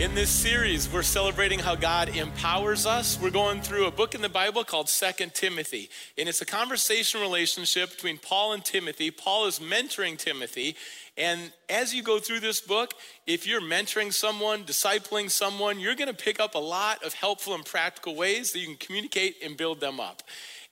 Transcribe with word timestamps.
In 0.00 0.14
this 0.14 0.30
series, 0.30 0.90
we're 0.90 1.02
celebrating 1.02 1.58
how 1.58 1.74
God 1.74 2.16
empowers 2.16 2.86
us. 2.86 3.20
We're 3.20 3.28
going 3.28 3.60
through 3.60 3.86
a 3.86 3.90
book 3.90 4.14
in 4.14 4.22
the 4.22 4.30
Bible 4.30 4.64
called 4.64 4.88
Second 4.88 5.34
Timothy, 5.34 5.90
and 6.16 6.26
it's 6.26 6.40
a 6.40 6.46
conversation 6.46 7.20
relationship 7.20 7.90
between 7.90 8.16
Paul 8.16 8.54
and 8.54 8.64
Timothy. 8.64 9.10
Paul 9.10 9.44
is 9.44 9.58
mentoring 9.58 10.16
Timothy, 10.16 10.74
and 11.18 11.52
as 11.68 11.94
you 11.94 12.02
go 12.02 12.18
through 12.18 12.40
this 12.40 12.62
book, 12.62 12.94
if 13.26 13.46
you're 13.46 13.60
mentoring 13.60 14.10
someone, 14.10 14.64
discipling 14.64 15.30
someone, 15.30 15.78
you're 15.78 15.94
going 15.94 16.08
to 16.08 16.14
pick 16.14 16.40
up 16.40 16.54
a 16.54 16.58
lot 16.58 17.04
of 17.04 17.12
helpful 17.12 17.54
and 17.54 17.66
practical 17.66 18.16
ways 18.16 18.52
that 18.52 18.60
you 18.60 18.68
can 18.68 18.76
communicate 18.76 19.36
and 19.44 19.54
build 19.54 19.80
them 19.80 20.00
up. 20.00 20.22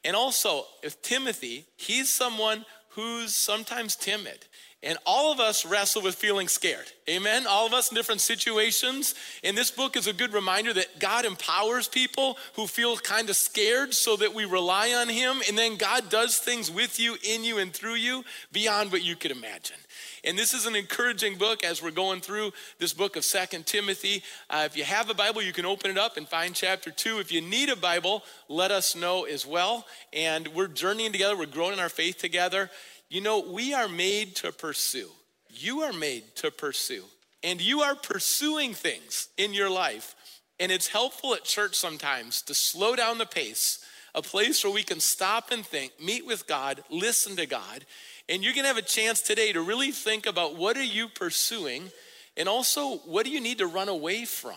And 0.07 0.17
also, 0.17 0.65
if 0.83 1.03
Timothy, 1.03 1.67
he's 1.77 2.09
someone 2.09 2.65
who's 2.93 3.35
sometimes 3.35 3.95
timid. 3.95 4.47
And 4.81 4.97
all 5.05 5.33
of 5.33 5.41
us 5.41 5.67
wrestle 5.67 6.03
with 6.03 6.15
feeling 6.15 6.47
scared. 6.47 6.93
Amen. 7.09 7.49
All 7.49 7.67
of 7.67 7.73
us 7.73 7.91
in 7.91 7.97
different 7.97 8.21
situations. 8.21 9.17
And 9.43 9.59
this 9.59 9.73
book 9.73 9.97
is 9.97 10.07
a 10.07 10.13
good 10.13 10.33
reminder 10.33 10.73
that 10.73 11.01
God 11.01 11.25
empowers 11.25 11.89
people 11.89 12.39
who 12.55 12.69
feel 12.69 12.97
kind 12.97 13.29
of 13.29 13.35
scared 13.35 13.93
so 13.93 14.15
that 14.17 14.35
we 14.35 14.45
rely 14.45 14.93
on 14.93 15.09
Him. 15.09 15.39
And 15.49 15.59
then 15.59 15.79
God 15.79 16.09
does 16.11 16.39
things 16.39 16.71
with 16.71 17.01
you, 17.01 17.17
in 17.29 17.43
you, 17.43 17.59
and 17.59 17.73
through 17.73 17.95
you 17.95 18.25
beyond 18.53 18.93
what 18.93 19.03
you 19.03 19.17
could 19.17 19.33
imagine. 19.33 19.77
And 20.23 20.39
this 20.39 20.55
is 20.55 20.67
an 20.67 20.77
encouraging 20.77 21.39
book 21.39 21.65
as 21.65 21.83
we're 21.83 21.91
going 21.91 22.21
through 22.21 22.53
this 22.79 22.93
book 22.93 23.17
of 23.17 23.25
Second 23.25 23.67
Timothy. 23.67 24.23
Uh, 24.49 24.63
if 24.67 24.77
you 24.77 24.85
have 24.85 25.11
a 25.11 25.15
Bible, 25.15 25.43
you 25.43 25.53
can 25.53 25.67
open 25.67 25.91
it 25.91 25.99
up 25.99 26.17
and 26.17 26.29
find 26.29 26.55
chapter 26.55 26.91
2. 26.91 27.19
If 27.19 27.33
you 27.33 27.41
need 27.41 27.69
a 27.69 27.77
Bible, 27.77 28.23
let 28.49 28.71
us 28.71 28.95
know 28.95 29.25
as 29.25 29.45
well. 29.45 29.87
And 30.13 30.47
we're 30.49 30.69
journeying 30.69 31.13
together, 31.13 31.37
we're 31.37 31.47
growing 31.47 31.73
in 31.73 31.81
our 31.81 31.89
faith 31.89 32.19
together. 32.19 32.71
You 33.09 33.21
know, 33.21 33.41
we 33.41 33.73
are 33.73 33.89
made 33.89 34.37
to 34.37 34.53
pursue. 34.53 35.09
You 35.51 35.81
are 35.81 35.93
made 35.93 36.37
to 36.37 36.51
pursue. 36.51 37.05
And 37.43 37.61
you 37.61 37.81
are 37.81 37.95
pursuing 37.95 38.75
things 38.75 39.29
in 39.37 39.55
your 39.55 39.71
life. 39.71 40.15
And 40.61 40.71
it's 40.73 40.89
helpful 40.89 41.35
at 41.35 41.45
church 41.45 41.77
sometimes 41.77 42.43
to 42.43 42.55
slow 42.55 42.97
down 42.97 43.19
the 43.19 43.27
pace, 43.27 43.85
a 44.15 44.23
place 44.23 44.65
where 44.65 44.73
we 44.73 44.83
can 44.83 45.01
stop 45.01 45.51
and 45.51 45.65
think, 45.65 45.93
meet 46.03 46.27
with 46.27 46.47
God, 46.47 46.83
listen 46.91 47.37
to 47.37 47.47
God. 47.47 47.87
And 48.29 48.43
you're 48.43 48.53
going 48.53 48.65
to 48.65 48.69
have 48.69 48.77
a 48.77 48.83
chance 48.83 49.21
today 49.21 49.53
to 49.53 49.63
really 49.63 49.93
think 49.93 50.27
about 50.27 50.57
what 50.57 50.77
are 50.77 50.83
you 50.83 51.09
pursuing 51.09 51.91
and 52.37 52.49
also 52.49 52.97
what 52.99 53.25
do 53.25 53.31
you 53.31 53.41
need 53.41 53.59
to 53.59 53.67
run 53.67 53.89
away 53.89 54.25
from 54.25 54.57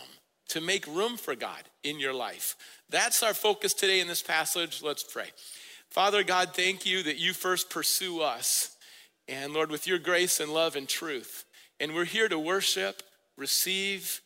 to 0.50 0.60
make 0.60 0.86
room 0.88 1.16
for 1.16 1.36
God 1.36 1.64
in 1.84 2.00
your 2.00 2.14
life. 2.14 2.58
That's 2.90 3.24
our 3.24 3.34
focus 3.34 3.74
today 3.74 4.02
in 4.02 4.08
this 4.08 4.22
passage. 4.22 4.82
Let's 4.84 5.04
pray. 5.04 5.28
Father 5.92 6.24
God, 6.24 6.54
thank 6.54 6.86
you 6.86 7.04
that 7.04 7.18
you 7.18 7.34
first 7.34 7.70
pursue 7.70 8.22
us. 8.22 8.78
And 9.28 9.54
Lord, 9.54 9.70
with 9.70 9.88
your 9.88 10.00
grace 10.00 10.40
and 10.40 10.54
love 10.54 10.78
and 10.78 10.88
truth. 10.88 11.44
And 11.82 11.94
we're 11.94 12.06
here 12.06 12.30
to 12.30 12.40
worship, 12.40 13.04
receive, 13.36 14.22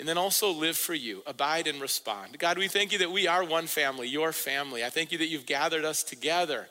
and 0.00 0.08
then 0.08 0.18
also 0.18 0.50
live 0.50 0.76
for 0.76 0.92
you, 0.92 1.22
abide 1.24 1.68
and 1.68 1.80
respond. 1.80 2.36
God, 2.40 2.58
we 2.58 2.66
thank 2.66 2.90
you 2.90 2.98
that 2.98 3.12
we 3.12 3.28
are 3.28 3.44
one 3.44 3.68
family, 3.68 4.08
your 4.08 4.32
family. 4.32 4.84
I 4.84 4.90
thank 4.90 5.12
you 5.12 5.18
that 5.18 5.28
you've 5.28 5.46
gathered 5.46 5.84
us 5.84 6.02
together, 6.02 6.66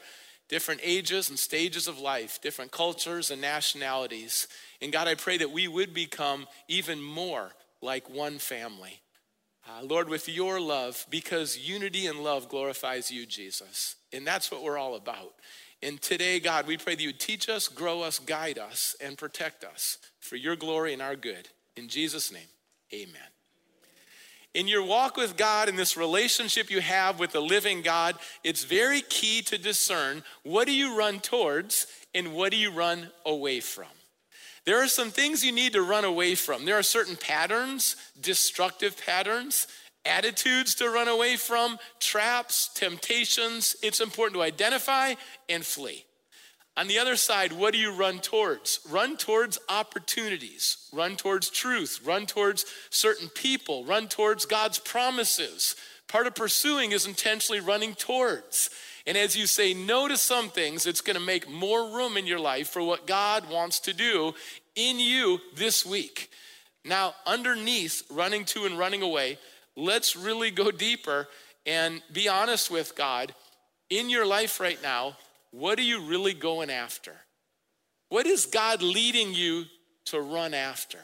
different 0.49 0.81
ages 0.83 1.29
and 1.29 1.39
stages 1.39 1.87
of 1.87 1.99
life, 1.99 2.41
different 2.41 2.71
cultures 2.71 3.31
and 3.31 3.39
nationalities. 3.41 4.49
And 4.81 4.91
God, 4.91 5.07
I 5.07 5.15
pray 5.15 5.37
that 5.37 5.51
we 5.51 5.69
would 5.69 5.93
become 5.93 6.47
even 6.67 7.01
more 7.01 7.51
like 7.81 8.09
one 8.09 8.39
family. 8.39 8.99
Uh, 9.65 9.83
Lord, 9.83 10.09
with 10.09 10.27
your 10.27 10.59
love, 10.59 11.05
because 11.09 11.57
unity 11.57 12.07
and 12.07 12.19
love 12.19 12.49
glorifies 12.49 13.09
you, 13.09 13.25
Jesus. 13.25 13.95
And 14.11 14.27
that's 14.27 14.51
what 14.51 14.61
we're 14.61 14.77
all 14.77 14.95
about. 14.95 15.33
And 15.81 16.01
today, 16.01 16.39
God, 16.39 16.67
we 16.67 16.77
pray 16.77 16.95
that 16.95 17.01
you 17.01 17.13
teach 17.13 17.49
us, 17.49 17.67
grow 17.67 18.01
us, 18.01 18.19
guide 18.19 18.57
us, 18.57 18.95
and 19.01 19.17
protect 19.17 19.63
us 19.63 19.97
for 20.19 20.35
your 20.35 20.55
glory 20.55 20.93
and 20.93 21.01
our 21.01 21.15
good. 21.15 21.47
In 21.75 21.87
Jesus' 21.87 22.31
name, 22.31 22.47
amen. 22.93 23.21
In 24.53 24.67
your 24.67 24.83
walk 24.83 25.17
with 25.17 25.35
God, 25.35 25.67
in 25.67 25.75
this 25.75 25.97
relationship 25.97 26.69
you 26.69 26.79
have 26.79 27.19
with 27.19 27.31
the 27.31 27.41
living 27.41 27.81
God, 27.81 28.15
it's 28.43 28.63
very 28.63 29.01
key 29.01 29.41
to 29.43 29.57
discern 29.57 30.23
what 30.43 30.67
do 30.67 30.73
you 30.73 30.97
run 30.97 31.19
towards 31.19 31.87
and 32.13 32.33
what 32.33 32.51
do 32.51 32.57
you 32.57 32.71
run 32.71 33.09
away 33.25 33.61
from. 33.61 33.87
There 34.65 34.81
are 34.81 34.87
some 34.87 35.11
things 35.11 35.43
you 35.43 35.51
need 35.51 35.73
to 35.73 35.81
run 35.81 36.05
away 36.05 36.35
from. 36.35 36.65
There 36.65 36.77
are 36.77 36.83
certain 36.83 37.17
patterns, 37.17 37.95
destructive 38.19 38.97
patterns, 39.05 39.67
attitudes 40.05 40.75
to 40.75 40.89
run 40.89 41.07
away 41.07 41.35
from, 41.35 41.77
traps, 41.99 42.69
temptations. 42.73 43.75
It's 43.83 43.99
important 43.99 44.35
to 44.35 44.43
identify 44.43 45.15
and 45.49 45.65
flee. 45.65 46.05
On 46.75 46.87
the 46.87 46.97
other 46.97 47.15
side, 47.15 47.51
what 47.51 47.73
do 47.73 47.79
you 47.79 47.93
run 47.93 48.19
towards? 48.19 48.79
Run 48.89 49.15
towards 49.15 49.59
opportunities, 49.69 50.89
run 50.91 51.15
towards 51.17 51.49
truth, 51.49 51.99
run 52.03 52.25
towards 52.25 52.65
certain 52.89 53.29
people, 53.29 53.85
run 53.85 54.07
towards 54.07 54.45
God's 54.45 54.79
promises. 54.79 55.75
Part 56.07 56.25
of 56.25 56.35
pursuing 56.35 56.91
is 56.91 57.05
intentionally 57.05 57.61
running 57.61 57.93
towards. 57.93 58.71
And 59.05 59.17
as 59.17 59.35
you 59.35 59.47
say 59.47 59.73
no 59.73 60.07
to 60.07 60.17
some 60.17 60.49
things, 60.49 60.85
it's 60.85 61.01
going 61.01 61.17
to 61.17 61.25
make 61.25 61.49
more 61.49 61.95
room 61.95 62.15
in 62.15 62.25
your 62.25 62.39
life 62.39 62.69
for 62.69 62.81
what 62.81 63.05
God 63.05 63.49
wants 63.49 63.79
to 63.81 63.93
do 63.93 64.33
in 64.75 64.99
you 64.99 65.39
this 65.55 65.85
week. 65.85 66.29
Now, 66.85 67.13
underneath 67.25 68.03
running 68.09 68.45
to 68.45 68.65
and 68.65 68.77
running 68.77 69.01
away, 69.01 69.37
let's 69.75 70.15
really 70.15 70.51
go 70.51 70.71
deeper 70.71 71.27
and 71.65 72.01
be 72.11 72.27
honest 72.27 72.71
with 72.71 72.95
God. 72.95 73.33
In 73.89 74.09
your 74.09 74.25
life 74.25 74.59
right 74.59 74.81
now, 74.81 75.17
what 75.51 75.77
are 75.79 75.83
you 75.83 76.01
really 76.01 76.33
going 76.33 76.69
after? 76.69 77.13
What 78.09 78.25
is 78.25 78.45
God 78.45 78.81
leading 78.81 79.33
you 79.33 79.65
to 80.05 80.19
run 80.19 80.53
after? 80.53 80.99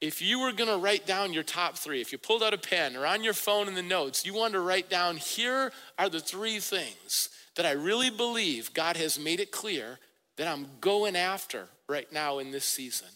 If 0.00 0.22
you 0.22 0.40
were 0.40 0.52
gonna 0.52 0.78
write 0.78 1.06
down 1.06 1.32
your 1.32 1.42
top 1.42 1.76
three, 1.76 2.00
if 2.00 2.12
you 2.12 2.18
pulled 2.18 2.42
out 2.42 2.54
a 2.54 2.58
pen 2.58 2.96
or 2.96 3.04
on 3.04 3.24
your 3.24 3.34
phone 3.34 3.66
in 3.66 3.74
the 3.74 3.82
notes, 3.82 4.24
you 4.24 4.32
wanted 4.32 4.54
to 4.54 4.60
write 4.60 4.88
down 4.88 5.16
here 5.16 5.72
are 5.98 6.08
the 6.08 6.20
three 6.20 6.60
things 6.60 7.30
that 7.56 7.66
I 7.66 7.72
really 7.72 8.10
believe 8.10 8.72
God 8.72 8.96
has 8.96 9.18
made 9.18 9.40
it 9.40 9.50
clear 9.50 9.98
that 10.36 10.46
I'm 10.46 10.68
going 10.80 11.16
after 11.16 11.68
right 11.88 12.10
now 12.12 12.38
in 12.38 12.52
this 12.52 12.64
season. 12.64 13.08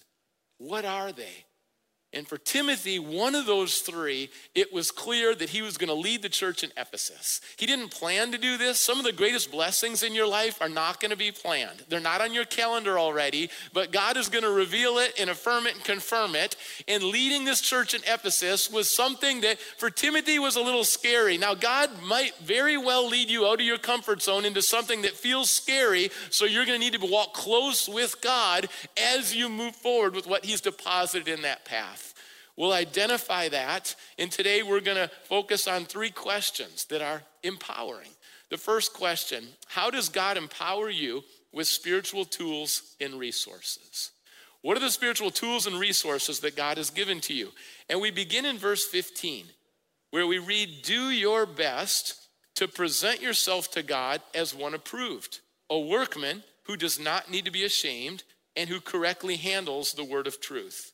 What 0.58 0.84
are 0.84 1.12
they? 1.12 1.44
And 2.14 2.28
for 2.28 2.36
Timothy, 2.36 2.98
one 2.98 3.34
of 3.34 3.46
those 3.46 3.78
three, 3.78 4.28
it 4.54 4.70
was 4.70 4.90
clear 4.90 5.34
that 5.34 5.48
he 5.48 5.62
was 5.62 5.78
going 5.78 5.88
to 5.88 5.94
lead 5.94 6.20
the 6.20 6.28
church 6.28 6.62
in 6.62 6.70
Ephesus. 6.76 7.40
He 7.56 7.64
didn't 7.64 7.90
plan 7.90 8.32
to 8.32 8.38
do 8.38 8.58
this. 8.58 8.78
Some 8.78 8.98
of 8.98 9.04
the 9.04 9.12
greatest 9.12 9.50
blessings 9.50 10.02
in 10.02 10.14
your 10.14 10.26
life 10.26 10.60
are 10.60 10.68
not 10.68 11.00
going 11.00 11.10
to 11.10 11.16
be 11.16 11.32
planned. 11.32 11.84
They're 11.88 12.00
not 12.00 12.20
on 12.20 12.34
your 12.34 12.44
calendar 12.44 12.98
already, 12.98 13.48
but 13.72 13.92
God 13.92 14.18
is 14.18 14.28
going 14.28 14.44
to 14.44 14.50
reveal 14.50 14.98
it 14.98 15.14
and 15.18 15.30
affirm 15.30 15.66
it 15.66 15.74
and 15.74 15.84
confirm 15.84 16.34
it. 16.34 16.54
And 16.86 17.02
leading 17.02 17.46
this 17.46 17.62
church 17.62 17.94
in 17.94 18.02
Ephesus 18.02 18.70
was 18.70 18.94
something 18.94 19.40
that 19.40 19.58
for 19.58 19.88
Timothy 19.88 20.38
was 20.38 20.56
a 20.56 20.62
little 20.62 20.84
scary. 20.84 21.38
Now, 21.38 21.54
God 21.54 22.02
might 22.02 22.36
very 22.38 22.76
well 22.76 23.08
lead 23.08 23.30
you 23.30 23.46
out 23.46 23.60
of 23.60 23.66
your 23.66 23.78
comfort 23.78 24.20
zone 24.20 24.44
into 24.44 24.60
something 24.60 25.00
that 25.02 25.12
feels 25.12 25.50
scary, 25.50 26.10
so 26.28 26.44
you're 26.44 26.66
going 26.66 26.78
to 26.78 26.90
need 26.90 27.00
to 27.00 27.06
walk 27.06 27.32
close 27.32 27.88
with 27.88 28.20
God 28.20 28.68
as 28.98 29.34
you 29.34 29.48
move 29.48 29.74
forward 29.74 30.14
with 30.14 30.26
what 30.26 30.44
He's 30.44 30.60
deposited 30.60 31.26
in 31.26 31.40
that 31.42 31.64
path. 31.64 32.01
We'll 32.56 32.72
identify 32.72 33.48
that, 33.48 33.94
and 34.18 34.30
today 34.30 34.62
we're 34.62 34.80
going 34.80 34.98
to 34.98 35.10
focus 35.24 35.66
on 35.66 35.84
three 35.84 36.10
questions 36.10 36.84
that 36.86 37.00
are 37.00 37.22
empowering. 37.42 38.10
The 38.50 38.58
first 38.58 38.92
question 38.92 39.48
How 39.68 39.90
does 39.90 40.08
God 40.08 40.36
empower 40.36 40.90
you 40.90 41.24
with 41.52 41.66
spiritual 41.66 42.24
tools 42.24 42.94
and 43.00 43.14
resources? 43.14 44.10
What 44.60 44.76
are 44.76 44.80
the 44.80 44.90
spiritual 44.90 45.30
tools 45.30 45.66
and 45.66 45.78
resources 45.78 46.40
that 46.40 46.56
God 46.56 46.76
has 46.76 46.90
given 46.90 47.20
to 47.22 47.34
you? 47.34 47.50
And 47.88 48.00
we 48.00 48.10
begin 48.10 48.44
in 48.44 48.58
verse 48.58 48.84
15, 48.86 49.46
where 50.10 50.26
we 50.26 50.38
read, 50.38 50.82
Do 50.82 51.10
your 51.10 51.46
best 51.46 52.28
to 52.54 52.68
present 52.68 53.20
yourself 53.20 53.70
to 53.72 53.82
God 53.82 54.20
as 54.34 54.54
one 54.54 54.74
approved, 54.74 55.40
a 55.68 55.78
workman 55.78 56.44
who 56.64 56.76
does 56.76 57.00
not 57.00 57.30
need 57.30 57.44
to 57.46 57.50
be 57.50 57.64
ashamed 57.64 58.22
and 58.54 58.68
who 58.68 58.80
correctly 58.80 59.36
handles 59.36 59.92
the 59.92 60.04
word 60.04 60.26
of 60.26 60.40
truth. 60.40 60.91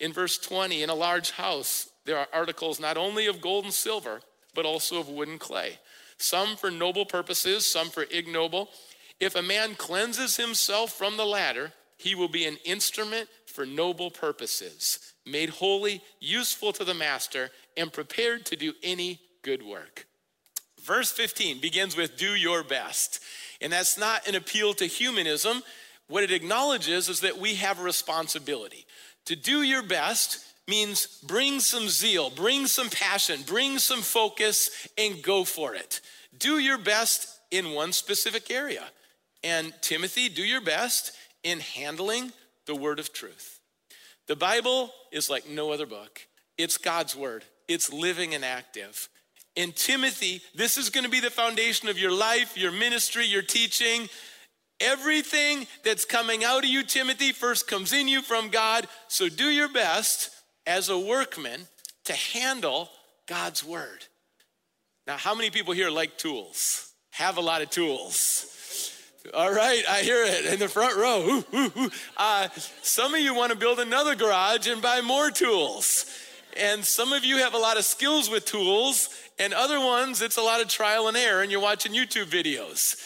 In 0.00 0.12
verse 0.12 0.38
20, 0.38 0.82
in 0.82 0.90
a 0.90 0.94
large 0.94 1.32
house, 1.32 1.90
there 2.06 2.18
are 2.18 2.26
articles 2.32 2.80
not 2.80 2.96
only 2.96 3.26
of 3.26 3.40
gold 3.40 3.64
and 3.64 3.74
silver, 3.74 4.22
but 4.54 4.64
also 4.64 4.98
of 4.98 5.08
wood 5.08 5.28
and 5.28 5.38
clay, 5.38 5.78
some 6.16 6.56
for 6.56 6.70
noble 6.70 7.04
purposes, 7.04 7.70
some 7.70 7.90
for 7.90 8.04
ignoble. 8.10 8.70
If 9.20 9.36
a 9.36 9.42
man 9.42 9.74
cleanses 9.74 10.36
himself 10.36 10.92
from 10.92 11.16
the 11.16 11.26
latter, 11.26 11.72
he 11.98 12.14
will 12.14 12.28
be 12.28 12.46
an 12.46 12.56
instrument 12.64 13.28
for 13.46 13.66
noble 13.66 14.10
purposes, 14.10 15.12
made 15.26 15.50
holy, 15.50 16.00
useful 16.18 16.72
to 16.72 16.84
the 16.84 16.94
master, 16.94 17.50
and 17.76 17.92
prepared 17.92 18.46
to 18.46 18.56
do 18.56 18.72
any 18.82 19.20
good 19.42 19.62
work. 19.62 20.06
Verse 20.82 21.12
15 21.12 21.60
begins 21.60 21.96
with, 21.96 22.16
Do 22.16 22.34
your 22.34 22.64
best. 22.64 23.22
And 23.60 23.72
that's 23.72 23.98
not 23.98 24.26
an 24.26 24.34
appeal 24.34 24.72
to 24.74 24.86
humanism. 24.86 25.62
What 26.08 26.24
it 26.24 26.32
acknowledges 26.32 27.08
is 27.10 27.20
that 27.20 27.38
we 27.38 27.56
have 27.56 27.78
a 27.78 27.82
responsibility. 27.82 28.86
To 29.26 29.36
do 29.36 29.62
your 29.62 29.82
best 29.82 30.44
means 30.68 31.06
bring 31.26 31.60
some 31.60 31.88
zeal, 31.88 32.30
bring 32.30 32.66
some 32.66 32.88
passion, 32.88 33.40
bring 33.46 33.78
some 33.78 34.02
focus, 34.02 34.88
and 34.96 35.22
go 35.22 35.44
for 35.44 35.74
it. 35.74 36.00
Do 36.38 36.58
your 36.58 36.78
best 36.78 37.40
in 37.50 37.72
one 37.72 37.92
specific 37.92 38.50
area. 38.50 38.84
And 39.42 39.72
Timothy, 39.80 40.28
do 40.28 40.42
your 40.42 40.60
best 40.60 41.12
in 41.42 41.60
handling 41.60 42.32
the 42.66 42.74
word 42.74 42.98
of 42.98 43.12
truth. 43.12 43.58
The 44.26 44.36
Bible 44.36 44.92
is 45.10 45.28
like 45.28 45.48
no 45.48 45.72
other 45.72 45.86
book. 45.86 46.26
It's 46.56 46.76
God's 46.76 47.16
word, 47.16 47.44
it's 47.68 47.92
living 47.92 48.34
and 48.34 48.44
active. 48.44 49.08
In 49.56 49.72
Timothy, 49.72 50.42
this 50.54 50.78
is 50.78 50.90
going 50.90 51.04
to 51.04 51.10
be 51.10 51.20
the 51.20 51.30
foundation 51.30 51.88
of 51.88 51.98
your 51.98 52.12
life, 52.12 52.56
your 52.56 52.70
ministry, 52.70 53.26
your 53.26 53.42
teaching. 53.42 54.08
Everything 54.80 55.66
that's 55.84 56.04
coming 56.04 56.42
out 56.42 56.64
of 56.64 56.70
you, 56.70 56.82
Timothy, 56.82 57.32
first 57.32 57.68
comes 57.68 57.92
in 57.92 58.08
you 58.08 58.22
from 58.22 58.48
God. 58.48 58.86
So 59.08 59.28
do 59.28 59.44
your 59.44 59.68
best 59.68 60.30
as 60.66 60.88
a 60.88 60.98
workman 60.98 61.66
to 62.04 62.12
handle 62.14 62.90
God's 63.26 63.62
word. 63.62 64.06
Now, 65.06 65.16
how 65.16 65.34
many 65.34 65.50
people 65.50 65.74
here 65.74 65.90
like 65.90 66.16
tools? 66.16 66.92
Have 67.10 67.36
a 67.36 67.40
lot 67.40 67.62
of 67.62 67.70
tools. 67.70 68.46
All 69.34 69.52
right, 69.52 69.82
I 69.88 70.00
hear 70.00 70.24
it 70.24 70.46
in 70.46 70.58
the 70.58 70.68
front 70.68 70.96
row. 70.96 71.20
Ooh, 71.20 71.44
ooh, 71.54 71.72
ooh. 71.76 71.90
Uh, 72.16 72.48
some 72.82 73.14
of 73.14 73.20
you 73.20 73.34
want 73.34 73.52
to 73.52 73.58
build 73.58 73.78
another 73.78 74.14
garage 74.14 74.66
and 74.66 74.80
buy 74.80 75.02
more 75.02 75.30
tools. 75.30 76.06
And 76.56 76.84
some 76.84 77.12
of 77.12 77.24
you 77.24 77.36
have 77.36 77.54
a 77.54 77.58
lot 77.58 77.76
of 77.76 77.84
skills 77.84 78.30
with 78.30 78.44
tools, 78.44 79.10
and 79.38 79.52
other 79.52 79.78
ones, 79.78 80.22
it's 80.22 80.36
a 80.36 80.42
lot 80.42 80.60
of 80.60 80.68
trial 80.68 81.06
and 81.08 81.16
error, 81.16 81.42
and 81.42 81.50
you're 81.50 81.60
watching 81.60 81.92
YouTube 81.92 82.26
videos. 82.26 82.96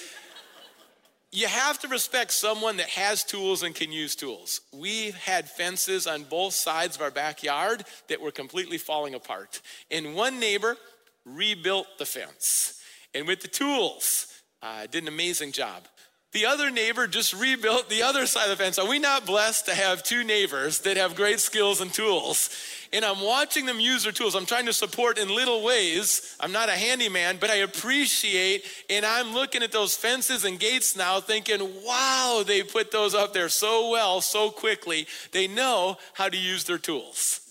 You 1.35 1.49
have 1.49 1.81
to 1.81 1.89
respect 1.89 2.31
someone 2.31 2.77
that 2.77 2.91
has 2.91 3.25
tools 3.25 3.65
and 3.65 3.75
can 3.75 3.91
use 3.91 4.15
tools. 4.15 4.61
We 4.73 5.11
had 5.25 5.51
fences 5.51 6.07
on 6.07 6.23
both 6.23 6.55
sides 6.55 6.95
of 6.95 7.03
our 7.03 7.11
backyard 7.11 7.85
that 8.07 8.21
were 8.21 8.31
completely 8.31 8.79
falling 8.79 9.15
apart. 9.15 9.61
And 9.91 10.15
one 10.15 10.39
neighbor 10.39 10.77
rebuilt 11.25 11.89
the 11.99 12.07
fence. 12.07 12.81
And 13.15 13.27
with 13.27 13.41
the 13.41 13.49
tools, 13.49 14.29
uh, 14.63 14.87
did 14.87 15.03
an 15.03 15.09
amazing 15.09 15.51
job. 15.51 15.89
The 16.35 16.47
other 16.47 16.69
neighbor 16.69 17.07
just 17.07 17.33
rebuilt 17.33 17.89
the 17.89 18.03
other 18.03 18.27
side 18.27 18.51
of 18.51 18.59
the 18.59 18.65
fence. 18.65 18.77
Are 18.77 18.89
we 18.89 18.99
not 18.99 19.25
blessed 19.25 19.67
to 19.67 19.75
have 19.75 20.03
two 20.03 20.25
neighbors 20.25 20.81
that 20.81 20.97
have 20.97 21.15
great 21.15 21.39
skills 21.39 21.81
and 21.81 21.95
tools? 21.95 22.51
And 22.93 23.05
I'm 23.05 23.21
watching 23.21 23.67
them 23.67 23.79
use 23.79 24.03
their 24.03 24.11
tools. 24.11 24.35
I'm 24.35 24.45
trying 24.45 24.67
to 24.67 24.73
support 24.73 25.17
in 25.17 25.29
little 25.29 25.63
ways. 25.63 26.37
I'm 26.41 26.51
not 26.51 26.69
a 26.69 26.73
handyman, 26.73 27.37
but 27.41 27.51
I 27.51 27.59
appreciate, 27.59 28.65
and 28.91 29.07
I'm 29.07 29.33
looking 29.33 29.63
at 29.63 29.71
those 29.71 29.95
fences 29.95 30.45
and 30.45 30.59
gates 30.59 30.97
now 30.97 31.21
thinking, 31.21 31.61
wow, 31.85 32.43
they 32.45 32.65
put 32.65 32.91
those 32.91 33.15
up 33.15 33.33
there 33.33 33.49
so 33.49 33.91
well, 33.91 34.21
so 34.21 34.51
quickly. 34.51 35.07
They 35.31 35.47
know 35.47 35.99
how 36.15 36.29
to 36.29 36.37
use 36.37 36.65
their 36.65 36.79
tools. 36.79 37.43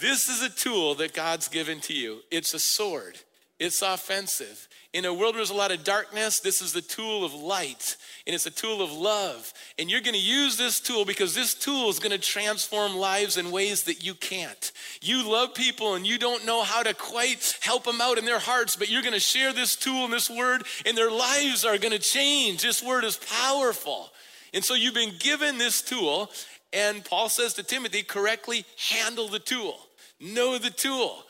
This 0.00 0.28
is 0.28 0.42
a 0.42 0.50
tool 0.50 0.96
that 0.96 1.14
God's 1.14 1.46
given 1.46 1.78
to 1.82 1.94
you. 1.94 2.22
It's 2.32 2.52
a 2.52 2.58
sword. 2.58 3.20
It's 3.60 3.80
offensive. 3.80 4.66
In 4.92 5.06
a 5.06 5.12
world 5.12 5.34
where 5.34 5.40
there's 5.40 5.50
a 5.50 5.54
lot 5.54 5.72
of 5.72 5.84
darkness, 5.84 6.40
this 6.40 6.60
is 6.60 6.74
the 6.74 6.82
tool 6.82 7.24
of 7.24 7.32
light 7.32 7.96
and 8.26 8.34
it's 8.34 8.46
a 8.46 8.50
tool 8.50 8.82
of 8.82 8.92
love. 8.92 9.52
And 9.78 9.90
you're 9.90 10.00
going 10.00 10.14
to 10.14 10.20
use 10.20 10.56
this 10.56 10.80
tool 10.80 11.04
because 11.04 11.34
this 11.34 11.54
tool 11.54 11.88
is 11.88 11.98
going 11.98 12.12
to 12.12 12.18
transform 12.18 12.96
lives 12.96 13.36
in 13.36 13.50
ways 13.50 13.84
that 13.84 14.04
you 14.04 14.14
can't. 14.14 14.70
You 15.00 15.28
love 15.28 15.54
people 15.54 15.94
and 15.94 16.06
you 16.06 16.18
don't 16.18 16.46
know 16.46 16.62
how 16.62 16.82
to 16.82 16.94
quite 16.94 17.58
help 17.62 17.84
them 17.84 18.00
out 18.00 18.18
in 18.18 18.24
their 18.24 18.38
hearts, 18.38 18.76
but 18.76 18.90
you're 18.90 19.02
going 19.02 19.14
to 19.14 19.20
share 19.20 19.52
this 19.52 19.74
tool 19.74 20.04
and 20.04 20.12
this 20.12 20.30
word, 20.30 20.64
and 20.86 20.96
their 20.96 21.10
lives 21.10 21.64
are 21.64 21.78
going 21.78 21.92
to 21.92 21.98
change. 21.98 22.62
This 22.62 22.82
word 22.82 23.04
is 23.04 23.16
powerful. 23.16 24.12
And 24.54 24.64
so 24.64 24.74
you've 24.74 24.94
been 24.94 25.14
given 25.18 25.58
this 25.58 25.82
tool, 25.82 26.30
and 26.72 27.04
Paul 27.04 27.28
says 27.28 27.54
to 27.54 27.62
Timothy, 27.62 28.02
correctly 28.02 28.64
handle 28.90 29.28
the 29.28 29.38
tool, 29.38 29.78
know 30.20 30.58
the 30.58 30.70
tool. 30.70 31.24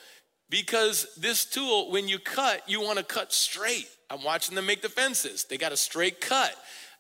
Because 0.53 1.07
this 1.17 1.47
tool, 1.47 1.91
when 1.91 2.09
you 2.09 2.19
cut, 2.19 2.69
you 2.69 2.83
want 2.83 2.99
to 2.99 3.05
cut 3.05 3.33
straight. 3.33 3.89
I'm 4.11 4.23
watching 4.23 4.55
them 4.55 4.67
make 4.67 4.83
the 4.83 4.91
fences. 4.91 5.45
They 5.45 5.57
got 5.57 5.73
a 5.73 5.79
straight 5.79 6.21
cut. 6.21 6.55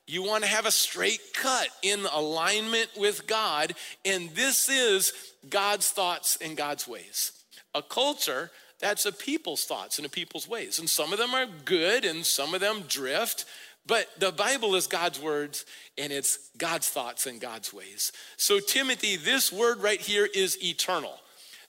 You 0.07 0.23
want 0.23 0.43
to 0.43 0.49
have 0.49 0.65
a 0.65 0.71
straight 0.71 1.21
cut 1.35 1.69
in 1.83 2.07
alignment 2.11 2.89
with 2.97 3.27
God. 3.27 3.75
And 4.07 4.31
this 4.31 4.71
is 4.71 5.13
God's 5.51 5.91
thoughts 5.91 6.39
and 6.41 6.57
God's 6.57 6.89
ways. 6.89 7.33
A 7.75 7.83
culture, 7.83 8.51
that's 8.81 9.05
a 9.05 9.13
people's 9.13 9.67
thoughts 9.67 9.99
and 9.99 10.07
a 10.07 10.11
people's 10.11 10.49
ways. 10.49 10.79
And 10.79 10.89
some 10.89 11.13
of 11.13 11.19
them 11.19 11.35
are 11.35 11.47
good 11.67 12.07
and 12.07 12.25
some 12.25 12.55
of 12.55 12.63
them 12.63 12.85
drift. 12.89 13.45
But 13.87 14.09
the 14.19 14.33
Bible 14.33 14.77
is 14.77 14.87
God's 14.87 15.21
words 15.21 15.67
and 15.99 16.11
it's 16.11 16.39
God's 16.57 16.89
thoughts 16.89 17.27
and 17.27 17.39
God's 17.39 17.71
ways. 17.71 18.13
So, 18.39 18.61
Timothy, 18.61 19.17
this 19.17 19.53
word 19.53 19.83
right 19.83 20.01
here 20.01 20.27
is 20.35 20.57
eternal. 20.65 21.19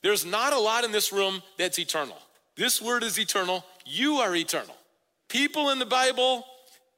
There's 0.04 0.26
not 0.26 0.52
a 0.52 0.58
lot 0.58 0.84
in 0.84 0.92
this 0.92 1.14
room 1.14 1.42
that's 1.56 1.78
eternal. 1.78 2.18
This 2.56 2.80
word 2.80 3.02
is 3.02 3.18
eternal. 3.18 3.64
You 3.86 4.16
are 4.16 4.36
eternal. 4.36 4.76
People 5.30 5.70
in 5.70 5.78
the 5.78 5.86
Bible, 5.86 6.44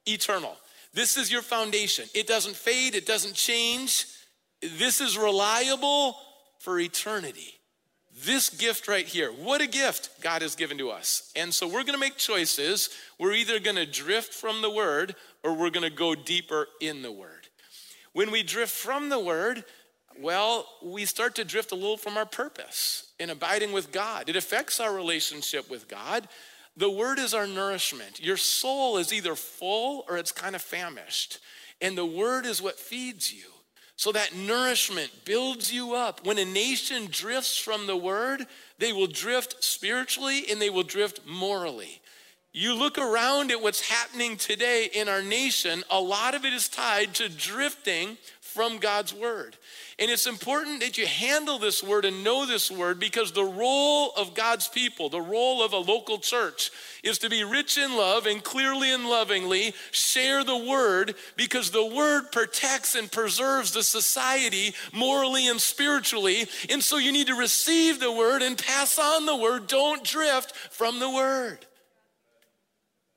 eternal. 0.05 0.57
This 0.93 1.15
is 1.15 1.31
your 1.31 1.41
foundation. 1.41 2.03
It 2.13 2.27
doesn't 2.27 2.57
fade, 2.57 2.95
it 2.95 3.05
doesn't 3.05 3.33
change. 3.33 4.07
This 4.61 4.99
is 4.99 5.17
reliable 5.17 6.17
for 6.59 6.81
eternity. 6.81 7.53
This 8.25 8.49
gift 8.49 8.89
right 8.89 9.05
here, 9.05 9.31
what 9.31 9.61
a 9.61 9.67
gift 9.67 10.09
God 10.21 10.41
has 10.41 10.55
given 10.55 10.77
to 10.79 10.89
us. 10.89 11.31
And 11.33 11.53
so 11.53 11.65
we're 11.65 11.85
gonna 11.85 11.97
make 11.97 12.17
choices. 12.17 12.89
We're 13.17 13.33
either 13.35 13.61
gonna 13.61 13.85
drift 13.85 14.33
from 14.33 14.61
the 14.61 14.69
word 14.69 15.15
or 15.45 15.53
we're 15.53 15.69
gonna 15.69 15.89
go 15.89 16.13
deeper 16.13 16.67
in 16.81 17.03
the 17.03 17.11
word. 17.13 17.47
When 18.11 18.31
we 18.31 18.43
drift 18.43 18.73
from 18.73 19.07
the 19.07 19.19
word, 19.19 19.63
well, 20.21 20.67
we 20.83 21.05
start 21.05 21.35
to 21.35 21.45
drift 21.45 21.71
a 21.71 21.75
little 21.75 21.97
from 21.97 22.17
our 22.17 22.25
purpose 22.25 23.11
in 23.19 23.29
abiding 23.29 23.71
with 23.71 23.91
God. 23.91 24.29
It 24.29 24.35
affects 24.35 24.79
our 24.79 24.93
relationship 24.93 25.69
with 25.69 25.87
God. 25.87 26.27
The 26.75 26.89
word 26.89 27.19
is 27.19 27.33
our 27.33 27.47
nourishment. 27.47 28.23
Your 28.23 28.37
soul 28.37 28.97
is 28.97 29.11
either 29.11 29.35
full 29.35 30.05
or 30.07 30.17
it's 30.17 30.31
kind 30.31 30.55
of 30.55 30.61
famished. 30.61 31.39
And 31.81 31.97
the 31.97 32.05
word 32.05 32.45
is 32.45 32.61
what 32.61 32.79
feeds 32.79 33.33
you. 33.33 33.45
So 33.95 34.11
that 34.11 34.35
nourishment 34.35 35.09
builds 35.25 35.73
you 35.73 35.95
up. 35.95 36.23
When 36.25 36.37
a 36.37 36.45
nation 36.45 37.07
drifts 37.09 37.57
from 37.57 37.87
the 37.87 37.97
word, 37.97 38.45
they 38.77 38.93
will 38.93 39.07
drift 39.07 39.63
spiritually 39.63 40.43
and 40.51 40.61
they 40.61 40.69
will 40.69 40.83
drift 40.83 41.25
morally. 41.25 41.99
You 42.53 42.75
look 42.75 42.97
around 42.97 43.51
at 43.51 43.61
what's 43.61 43.87
happening 43.87 44.37
today 44.37 44.89
in 44.93 45.09
our 45.09 45.21
nation, 45.21 45.83
a 45.91 45.99
lot 45.99 46.35
of 46.35 46.45
it 46.45 46.53
is 46.53 46.69
tied 46.69 47.13
to 47.15 47.29
drifting 47.29 48.17
from 48.57 48.79
God's 48.79 49.13
word. 49.13 49.55
And 49.99 50.09
it's 50.09 50.25
important 50.25 50.79
that 50.79 50.97
you 50.97 51.05
handle 51.05 51.59
this 51.59 51.83
word 51.83 52.05
and 52.05 52.23
know 52.23 52.47
this 52.47 52.71
word 52.71 52.99
because 52.99 53.31
the 53.31 53.43
role 53.43 54.09
of 54.17 54.33
God's 54.33 54.67
people, 54.67 55.09
the 55.09 55.21
role 55.21 55.63
of 55.63 55.73
a 55.73 55.77
local 55.77 56.17
church, 56.17 56.71
is 57.03 57.19
to 57.19 57.29
be 57.29 57.43
rich 57.43 57.77
in 57.77 57.95
love 57.95 58.25
and 58.25 58.43
clearly 58.43 58.91
and 58.91 59.05
lovingly 59.05 59.75
share 59.91 60.43
the 60.43 60.57
word 60.57 61.13
because 61.35 61.69
the 61.69 61.85
word 61.85 62.31
protects 62.31 62.95
and 62.95 63.11
preserves 63.11 63.73
the 63.73 63.83
society 63.83 64.73
morally 64.91 65.47
and 65.47 65.61
spiritually. 65.61 66.47
And 66.67 66.81
so 66.81 66.97
you 66.97 67.11
need 67.11 67.27
to 67.27 67.35
receive 67.35 67.99
the 67.99 68.11
word 68.11 68.41
and 68.41 68.57
pass 68.57 68.97
on 68.97 69.27
the 69.27 69.35
word. 69.35 69.67
Don't 69.67 70.03
drift 70.03 70.55
from 70.55 70.97
the 70.97 71.11
word. 71.11 71.59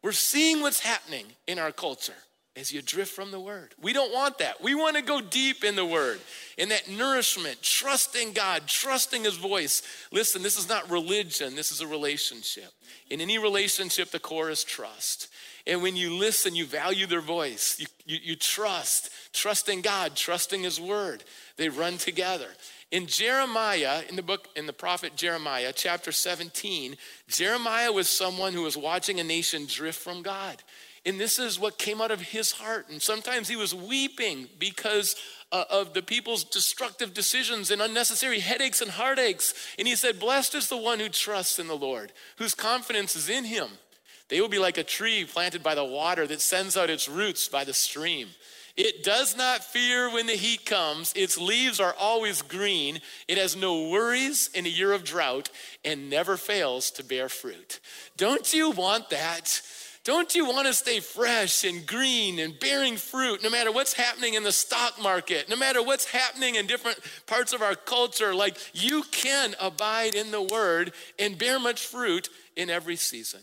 We're 0.02 0.12
seeing 0.12 0.60
what's 0.60 0.80
happening 0.80 1.24
in 1.46 1.58
our 1.58 1.72
culture 1.72 2.12
as 2.60 2.72
you 2.72 2.82
drift 2.82 3.12
from 3.12 3.30
the 3.30 3.40
word. 3.40 3.74
We 3.80 3.92
don't 3.92 4.12
want 4.12 4.38
that. 4.38 4.62
We 4.62 4.74
want 4.74 4.96
to 4.96 5.02
go 5.02 5.20
deep 5.20 5.64
in 5.64 5.74
the 5.74 5.84
word, 5.84 6.20
in 6.58 6.68
that 6.68 6.88
nourishment, 6.88 7.62
trusting 7.62 8.32
God, 8.32 8.66
trusting 8.66 9.24
his 9.24 9.36
voice. 9.36 9.82
Listen, 10.12 10.42
this 10.42 10.58
is 10.58 10.68
not 10.68 10.90
religion, 10.90 11.56
this 11.56 11.72
is 11.72 11.80
a 11.80 11.86
relationship. 11.86 12.70
In 13.08 13.20
any 13.20 13.38
relationship, 13.38 14.10
the 14.10 14.20
core 14.20 14.50
is 14.50 14.62
trust. 14.62 15.28
And 15.66 15.82
when 15.82 15.96
you 15.96 16.14
listen, 16.14 16.54
you 16.54 16.66
value 16.66 17.06
their 17.06 17.20
voice. 17.20 17.76
You, 17.78 17.86
you, 18.06 18.18
you 18.22 18.36
trust, 18.36 19.10
trusting 19.32 19.80
God, 19.80 20.14
trusting 20.14 20.62
his 20.62 20.80
word. 20.80 21.24
They 21.56 21.68
run 21.68 21.98
together. 21.98 22.48
In 22.90 23.06
Jeremiah, 23.06 24.02
in 24.08 24.16
the 24.16 24.22
book, 24.22 24.48
in 24.56 24.66
the 24.66 24.72
prophet 24.72 25.14
Jeremiah, 25.14 25.72
chapter 25.74 26.10
17, 26.10 26.96
Jeremiah 27.28 27.92
was 27.92 28.08
someone 28.08 28.52
who 28.52 28.62
was 28.62 28.76
watching 28.76 29.20
a 29.20 29.24
nation 29.24 29.66
drift 29.66 30.00
from 30.00 30.22
God. 30.22 30.62
And 31.06 31.18
this 31.18 31.38
is 31.38 31.58
what 31.58 31.78
came 31.78 32.00
out 32.00 32.10
of 32.10 32.20
his 32.20 32.52
heart. 32.52 32.88
And 32.90 33.00
sometimes 33.00 33.48
he 33.48 33.56
was 33.56 33.74
weeping 33.74 34.48
because 34.58 35.16
uh, 35.50 35.64
of 35.70 35.94
the 35.94 36.02
people's 36.02 36.44
destructive 36.44 37.14
decisions 37.14 37.70
and 37.70 37.80
unnecessary 37.80 38.40
headaches 38.40 38.82
and 38.82 38.90
heartaches. 38.90 39.54
And 39.78 39.88
he 39.88 39.96
said, 39.96 40.20
Blessed 40.20 40.54
is 40.54 40.68
the 40.68 40.76
one 40.76 41.00
who 41.00 41.08
trusts 41.08 41.58
in 41.58 41.68
the 41.68 41.76
Lord, 41.76 42.12
whose 42.36 42.54
confidence 42.54 43.16
is 43.16 43.30
in 43.30 43.44
him. 43.44 43.68
They 44.28 44.40
will 44.40 44.48
be 44.48 44.58
like 44.58 44.78
a 44.78 44.84
tree 44.84 45.24
planted 45.24 45.62
by 45.62 45.74
the 45.74 45.84
water 45.84 46.26
that 46.26 46.40
sends 46.40 46.76
out 46.76 46.90
its 46.90 47.08
roots 47.08 47.48
by 47.48 47.64
the 47.64 47.74
stream. 47.74 48.28
It 48.76 49.02
does 49.02 49.36
not 49.36 49.64
fear 49.64 50.12
when 50.12 50.26
the 50.26 50.34
heat 50.34 50.64
comes. 50.64 51.12
Its 51.14 51.36
leaves 51.36 51.80
are 51.80 51.94
always 51.98 52.40
green. 52.40 53.00
It 53.26 53.36
has 53.36 53.56
no 53.56 53.88
worries 53.88 54.48
in 54.54 54.64
a 54.66 54.70
year 54.70 54.92
of 54.92 55.02
drought 55.02 55.50
and 55.84 56.08
never 56.08 56.36
fails 56.36 56.90
to 56.92 57.04
bear 57.04 57.28
fruit. 57.28 57.80
Don't 58.16 58.54
you 58.54 58.70
want 58.70 59.10
that? 59.10 59.60
Don't 60.02 60.34
you 60.34 60.46
want 60.46 60.66
to 60.66 60.72
stay 60.72 61.00
fresh 61.00 61.62
and 61.62 61.86
green 61.86 62.38
and 62.38 62.58
bearing 62.58 62.96
fruit 62.96 63.42
no 63.42 63.50
matter 63.50 63.70
what's 63.70 63.92
happening 63.92 64.32
in 64.34 64.42
the 64.42 64.52
stock 64.52 65.00
market, 65.00 65.48
no 65.50 65.56
matter 65.56 65.82
what's 65.82 66.06
happening 66.06 66.54
in 66.54 66.66
different 66.66 66.98
parts 67.26 67.52
of 67.52 67.60
our 67.60 67.74
culture? 67.74 68.34
Like 68.34 68.56
you 68.72 69.02
can 69.10 69.54
abide 69.60 70.14
in 70.14 70.30
the 70.30 70.40
word 70.40 70.92
and 71.18 71.36
bear 71.36 71.58
much 71.58 71.84
fruit 71.84 72.30
in 72.56 72.70
every 72.70 72.96
season. 72.96 73.40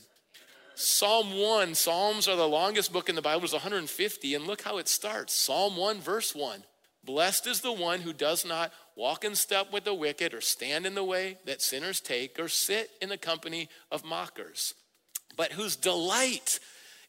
Psalm 0.73 1.35
1, 1.35 1.73
Psalms 1.73 2.27
are 2.27 2.35
the 2.35 2.47
longest 2.47 2.93
book 2.93 3.09
in 3.09 3.15
the 3.15 3.21
Bible, 3.21 3.43
it's 3.43 3.53
150, 3.53 4.35
and 4.35 4.45
look 4.45 4.61
how 4.61 4.77
it 4.77 4.87
starts. 4.87 5.33
Psalm 5.33 5.75
1, 5.75 5.99
verse 5.99 6.35
1. 6.35 6.63
Blessed 7.03 7.47
is 7.47 7.61
the 7.61 7.73
one 7.73 8.01
who 8.01 8.13
does 8.13 8.45
not 8.45 8.71
walk 8.95 9.23
in 9.23 9.33
step 9.33 9.73
with 9.73 9.85
the 9.85 9.93
wicked, 9.93 10.35
or 10.35 10.41
stand 10.41 10.85
in 10.85 10.93
the 10.93 11.03
way 11.03 11.39
that 11.45 11.63
sinners 11.63 11.99
take, 11.99 12.37
or 12.39 12.47
sit 12.47 12.91
in 13.01 13.09
the 13.09 13.17
company 13.17 13.69
of 13.91 14.05
mockers, 14.05 14.75
but 15.37 15.53
whose 15.53 15.75
delight 15.75 16.59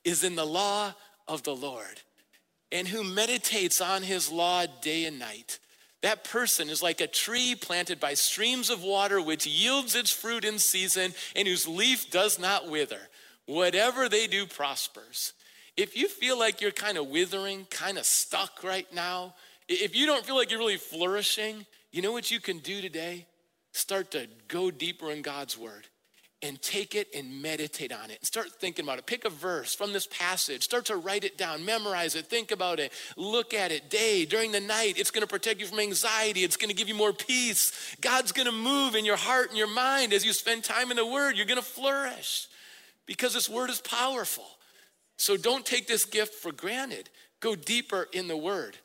is 0.04 0.22
in 0.22 0.36
the 0.36 0.46
law 0.46 0.94
of 1.26 1.42
the 1.42 1.56
Lord, 1.56 2.02
and 2.70 2.86
who 2.86 3.02
meditates 3.02 3.80
on 3.80 4.02
his 4.02 4.30
law 4.30 4.66
day 4.82 5.06
and 5.06 5.18
night. 5.18 5.58
That 6.02 6.22
person 6.22 6.68
is 6.70 6.82
like 6.82 7.00
a 7.00 7.08
tree 7.08 7.56
planted 7.60 7.98
by 7.98 8.14
streams 8.14 8.70
of 8.70 8.84
water, 8.84 9.20
which 9.20 9.46
yields 9.46 9.96
its 9.96 10.12
fruit 10.12 10.44
in 10.44 10.58
season 10.58 11.12
and 11.34 11.48
whose 11.48 11.66
leaf 11.66 12.10
does 12.10 12.38
not 12.38 12.70
wither. 12.70 13.00
Whatever 13.46 14.08
they 14.08 14.26
do 14.26 14.46
prospers. 14.46 15.32
If 15.76 15.96
you 15.96 16.06
feel 16.08 16.38
like 16.38 16.60
you're 16.60 16.70
kind 16.70 16.98
of 16.98 17.08
withering, 17.08 17.66
kind 17.70 17.98
of 17.98 18.04
stuck 18.04 18.62
right 18.62 18.86
now, 18.94 19.34
if 19.68 19.96
you 19.96 20.06
don't 20.06 20.24
feel 20.24 20.36
like 20.36 20.50
you're 20.50 20.60
really 20.60 20.76
flourishing, 20.76 21.66
you 21.90 22.02
know 22.02 22.12
what 22.12 22.30
you 22.30 22.38
can 22.38 22.58
do 22.58 22.80
today? 22.80 23.26
Start 23.72 24.12
to 24.12 24.28
go 24.46 24.70
deeper 24.70 25.10
in 25.10 25.22
God's 25.22 25.58
word 25.58 25.88
and 26.42 26.60
take 26.62 26.94
it 26.94 27.08
and 27.14 27.42
meditate 27.42 27.92
on 27.92 28.10
it 28.10 28.18
and 28.18 28.26
start 28.26 28.48
thinking 28.60 28.84
about 28.84 28.98
it. 28.98 29.06
Pick 29.06 29.24
a 29.24 29.30
verse 29.30 29.74
from 29.74 29.92
this 29.92 30.06
passage, 30.06 30.62
start 30.62 30.84
to 30.86 30.96
write 30.96 31.24
it 31.24 31.36
down, 31.36 31.64
memorize 31.64 32.14
it, 32.14 32.26
think 32.26 32.52
about 32.52 32.78
it, 32.78 32.92
look 33.16 33.52
at 33.52 33.72
it 33.72 33.90
day, 33.90 34.24
during 34.24 34.52
the 34.52 34.60
night. 34.60 34.94
It's 34.98 35.10
going 35.10 35.22
to 35.22 35.28
protect 35.28 35.60
you 35.60 35.66
from 35.66 35.80
anxiety, 35.80 36.44
it's 36.44 36.56
going 36.56 36.70
to 36.70 36.76
give 36.76 36.88
you 36.88 36.94
more 36.94 37.12
peace. 37.12 37.96
God's 38.00 38.32
going 38.32 38.46
to 38.46 38.52
move 38.52 38.94
in 38.94 39.04
your 39.04 39.16
heart 39.16 39.48
and 39.48 39.58
your 39.58 39.72
mind 39.72 40.12
as 40.12 40.24
you 40.24 40.32
spend 40.32 40.62
time 40.62 40.90
in 40.90 40.96
the 40.96 41.06
Word. 41.06 41.36
You're 41.36 41.46
going 41.46 41.60
to 41.60 41.62
flourish 41.62 42.46
because 43.06 43.34
this 43.34 43.48
Word 43.48 43.70
is 43.70 43.80
powerful. 43.80 44.46
So 45.16 45.36
don't 45.36 45.66
take 45.66 45.88
this 45.88 46.04
gift 46.04 46.34
for 46.34 46.52
granted. 46.52 47.10
Go 47.40 47.56
deeper 47.56 48.06
in 48.12 48.28
the 48.28 48.36
Word. 48.36 48.76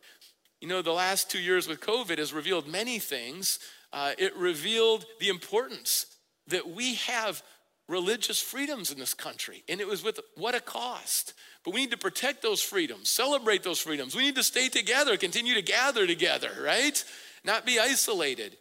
You 0.60 0.68
know, 0.68 0.82
the 0.82 0.92
last 0.92 1.30
two 1.30 1.40
years 1.40 1.68
with 1.68 1.82
COVID 1.82 2.18
has 2.18 2.34
revealed 2.34 2.68
many 2.68 2.98
things. 2.98 3.60
Uh, 3.92 4.14
it 4.18 4.36
revealed 4.36 5.06
the 5.20 5.30
importance 5.30 6.08
that 6.48 6.70
we 6.70 6.96
have 6.96 7.44
religious 7.88 8.42
freedoms 8.42 8.92
in 8.92 9.00
this 9.00 9.14
country, 9.14 9.64
and 9.68 9.82
it 9.82 9.88
was 9.88 10.04
with 10.04 10.20
what 10.36 10.56
a 10.56 10.60
cost. 10.60 11.34
But 11.64 11.74
we 11.74 11.82
need 11.82 11.92
to 11.92 11.98
protect 11.98 12.42
those 12.42 12.62
freedoms, 12.62 13.10
celebrate 13.10 13.64
those 13.64 13.80
freedoms. 13.80 14.16
We 14.16 14.24
need 14.24 14.36
to 14.36 14.44
stay 14.44 14.70
together, 14.70 15.18
continue 15.18 15.54
to 15.54 15.62
gather 15.62 16.08
together, 16.08 16.52
right? 16.64 17.04
Not 17.44 17.66
be 17.66 17.80
isolated. 17.80 18.58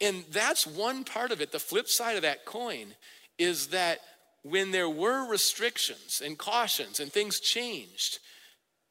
And 0.00 0.24
that's 0.30 0.66
one 0.66 1.04
part 1.04 1.32
of 1.32 1.40
it. 1.40 1.52
The 1.52 1.58
flip 1.58 1.88
side 1.88 2.16
of 2.16 2.22
that 2.22 2.44
coin 2.44 2.94
is 3.38 3.68
that 3.68 4.00
when 4.42 4.70
there 4.70 4.88
were 4.88 5.28
restrictions 5.28 6.22
and 6.24 6.38
cautions 6.38 7.00
and 7.00 7.12
things 7.12 7.40
changed, 7.40 8.18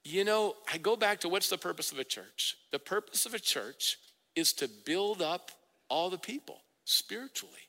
you 0.04 0.24
know, 0.24 0.56
I 0.72 0.78
go 0.78 0.96
back 0.96 1.22
to 1.22 1.30
what's 1.30 1.50
the 1.50 1.58
purpose 1.58 1.92
of 1.92 2.00
a 2.00 2.04
church? 2.04 2.56
The 2.72 2.80
purpose 2.80 3.26
of 3.26 3.34
a 3.34 3.40
church 3.40 3.98
is 4.36 4.54
to 4.54 4.68
build 4.68 5.22
up 5.22 5.52
all 5.90 6.10
the 6.10 6.18
people 6.18 6.62
spiritually. 6.84 7.65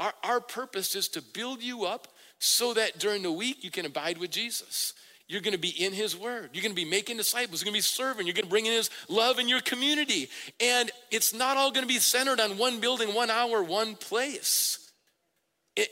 Our, 0.00 0.14
our 0.24 0.40
purpose 0.40 0.96
is 0.96 1.08
to 1.08 1.22
build 1.22 1.62
you 1.62 1.84
up 1.84 2.08
so 2.38 2.72
that 2.72 2.98
during 2.98 3.22
the 3.22 3.30
week 3.30 3.62
you 3.62 3.70
can 3.70 3.84
abide 3.84 4.16
with 4.16 4.30
Jesus. 4.30 4.94
You're 5.28 5.42
to 5.42 5.58
be 5.58 5.68
in 5.68 5.92
his 5.92 6.16
word. 6.16 6.50
You're 6.54 6.62
to 6.64 6.74
be 6.74 6.86
making 6.86 7.18
disciples. 7.18 7.62
You're 7.62 7.70
to 7.70 7.76
be 7.76 7.82
serving. 7.82 8.26
You're 8.26 8.34
to 8.36 8.46
bring 8.46 8.66
in 8.66 8.72
his 8.72 8.88
love 9.08 9.38
in 9.38 9.46
your 9.46 9.60
community. 9.60 10.28
And 10.58 10.90
it's 11.10 11.34
not 11.34 11.58
all 11.58 11.70
to 11.70 11.86
be 11.86 11.98
centered 11.98 12.40
on 12.40 12.56
one 12.56 12.80
building, 12.80 13.14
one 13.14 13.30
hour, 13.30 13.62
one 13.62 13.94
place. 13.94 14.90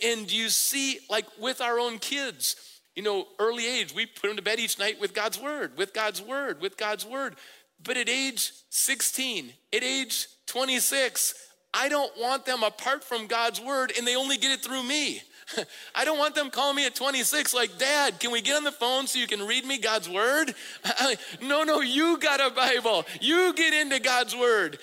And 0.03 0.33
you 0.33 0.49
see, 0.49 0.99
like 1.09 1.27
with 1.39 1.61
our 1.61 1.79
own 1.79 1.99
kids, 1.99 2.57
you 2.97 3.03
know, 3.03 3.29
early 3.39 3.67
age, 3.67 3.95
we 3.95 4.07
put 4.07 4.27
them 4.29 4.37
to 4.37 4.43
bed 4.43 4.59
each 4.59 4.79
night 4.79 4.99
with 5.01 5.15
God's 5.15 5.39
word, 5.39 5.77
with 5.77 5.93
God's 5.93 6.21
word, 6.23 6.61
with 6.61 6.77
God's 6.79 7.05
word. 7.05 7.37
But 7.81 7.97
at 7.97 8.09
age 8.09 8.53
16, 8.71 9.53
at 9.73 9.85
age 9.85 10.27
26, 10.47 11.35
I 11.79 11.89
don't 11.89 12.11
want 12.19 12.45
them 12.45 12.65
apart 12.65 13.05
from 13.05 13.29
God's 13.29 13.61
word 13.61 13.93
and 13.97 14.05
they 14.05 14.17
only 14.17 14.37
get 14.37 14.51
it 14.51 14.65
through 14.65 14.83
me. 14.83 15.23
I 15.95 16.05
don't 16.05 16.19
want 16.19 16.35
them 16.35 16.51
calling 16.51 16.75
me 16.75 16.85
at 16.87 16.97
26 16.97 17.55
like, 17.55 17.79
Dad, 17.79 18.19
can 18.19 18.33
we 18.33 18.41
get 18.41 18.57
on 18.57 18.65
the 18.65 18.73
phone 18.73 19.07
so 19.07 19.21
you 19.21 19.29
can 19.29 19.47
read 19.47 19.65
me 19.65 19.79
God's 19.79 20.09
word? 20.09 20.55
no, 21.41 21.63
no, 21.63 21.81
you 21.81 22.19
got 22.19 22.41
a 22.41 22.51
Bible. 22.53 23.07
You 23.21 23.55
get 23.55 23.73
into 23.73 24.01
God's 24.01 24.35
word. 24.35 24.81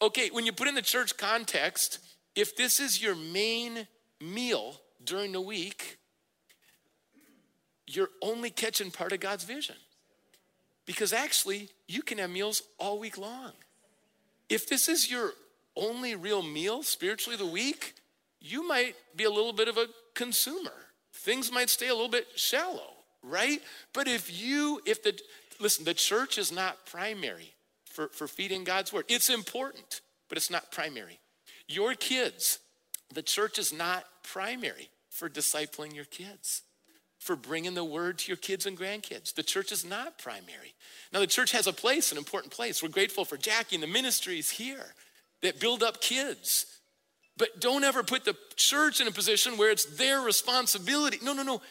Okay, 0.00 0.30
when 0.32 0.46
you 0.46 0.52
put 0.52 0.66
in 0.66 0.74
the 0.74 0.82
church 0.82 1.18
context, 1.18 1.98
if 2.34 2.56
this 2.56 2.80
is 2.80 3.02
your 3.02 3.14
main 3.14 3.86
meal 4.18 4.80
during 5.04 5.32
the 5.32 5.42
week, 5.42 5.98
you're 7.86 8.08
only 8.22 8.48
catching 8.48 8.90
part 8.90 9.12
of 9.12 9.20
God's 9.20 9.44
vision. 9.44 9.76
Because 10.86 11.12
actually, 11.12 11.68
you 11.86 12.00
can 12.00 12.16
have 12.16 12.30
meals 12.30 12.62
all 12.78 12.98
week 12.98 13.18
long. 13.18 13.52
If 14.48 14.66
this 14.68 14.88
is 14.88 15.10
your 15.10 15.32
only 15.76 16.14
real 16.14 16.42
meal 16.42 16.82
spiritually 16.82 17.36
the 17.36 17.46
week, 17.46 17.94
you 18.40 18.66
might 18.66 18.94
be 19.16 19.24
a 19.24 19.30
little 19.30 19.52
bit 19.52 19.68
of 19.68 19.76
a 19.76 19.86
consumer. 20.14 20.72
Things 21.12 21.50
might 21.50 21.70
stay 21.70 21.88
a 21.88 21.94
little 21.94 22.08
bit 22.08 22.26
shallow, 22.36 22.92
right? 23.22 23.60
But 23.92 24.08
if 24.08 24.40
you, 24.40 24.80
if 24.84 25.02
the, 25.02 25.18
listen, 25.60 25.84
the 25.84 25.94
church 25.94 26.38
is 26.38 26.52
not 26.52 26.86
primary 26.86 27.54
for, 27.86 28.08
for 28.08 28.26
feeding 28.26 28.64
God's 28.64 28.92
word. 28.92 29.04
It's 29.08 29.30
important, 29.30 30.00
but 30.28 30.36
it's 30.36 30.50
not 30.50 30.70
primary. 30.70 31.20
Your 31.68 31.94
kids, 31.94 32.58
the 33.12 33.22
church 33.22 33.58
is 33.58 33.72
not 33.72 34.04
primary 34.22 34.90
for 35.08 35.30
discipling 35.30 35.94
your 35.94 36.04
kids, 36.04 36.62
for 37.18 37.36
bringing 37.36 37.74
the 37.74 37.84
word 37.84 38.18
to 38.18 38.28
your 38.28 38.36
kids 38.36 38.66
and 38.66 38.76
grandkids. 38.78 39.32
The 39.32 39.44
church 39.44 39.70
is 39.70 39.84
not 39.84 40.18
primary. 40.18 40.74
Now, 41.12 41.20
the 41.20 41.26
church 41.26 41.52
has 41.52 41.66
a 41.66 41.72
place, 41.72 42.10
an 42.10 42.18
important 42.18 42.52
place. 42.52 42.82
We're 42.82 42.88
grateful 42.88 43.24
for 43.24 43.36
Jackie 43.36 43.76
and 43.76 43.82
the 43.82 43.88
ministries 43.88 44.50
here 44.50 44.94
that 45.44 45.60
build 45.60 45.82
up 45.82 46.00
kids. 46.00 46.66
But 47.36 47.60
don't 47.60 47.84
ever 47.84 48.02
put 48.02 48.24
the 48.24 48.36
church 48.56 49.00
in 49.00 49.08
a 49.08 49.12
position 49.12 49.56
where 49.56 49.70
it's 49.70 49.84
their 49.84 50.20
responsibility. 50.20 51.18
No, 51.22 51.32
no, 51.32 51.42
no. 51.42 51.62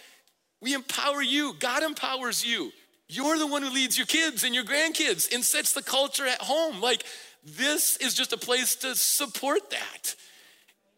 We 0.61 0.73
empower 0.73 1.21
you. 1.21 1.53
God 1.59 1.83
empowers 1.83 2.45
you. 2.45 2.71
You're 3.07 3.37
the 3.37 3.47
one 3.47 3.63
who 3.63 3.69
leads 3.69 3.97
your 3.97 4.07
kids 4.07 4.43
and 4.43 4.55
your 4.55 4.63
grandkids 4.63 5.33
and 5.33 5.43
sets 5.43 5.73
the 5.73 5.83
culture 5.83 6.25
at 6.25 6.41
home. 6.41 6.81
Like, 6.81 7.03
this 7.43 7.97
is 7.97 8.13
just 8.13 8.33
a 8.33 8.37
place 8.37 8.75
to 8.77 8.95
support 8.95 9.69
that. 9.71 10.15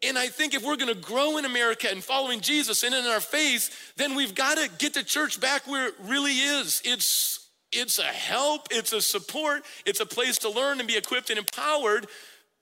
And 0.02 0.18
I 0.18 0.28
think 0.28 0.54
if 0.54 0.62
we're 0.62 0.76
gonna 0.76 0.94
grow 0.94 1.38
in 1.38 1.44
America 1.44 1.88
and 1.90 2.02
following 2.02 2.40
Jesus 2.40 2.82
and 2.82 2.94
in 2.94 3.04
our 3.06 3.20
faith, 3.20 3.94
then 3.96 4.14
we've 4.14 4.34
gotta 4.34 4.68
get 4.78 4.94
the 4.94 5.02
church 5.02 5.40
back 5.40 5.66
where 5.66 5.88
it 5.88 5.94
really 6.04 6.32
is. 6.32 6.82
It's, 6.84 7.48
it's 7.72 7.98
a 7.98 8.04
help, 8.04 8.68
it's 8.70 8.92
a 8.92 9.00
support, 9.00 9.64
it's 9.84 10.00
a 10.00 10.06
place 10.06 10.38
to 10.38 10.50
learn 10.50 10.78
and 10.78 10.86
be 10.86 10.96
equipped 10.96 11.30
and 11.30 11.38
empowered 11.38 12.06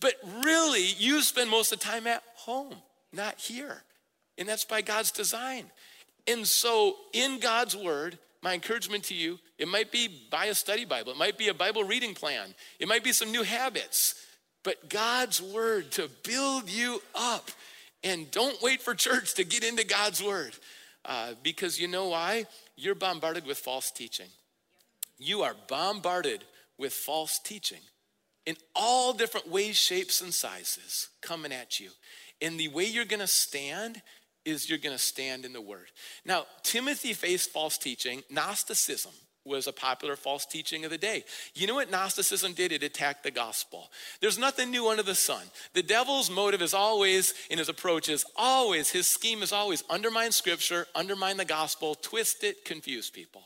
but 0.01 0.15
really, 0.45 0.87
you 0.99 1.23
spend 1.23 1.51
most 1.51 1.73
of 1.73 1.79
the 1.79 1.85
time 1.85 2.07
at 2.07 2.23
home, 2.37 2.75
not 3.13 3.39
here. 3.39 3.83
And 4.37 4.49
that's 4.49 4.65
by 4.65 4.83
God's 4.83 5.11
design. 5.11 5.65
And 6.27 6.47
so, 6.47 6.97
in 7.13 7.39
God's 7.39 7.77
word, 7.77 8.19
my 8.43 8.55
encouragement 8.55 9.05
to 9.05 9.15
you, 9.15 9.39
it 9.59 9.69
might 9.69 9.93
be 9.93 10.09
buy 10.31 10.47
a 10.47 10.55
study 10.55 10.85
Bible, 10.85 11.13
it 11.13 11.19
might 11.19 11.39
be 11.39 11.49
a 11.49 11.55
Bible 11.55 11.85
reading 11.85 12.15
plan, 12.15 12.55
it 12.79 12.89
might 12.89 13.05
be 13.05 13.13
some 13.13 13.31
new 13.31 13.43
habits, 13.43 14.15
but 14.63 14.89
God's 14.89 15.41
word 15.41 15.93
to 15.93 16.11
build 16.23 16.69
you 16.69 17.03
up. 17.15 17.51
And 18.03 18.31
don't 18.31 18.61
wait 18.61 18.83
for 18.83 18.95
church 18.95 19.33
to 19.35 19.45
get 19.45 19.65
into 19.65 19.87
God's 19.87 20.23
word 20.23 20.53
uh, 21.07 21.33
because 21.43 21.81
you 21.81 21.89
know 21.89 22.09
why? 22.09 22.45
You're 22.77 22.95
bombarded 22.95 23.47
with 23.47 23.57
false 23.57 23.91
teaching. 23.91 24.29
You 25.19 25.43
are 25.43 25.55
bombarded 25.69 26.45
with 26.77 26.93
false 26.93 27.39
teaching 27.39 27.81
in 28.47 28.57
all 28.75 29.13
different 29.13 29.49
ways, 29.49 29.77
shapes, 29.77 30.21
and 30.21 30.33
sizes 30.33 31.09
coming 31.21 31.53
at 31.53 31.81
you. 31.81 31.91
And 32.43 32.59
the 32.59 32.69
way 32.69 32.85
you're 32.85 33.05
gonna 33.05 33.27
stand 33.27 34.03
is 34.45 34.69
you're 34.69 34.79
gonna 34.79 34.99
stand 34.99 35.45
in 35.45 35.53
the 35.53 35.61
word. 35.61 35.91
Now, 36.25 36.47
Timothy 36.63 37.13
faced 37.13 37.51
false 37.51 37.79
teaching. 37.79 38.23
Gnosticism 38.31 39.13
was 39.45 39.67
a 39.67 39.73
popular 39.73 40.17
false 40.17 40.47
teaching 40.47 40.85
of 40.85 40.91
the 40.91 40.99
day. 40.99 41.25
You 41.55 41.67
know 41.67 41.75
what 41.75 41.91
Gnosticism 41.91 42.55
did? 42.55 42.73
It 42.73 42.83
attacked 42.83 43.23
the 43.23 43.31
gospel. 43.31 43.91
There's 44.21 44.39
nothing 44.39 44.71
new 44.71 44.89
under 44.89 45.03
the 45.03 45.15
sun. 45.15 45.43
The 45.75 45.83
devil's 45.83 46.31
motive 46.31 46.63
is 46.63 46.73
always, 46.73 47.35
in 47.51 47.59
his 47.59 47.69
approach, 47.69 48.09
is 48.09 48.25
always, 48.37 48.91
his 48.91 49.07
scheme 49.07 49.43
is 49.43 49.53
always 49.53 49.85
undermine 49.91 50.33
scripture, 50.33 50.87
undermine 50.95 51.37
the 51.37 51.45
gospel, 51.45 51.95
twist 51.95 52.43
it, 52.43 52.65
confuse 52.65 53.11
people. 53.11 53.43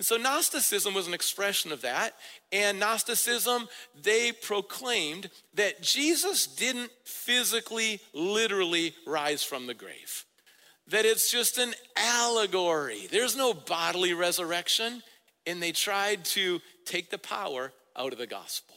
And 0.00 0.06
so 0.06 0.16
Gnosticism 0.16 0.94
was 0.94 1.06
an 1.06 1.12
expression 1.12 1.72
of 1.72 1.82
that. 1.82 2.14
And 2.52 2.80
Gnosticism, 2.80 3.68
they 4.02 4.32
proclaimed 4.32 5.28
that 5.52 5.82
Jesus 5.82 6.46
didn't 6.46 6.90
physically, 7.04 8.00
literally 8.14 8.94
rise 9.06 9.42
from 9.42 9.66
the 9.66 9.74
grave, 9.74 10.24
that 10.86 11.04
it's 11.04 11.30
just 11.30 11.58
an 11.58 11.74
allegory. 11.98 13.08
There's 13.10 13.36
no 13.36 13.52
bodily 13.52 14.14
resurrection. 14.14 15.02
And 15.46 15.62
they 15.62 15.72
tried 15.72 16.24
to 16.36 16.62
take 16.86 17.10
the 17.10 17.18
power 17.18 17.70
out 17.94 18.14
of 18.14 18.18
the 18.18 18.26
gospel. 18.26 18.76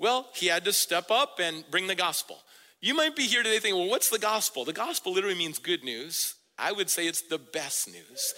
Well, 0.00 0.30
he 0.34 0.48
had 0.48 0.64
to 0.64 0.72
step 0.72 1.12
up 1.12 1.38
and 1.40 1.62
bring 1.70 1.86
the 1.86 1.94
gospel. 1.94 2.38
You 2.80 2.94
might 2.94 3.14
be 3.14 3.26
here 3.26 3.44
today 3.44 3.60
thinking, 3.60 3.80
well, 3.80 3.88
what's 3.88 4.10
the 4.10 4.18
gospel? 4.18 4.64
The 4.64 4.72
gospel 4.72 5.12
literally 5.12 5.38
means 5.38 5.60
good 5.60 5.84
news. 5.84 6.34
I 6.58 6.72
would 6.72 6.90
say 6.90 7.06
it's 7.06 7.22
the 7.22 7.38
best 7.38 7.86
news. 7.86 8.34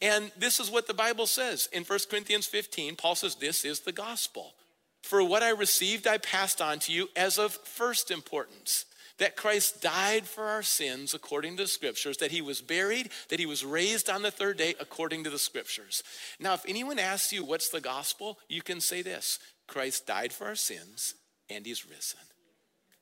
And 0.00 0.30
this 0.36 0.60
is 0.60 0.70
what 0.70 0.86
the 0.86 0.94
Bible 0.94 1.26
says 1.26 1.68
in 1.72 1.84
1 1.84 1.98
Corinthians 2.10 2.46
15. 2.46 2.96
Paul 2.96 3.14
says, 3.14 3.36
This 3.36 3.64
is 3.64 3.80
the 3.80 3.92
gospel. 3.92 4.54
For 5.02 5.22
what 5.22 5.42
I 5.42 5.50
received, 5.50 6.06
I 6.06 6.18
passed 6.18 6.60
on 6.60 6.80
to 6.80 6.92
you 6.92 7.08
as 7.16 7.38
of 7.38 7.52
first 7.52 8.10
importance 8.10 8.84
that 9.18 9.36
Christ 9.36 9.80
died 9.80 10.26
for 10.26 10.44
our 10.44 10.62
sins 10.62 11.14
according 11.14 11.56
to 11.56 11.62
the 11.62 11.68
scriptures, 11.68 12.18
that 12.18 12.32
he 12.32 12.42
was 12.42 12.60
buried, 12.60 13.10
that 13.28 13.40
he 13.40 13.46
was 13.46 13.64
raised 13.64 14.10
on 14.10 14.22
the 14.22 14.30
third 14.30 14.58
day 14.58 14.74
according 14.78 15.24
to 15.24 15.30
the 15.30 15.38
scriptures. 15.38 16.02
Now, 16.38 16.54
if 16.54 16.64
anyone 16.68 16.98
asks 16.98 17.32
you 17.32 17.44
what's 17.44 17.70
the 17.70 17.80
gospel, 17.80 18.38
you 18.48 18.62
can 18.62 18.80
say 18.80 19.02
this 19.02 19.38
Christ 19.66 20.06
died 20.06 20.32
for 20.32 20.46
our 20.46 20.54
sins 20.54 21.14
and 21.48 21.64
he's 21.64 21.86
risen. 21.86 22.20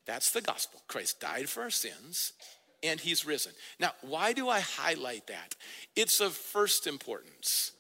That's 0.06 0.30
the 0.30 0.42
gospel. 0.42 0.82
Christ 0.86 1.20
died 1.20 1.48
for 1.48 1.62
our 1.62 1.70
sins 1.70 2.32
and 2.84 3.00
he's 3.00 3.26
risen. 3.26 3.52
Now, 3.80 3.92
why 4.02 4.32
do 4.32 4.48
I 4.48 4.60
highlight 4.60 5.26
that? 5.28 5.54
It's 5.96 6.20
of 6.20 6.32
first 6.34 6.86
importance. 6.86 7.72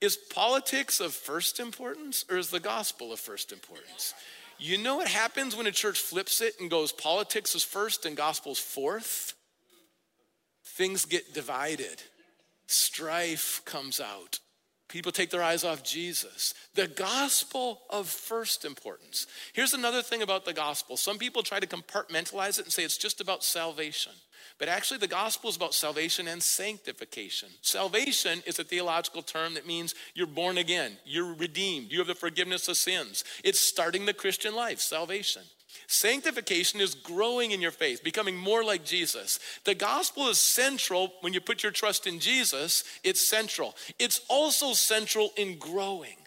Is 0.00 0.16
politics 0.16 1.00
of 1.00 1.12
first 1.12 1.58
importance 1.58 2.24
or 2.30 2.36
is 2.36 2.50
the 2.50 2.60
gospel 2.60 3.12
of 3.12 3.18
first 3.18 3.50
importance? 3.52 4.14
You 4.58 4.78
know 4.78 4.96
what 4.96 5.08
happens 5.08 5.56
when 5.56 5.66
a 5.66 5.72
church 5.72 5.98
flips 5.98 6.40
it 6.40 6.54
and 6.60 6.70
goes 6.70 6.92
politics 6.92 7.54
is 7.54 7.64
first 7.64 8.06
and 8.06 8.16
gospel's 8.16 8.58
fourth? 8.58 9.34
Things 10.64 11.04
get 11.04 11.34
divided, 11.34 12.02
strife 12.66 13.62
comes 13.64 14.00
out. 14.00 14.38
People 14.88 15.12
take 15.12 15.28
their 15.28 15.42
eyes 15.42 15.64
off 15.64 15.82
Jesus. 15.82 16.54
The 16.74 16.88
gospel 16.88 17.82
of 17.90 18.08
first 18.08 18.64
importance. 18.64 19.26
Here's 19.52 19.74
another 19.74 20.00
thing 20.00 20.22
about 20.22 20.46
the 20.46 20.54
gospel. 20.54 20.96
Some 20.96 21.18
people 21.18 21.42
try 21.42 21.60
to 21.60 21.66
compartmentalize 21.66 22.58
it 22.58 22.64
and 22.64 22.72
say 22.72 22.84
it's 22.84 22.96
just 22.96 23.20
about 23.20 23.44
salvation. 23.44 24.12
But 24.58 24.68
actually, 24.68 24.98
the 24.98 25.06
gospel 25.06 25.50
is 25.50 25.56
about 25.56 25.74
salvation 25.74 26.26
and 26.26 26.42
sanctification. 26.42 27.50
Salvation 27.60 28.42
is 28.46 28.58
a 28.58 28.64
theological 28.64 29.22
term 29.22 29.54
that 29.54 29.66
means 29.66 29.94
you're 30.14 30.26
born 30.26 30.56
again, 30.56 30.96
you're 31.04 31.34
redeemed, 31.34 31.92
you 31.92 31.98
have 31.98 32.08
the 32.08 32.14
forgiveness 32.14 32.66
of 32.66 32.76
sins. 32.76 33.24
It's 33.44 33.60
starting 33.60 34.06
the 34.06 34.14
Christian 34.14 34.56
life, 34.56 34.80
salvation. 34.80 35.42
Sanctification 35.86 36.80
is 36.80 36.94
growing 36.94 37.52
in 37.52 37.60
your 37.60 37.70
faith, 37.70 38.04
becoming 38.04 38.36
more 38.36 38.62
like 38.62 38.84
Jesus. 38.84 39.40
The 39.64 39.74
gospel 39.74 40.28
is 40.28 40.38
central 40.38 41.12
when 41.22 41.32
you 41.32 41.40
put 41.40 41.62
your 41.62 41.72
trust 41.72 42.06
in 42.06 42.20
Jesus, 42.20 42.84
it's 43.02 43.26
central. 43.26 43.74
It's 43.98 44.20
also 44.28 44.74
central 44.74 45.32
in 45.36 45.58
growing. 45.58 46.17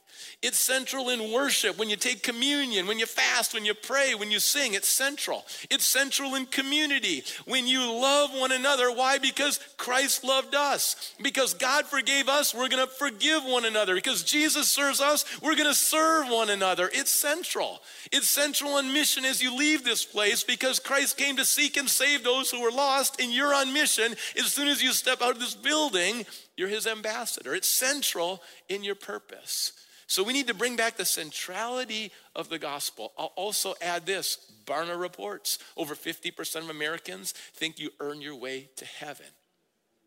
It's 0.42 0.58
central 0.58 1.10
in 1.10 1.32
worship. 1.32 1.78
When 1.78 1.90
you 1.90 1.96
take 1.96 2.24
communion, 2.24 2.88
when 2.88 3.00
you 3.00 3.06
fast, 3.06 3.54
when 3.54 3.66
you 3.66 3.74
pray, 3.74 4.16
when 4.16 4.32
you 4.32 4.40
sing, 4.40 4.74
it's 4.74 4.90
central. 4.90 5.46
It's 5.70 5.86
central 5.86 6.36
in 6.36 6.48
community. 6.48 7.24
When 7.46 7.68
you 7.68 7.80
love 7.80 8.32
one 8.34 8.52
another, 8.52 8.92
why? 8.92 9.20
Because 9.20 9.60
Christ 9.78 10.24
loved 10.24 10.56
us. 10.56 11.14
Because 11.22 11.54
God 11.54 11.86
forgave 11.86 12.28
us, 12.28 12.54
we're 12.54 12.70
going 12.70 12.86
to 12.86 12.92
forgive 12.92 13.44
one 13.44 13.66
another. 13.66 13.96
Because 13.96 14.24
Jesus 14.24 14.70
serves 14.70 15.02
us, 15.02 15.26
we're 15.42 15.56
going 15.56 15.70
to 15.70 15.76
serve 15.76 16.28
one 16.28 16.50
another. 16.50 16.90
It's 16.94 17.12
central. 17.12 17.80
It's 18.12 18.30
central 18.30 18.78
in 18.78 18.94
mission 18.94 19.26
as 19.26 19.42
you 19.42 19.56
leave 19.56 19.84
this 19.84 20.04
place 20.04 20.44
because 20.44 20.80
Christ 20.80 21.18
came 21.18 21.38
to 21.38 21.46
seek 21.46 21.78
and 21.78 21.90
save 21.90 22.24
those 22.24 22.50
who 22.50 22.62
were 22.62 22.72
lost, 22.72 23.22
and 23.22 23.32
you're 23.32 23.54
on 23.54 23.74
mission. 23.74 24.16
As 24.38 24.46
soon 24.52 24.68
as 24.68 24.82
you 24.82 24.92
step 24.92 25.22
out 25.22 25.34
of 25.34 25.40
this 25.40 25.56
building, 25.56 26.26
you're 26.58 26.68
his 26.68 26.88
ambassador. 26.88 27.54
It's 27.54 27.70
central 27.70 28.42
in 28.70 28.84
your 28.84 28.96
purpose. 28.96 29.74
So 30.12 30.24
we 30.24 30.34
need 30.34 30.48
to 30.48 30.54
bring 30.54 30.76
back 30.76 30.98
the 30.98 31.06
centrality 31.06 32.12
of 32.36 32.50
the 32.50 32.60
gospel. 32.60 33.14
I'll 33.18 33.32
also 33.38 33.76
add 33.82 34.06
this 34.06 34.52
Barna 34.66 35.00
reports 35.00 35.58
over 35.78 35.96
50% 35.96 36.58
of 36.58 36.70
Americans 36.70 37.32
think 37.54 37.80
you 37.80 37.92
earn 38.02 38.20
your 38.20 38.36
way 38.36 38.68
to 38.76 38.84
heaven 38.84 39.28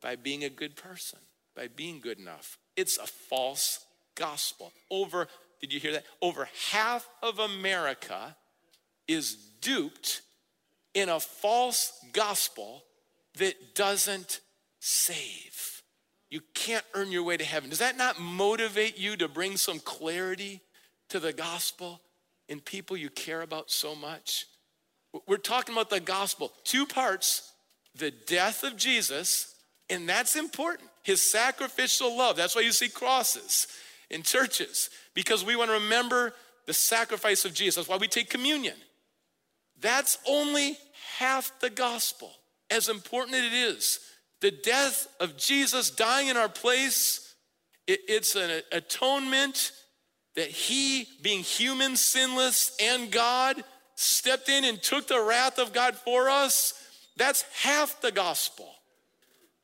by 0.02 0.16
being 0.16 0.44
a 0.44 0.50
good 0.50 0.76
person, 0.76 1.20
by 1.56 1.68
being 1.68 2.00
good 2.00 2.18
enough. 2.18 2.58
It's 2.76 2.98
a 2.98 3.06
false 3.06 3.86
gospel. 4.14 4.74
Over, 4.90 5.26
did 5.62 5.72
you 5.72 5.80
hear 5.80 5.92
that? 5.92 6.04
Over 6.20 6.50
half 6.70 7.08
of 7.22 7.38
America 7.38 8.36
is 9.08 9.38
duped 9.62 10.20
in 10.92 11.08
a 11.08 11.18
false 11.18 11.98
gospel 12.12 12.84
that 13.38 13.74
doesn't 13.74 14.40
save. 14.80 15.73
You 16.34 16.40
can't 16.52 16.84
earn 16.94 17.12
your 17.12 17.22
way 17.22 17.36
to 17.36 17.44
heaven. 17.44 17.70
Does 17.70 17.78
that 17.78 17.96
not 17.96 18.18
motivate 18.18 18.98
you 18.98 19.16
to 19.18 19.28
bring 19.28 19.56
some 19.56 19.78
clarity 19.78 20.62
to 21.10 21.20
the 21.20 21.32
gospel 21.32 22.00
in 22.48 22.58
people 22.58 22.96
you 22.96 23.08
care 23.08 23.42
about 23.42 23.70
so 23.70 23.94
much? 23.94 24.46
We're 25.28 25.36
talking 25.36 25.76
about 25.76 25.90
the 25.90 26.00
gospel, 26.00 26.52
two 26.64 26.86
parts 26.86 27.52
the 27.94 28.10
death 28.10 28.64
of 28.64 28.76
Jesus, 28.76 29.54
and 29.88 30.08
that's 30.08 30.34
important. 30.34 30.90
His 31.04 31.22
sacrificial 31.22 32.18
love. 32.18 32.34
That's 32.34 32.56
why 32.56 32.62
you 32.62 32.72
see 32.72 32.88
crosses 32.88 33.68
in 34.10 34.24
churches, 34.24 34.90
because 35.14 35.44
we 35.44 35.54
want 35.54 35.70
to 35.70 35.74
remember 35.74 36.34
the 36.66 36.74
sacrifice 36.74 37.44
of 37.44 37.54
Jesus. 37.54 37.76
That's 37.76 37.88
why 37.88 37.98
we 37.98 38.08
take 38.08 38.28
communion. 38.28 38.74
That's 39.80 40.18
only 40.26 40.78
half 41.16 41.52
the 41.60 41.70
gospel, 41.70 42.32
as 42.72 42.88
important 42.88 43.36
as 43.36 43.44
it 43.44 43.52
is 43.52 44.00
the 44.44 44.50
death 44.50 45.07
of 45.20 45.38
Jesus 45.38 45.88
dying 45.88 46.28
in 46.28 46.37
our 46.37 46.50
place, 46.50 47.35
it, 47.87 48.00
it's 48.07 48.37
an 48.37 48.61
atonement 48.72 49.72
that 50.37 50.48
he, 50.48 51.09
being 51.22 51.42
human, 51.42 51.96
sinless, 51.96 52.76
and 52.78 53.11
God, 53.11 53.64
stepped 53.94 54.50
in 54.50 54.66
and 54.66 54.83
took 54.83 55.09
the 55.09 55.18
wrath 55.18 55.59
of 55.59 55.72
God 55.72 55.94
for 55.94 56.28
us. 56.28 56.74
That's 57.16 57.42
half 57.54 58.02
the 58.02 58.12
gospel. 58.12 58.68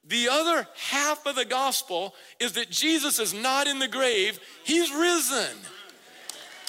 The 0.06 0.30
other 0.30 0.66
half 0.76 1.26
of 1.26 1.36
the 1.36 1.44
gospel 1.44 2.14
is 2.38 2.52
that 2.52 2.70
Jesus 2.70 3.18
is 3.18 3.34
not 3.34 3.66
in 3.66 3.80
the 3.80 3.88
grave, 3.88 4.40
he's 4.64 4.90
risen. 4.90 5.58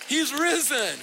He's 0.09 0.33
risen. 0.33 0.99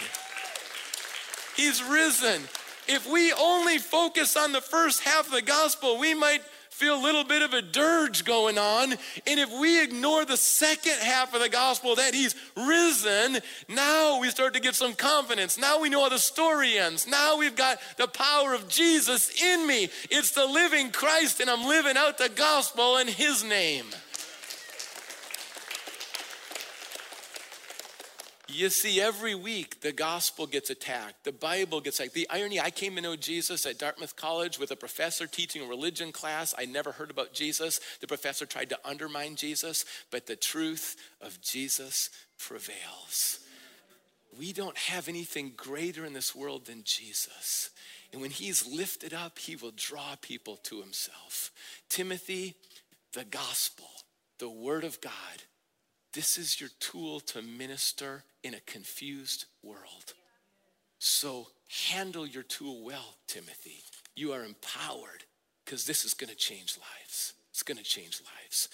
He's 1.57 1.83
risen. 1.83 2.42
If 2.87 3.11
we 3.11 3.33
only 3.33 3.79
focus 3.79 4.37
on 4.37 4.53
the 4.53 4.61
first 4.61 5.03
half 5.03 5.25
of 5.25 5.33
the 5.33 5.40
gospel, 5.40 5.99
we 5.99 6.12
might 6.12 6.42
feel 6.79 6.95
a 6.95 7.03
little 7.03 7.25
bit 7.25 7.43
of 7.43 7.53
a 7.53 7.61
dirge 7.61 8.25
going 8.25 8.57
on. 8.57 8.93
And 8.93 9.41
if 9.41 9.51
we 9.61 9.83
ignore 9.83 10.25
the 10.25 10.37
second 10.37 10.95
half 11.03 11.35
of 11.35 11.41
the 11.41 11.49
gospel 11.49 11.97
that 11.97 12.14
he's 12.14 12.37
risen, 12.57 13.38
now 13.69 14.21
we 14.21 14.31
start 14.31 14.55
to 14.55 14.61
get 14.61 14.77
some 14.77 14.95
confidence. 14.95 15.59
Now 15.59 15.81
we 15.81 15.88
know 15.88 16.05
how 16.05 16.09
the 16.09 16.21
story 16.21 16.79
ends. 16.79 17.09
Now 17.09 17.37
we've 17.37 17.57
got 17.57 17.79
the 17.97 18.07
power 18.07 18.55
of 18.55 18.69
Jesus 18.69 19.43
in 19.43 19.67
me. 19.67 19.88
It's 20.09 20.31
the 20.31 20.47
living 20.47 20.93
Christ, 20.93 21.41
and 21.41 21.51
I'm 21.51 21.67
living 21.67 21.97
out 21.97 22.17
the 22.17 22.29
gospel 22.29 22.99
in 22.99 23.09
his 23.09 23.43
name. 23.43 23.87
You 28.50 28.70
see, 28.70 28.98
every 28.98 29.34
week 29.34 29.82
the 29.82 29.92
gospel 29.92 30.46
gets 30.46 30.70
attacked, 30.70 31.24
the 31.24 31.32
Bible 31.32 31.82
gets 31.82 32.00
attacked. 32.00 32.14
The 32.14 32.28
irony 32.30 32.58
I 32.58 32.70
came 32.70 32.96
to 32.96 33.02
know 33.02 33.14
Jesus 33.14 33.66
at 33.66 33.78
Dartmouth 33.78 34.16
College 34.16 34.58
with 34.58 34.70
a 34.70 34.76
professor 34.76 35.26
teaching 35.26 35.62
a 35.62 35.66
religion 35.66 36.12
class. 36.12 36.54
I 36.56 36.64
never 36.64 36.92
heard 36.92 37.11
about 37.11 37.34
Jesus. 37.34 37.78
The 38.00 38.06
professor 38.06 38.46
tried 38.46 38.70
to 38.70 38.78
undermine 38.87 39.37
Jesus, 39.37 39.84
but 40.11 40.26
the 40.26 40.34
truth 40.34 40.96
of 41.20 41.40
Jesus 41.42 42.08
prevails. 42.38 43.40
We 44.38 44.54
don't 44.54 44.78
have 44.78 45.08
anything 45.08 45.52
greater 45.54 46.06
in 46.06 46.14
this 46.14 46.34
world 46.34 46.66
than 46.66 46.82
Jesus. 46.84 47.70
And 48.12 48.22
when 48.22 48.30
he's 48.30 48.66
lifted 48.66 49.12
up, 49.12 49.38
he 49.38 49.56
will 49.56 49.72
draw 49.76 50.16
people 50.22 50.56
to 50.64 50.80
himself. 50.80 51.50
Timothy, 51.90 52.54
the 53.12 53.24
gospel, 53.24 53.88
the 54.38 54.48
word 54.48 54.84
of 54.84 55.00
God, 55.02 55.12
this 56.12 56.38
is 56.38 56.61
your 56.61 56.71
tool 56.81 57.21
to 57.21 57.42
minister 57.42 58.25
in 58.42 58.55
a 58.55 58.61
confused 58.61 59.44
world. 59.62 60.14
So 60.99 61.49
handle 61.90 62.27
your 62.27 62.42
tool 62.42 62.85
well, 62.85 63.16
Timothy. 63.27 63.83
You 64.16 64.33
are 64.33 64.44
empowered 64.44 65.25
because 65.64 65.85
this 65.85 66.05
is 66.05 66.14
going 66.14 66.31
to 66.31 66.37
change 66.37 66.77
lives. 66.79 67.35
It's 67.51 67.62
going 67.62 67.79
to 67.79 67.85
change 67.85 68.21
lives. 68.42 68.68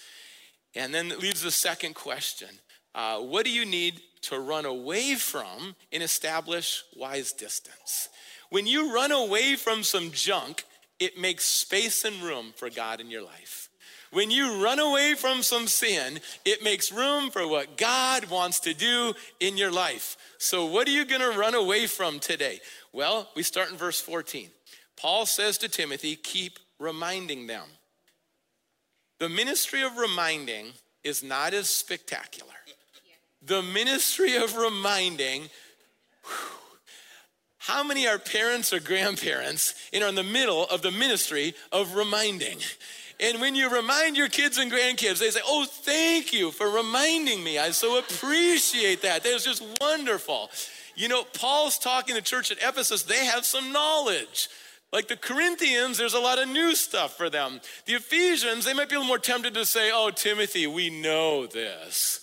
And 0.75 0.95
then 0.95 1.11
it 1.11 1.21
leaves 1.21 1.43
the 1.43 1.51
second 1.51 1.95
question 1.95 2.49
uh, 2.95 3.19
What 3.19 3.45
do 3.45 3.51
you 3.51 3.65
need 3.65 4.01
to 4.23 4.39
run 4.39 4.65
away 4.65 5.15
from 5.15 5.77
and 5.93 6.03
establish 6.03 6.83
wise 6.97 7.33
distance? 7.33 8.09
When 8.51 8.67
you 8.67 8.95
run 8.95 9.13
away 9.13 9.57
from 9.57 9.83
some 9.83 10.13
junk, 10.13 10.65
it 11.01 11.19
makes 11.19 11.45
space 11.45 12.05
and 12.05 12.23
room 12.23 12.53
for 12.57 12.71
God 12.71 13.01
in 13.01 13.11
your 13.11 13.23
life. 13.23 13.69
When 14.15 14.31
you 14.31 14.63
run 14.63 14.79
away 14.79 15.15
from 15.15 15.43
some 15.43 15.67
sin, 15.67 16.21
it 16.45 16.63
makes 16.63 16.93
room 16.93 17.33
for 17.33 17.49
what 17.49 17.77
God 17.77 18.31
wants 18.31 18.61
to 18.61 18.73
do 18.73 19.13
in 19.41 19.57
your 19.57 19.73
life. 19.73 20.17
So, 20.39 20.67
what 20.67 20.87
are 20.87 20.93
you 20.93 21.05
going 21.05 21.21
to 21.21 21.37
run 21.37 21.57
away 21.57 21.89
from 21.89 22.21
today? 22.21 22.61
Well, 22.93 23.29
we 23.35 23.43
start 23.43 23.73
in 23.73 23.77
verse 23.77 24.01
14. 24.01 24.51
Paul 24.97 25.27
says 25.27 25.59
to 25.59 25.69
Timothy, 25.69 26.15
Keep 26.15 26.61
reminding 26.79 27.49
them. 27.49 27.65
The 29.19 29.29
ministry 29.29 29.83
of 29.83 29.97
reminding 29.97 30.67
is 31.03 31.25
not 31.25 31.53
as 31.53 31.69
spectacular. 31.69 32.53
The 33.45 33.63
ministry 33.63 34.37
of 34.37 34.57
reminding, 34.57 35.51
whew, 36.23 36.59
how 37.59 37.83
many 37.83 38.07
are 38.07 38.21
parents 38.21 38.73
or 38.73 38.79
grandparents 38.79 39.75
and 39.93 40.05
are 40.05 40.09
in 40.09 40.15
the 40.15 40.23
middle 40.23 40.67
of 40.67 40.83
the 40.83 40.93
ministry 40.93 41.55
of 41.73 41.97
reminding? 41.97 42.59
And 43.21 43.41
when 43.41 43.55
you 43.55 43.71
remind 43.71 44.17
your 44.17 44.29
kids 44.29 44.59
and 44.59 44.71
grandkids, 44.71 45.19
they 45.19 45.31
say, 45.31 45.41
Oh, 45.47 45.67
thank 45.67 46.33
you 46.33 46.51
for 46.51 46.69
reminding 46.69 47.43
me. 47.43 47.59
I 47.59 47.71
so 47.71 47.99
appreciate 47.99 49.03
that. 49.03 49.23
That's 49.23 49.45
just 49.45 49.63
wonderful. 49.81 50.51
You 50.97 51.09
know, 51.09 51.25
Paul's 51.25 51.79
talking 51.79 52.15
to 52.15 52.23
church 52.23 52.51
at 52.51 52.59
Ephesus, 52.59 53.03
they 53.03 53.25
have 53.25 53.45
some 53.45 53.73
knowledge. 53.73 54.49
Like 54.93 55.09
the 55.09 55.17
Corinthians, 55.17 55.99
there's 55.99 56.15
a 56.15 56.21
lot 56.21 56.41
of 56.41 56.49
new 56.49 56.75
stuff 56.77 57.17
for 57.17 57.29
them. 57.29 57.61
The 57.87 57.95
Ephesians, 57.95 58.65
they 58.65 58.75
might 58.75 58.89
be 58.89 58.95
a 58.95 58.99
little 58.99 59.09
more 59.09 59.19
tempted 59.19 59.55
to 59.55 59.67
say, 59.67 59.91
Oh, 59.93 60.11
Timothy, 60.11 60.67
we 60.67 60.91
know 60.91 61.47
this. 61.47 62.21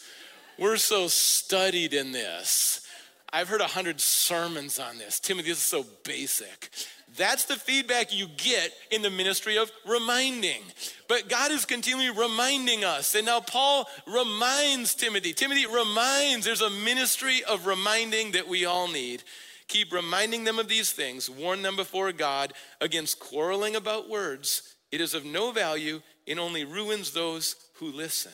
We're 0.57 0.77
so 0.77 1.07
studied 1.07 1.93
in 1.93 2.11
this. 2.11 2.87
I've 3.33 3.47
heard 3.47 3.61
a 3.61 3.67
hundred 3.67 4.01
sermons 4.01 4.77
on 4.77 4.97
this. 4.97 5.19
Timothy, 5.19 5.49
this 5.49 5.59
is 5.59 5.63
so 5.63 5.85
basic. 6.03 6.69
That's 7.17 7.45
the 7.45 7.55
feedback 7.55 8.13
you 8.13 8.27
get 8.37 8.71
in 8.89 9.01
the 9.01 9.09
ministry 9.09 9.57
of 9.57 9.71
reminding. 9.85 10.61
But 11.09 11.27
God 11.27 11.51
is 11.51 11.65
continually 11.65 12.09
reminding 12.09 12.85
us. 12.85 13.15
And 13.15 13.25
now 13.25 13.41
Paul 13.41 13.85
reminds 14.07 14.95
Timothy. 14.95 15.33
Timothy 15.33 15.65
reminds 15.65 16.45
there's 16.45 16.61
a 16.61 16.69
ministry 16.69 17.43
of 17.43 17.65
reminding 17.65 18.31
that 18.31 18.47
we 18.47 18.65
all 18.65 18.87
need. 18.87 19.23
Keep 19.67 19.91
reminding 19.91 20.45
them 20.45 20.57
of 20.57 20.69
these 20.69 20.91
things. 20.91 21.29
Warn 21.29 21.61
them 21.61 21.75
before 21.75 22.11
God 22.13 22.53
against 22.79 23.19
quarreling 23.19 23.75
about 23.75 24.09
words. 24.09 24.75
It 24.91 25.01
is 25.01 25.13
of 25.13 25.25
no 25.25 25.51
value 25.51 26.01
and 26.27 26.39
only 26.39 26.63
ruins 26.63 27.11
those 27.11 27.55
who 27.75 27.91
listen. 27.91 28.33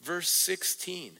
Verse 0.00 0.30
16 0.30 1.18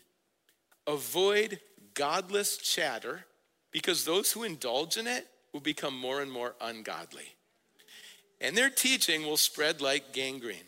Avoid 0.87 1.61
godless 1.93 2.57
chatter 2.57 3.27
because 3.73 4.05
those 4.05 4.33
who 4.33 4.45
indulge 4.45 4.97
in 4.97 5.07
it 5.07 5.27
will 5.53 5.61
become 5.61 5.97
more 5.97 6.21
and 6.21 6.31
more 6.31 6.55
ungodly. 6.61 7.37
And 8.41 8.57
their 8.57 8.71
teaching 8.71 9.25
will 9.25 9.37
spread 9.37 9.81
like 9.81 10.13
gangrene. 10.13 10.59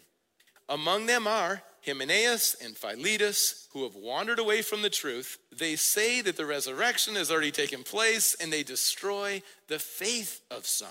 Among 0.68 1.06
them 1.06 1.26
are 1.26 1.62
Hymenaeus 1.84 2.56
and 2.62 2.76
Philetus, 2.76 3.68
who 3.72 3.84
have 3.84 3.94
wandered 3.94 4.38
away 4.38 4.62
from 4.62 4.82
the 4.82 4.90
truth. 4.90 5.38
They 5.56 5.76
say 5.76 6.20
that 6.20 6.36
the 6.36 6.46
resurrection 6.46 7.14
has 7.14 7.30
already 7.30 7.50
taken 7.50 7.82
place, 7.82 8.36
and 8.40 8.52
they 8.52 8.62
destroy 8.62 9.42
the 9.68 9.78
faith 9.78 10.42
of 10.50 10.66
some. 10.66 10.88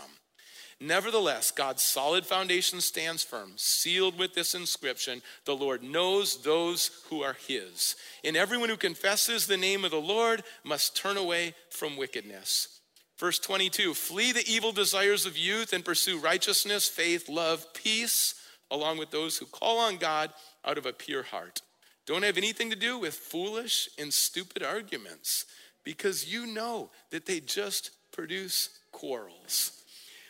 Nevertheless, 0.82 1.52
God's 1.52 1.84
solid 1.84 2.26
foundation 2.26 2.80
stands 2.80 3.24
firm, 3.24 3.52
sealed 3.58 4.18
with 4.18 4.34
this 4.34 4.56
inscription 4.56 5.22
The 5.44 5.56
Lord 5.56 5.84
knows 5.84 6.42
those 6.42 6.90
who 7.10 7.22
are 7.22 7.36
his. 7.48 7.96
And 8.24 8.38
everyone 8.38 8.70
who 8.70 8.78
confesses 8.78 9.46
the 9.46 9.58
name 9.58 9.84
of 9.84 9.92
the 9.92 9.98
Lord 9.98 10.44
must 10.64 10.96
turn 10.96 11.18
away 11.18 11.54
from 11.70 11.98
wickedness. 11.98 12.79
Verse 13.20 13.38
22 13.38 13.94
Flee 13.94 14.32
the 14.32 14.48
evil 14.48 14.72
desires 14.72 15.26
of 15.26 15.38
youth 15.38 15.74
and 15.74 15.84
pursue 15.84 16.18
righteousness, 16.18 16.88
faith, 16.88 17.28
love, 17.28 17.74
peace, 17.74 18.36
along 18.72 18.98
with 18.98 19.12
those 19.12 19.38
who 19.38 19.46
call 19.46 19.80
on 19.80 19.98
God 19.98 20.32
out 20.66 20.78
of 20.78 20.86
a 20.86 20.94
pure 20.94 21.24
heart. 21.24 21.62
Don't 22.06 22.24
have 22.24 22.38
anything 22.38 22.70
to 22.70 22.76
do 22.76 22.98
with 22.98 23.14
foolish 23.14 23.90
and 24.00 24.12
stupid 24.12 24.64
arguments 24.64 25.46
because 25.84 26.32
you 26.32 26.48
know 26.48 26.90
that 27.12 27.26
they 27.26 27.40
just 27.40 27.92
produce 28.12 28.70
quarrels. 28.92 29.84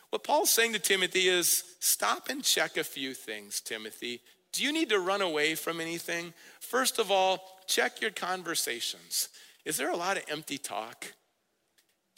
What 0.09 0.23
Paul's 0.23 0.49
saying 0.49 0.73
to 0.73 0.79
Timothy 0.79 1.27
is 1.27 1.63
stop 1.79 2.29
and 2.29 2.43
check 2.43 2.77
a 2.77 2.83
few 2.83 3.13
things, 3.13 3.61
Timothy. 3.61 4.21
Do 4.51 4.63
you 4.63 4.73
need 4.73 4.89
to 4.89 4.99
run 4.99 5.21
away 5.21 5.53
from 5.53 5.79
anything? 5.79 6.33
First 6.59 6.97
of 6.97 7.11
all, 7.11 7.39
check 7.67 8.01
your 8.01 8.11
conversations. 8.11 9.29
Is 9.63 9.77
there 9.77 9.91
a 9.91 9.97
lot 9.97 10.17
of 10.17 10.23
empty 10.27 10.57
talk? 10.57 11.13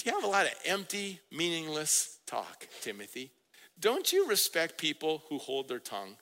You 0.05 0.13
have 0.13 0.23
a 0.23 0.27
lot 0.27 0.45
of 0.45 0.53
empty, 0.65 1.19
meaningless 1.31 2.19
talk, 2.25 2.67
Timothy? 2.81 3.31
Don't 3.79 4.11
you 4.11 4.27
respect 4.27 4.77
people 4.77 5.23
who 5.29 5.37
hold 5.37 5.67
their 5.67 5.79
tongue? 5.79 6.15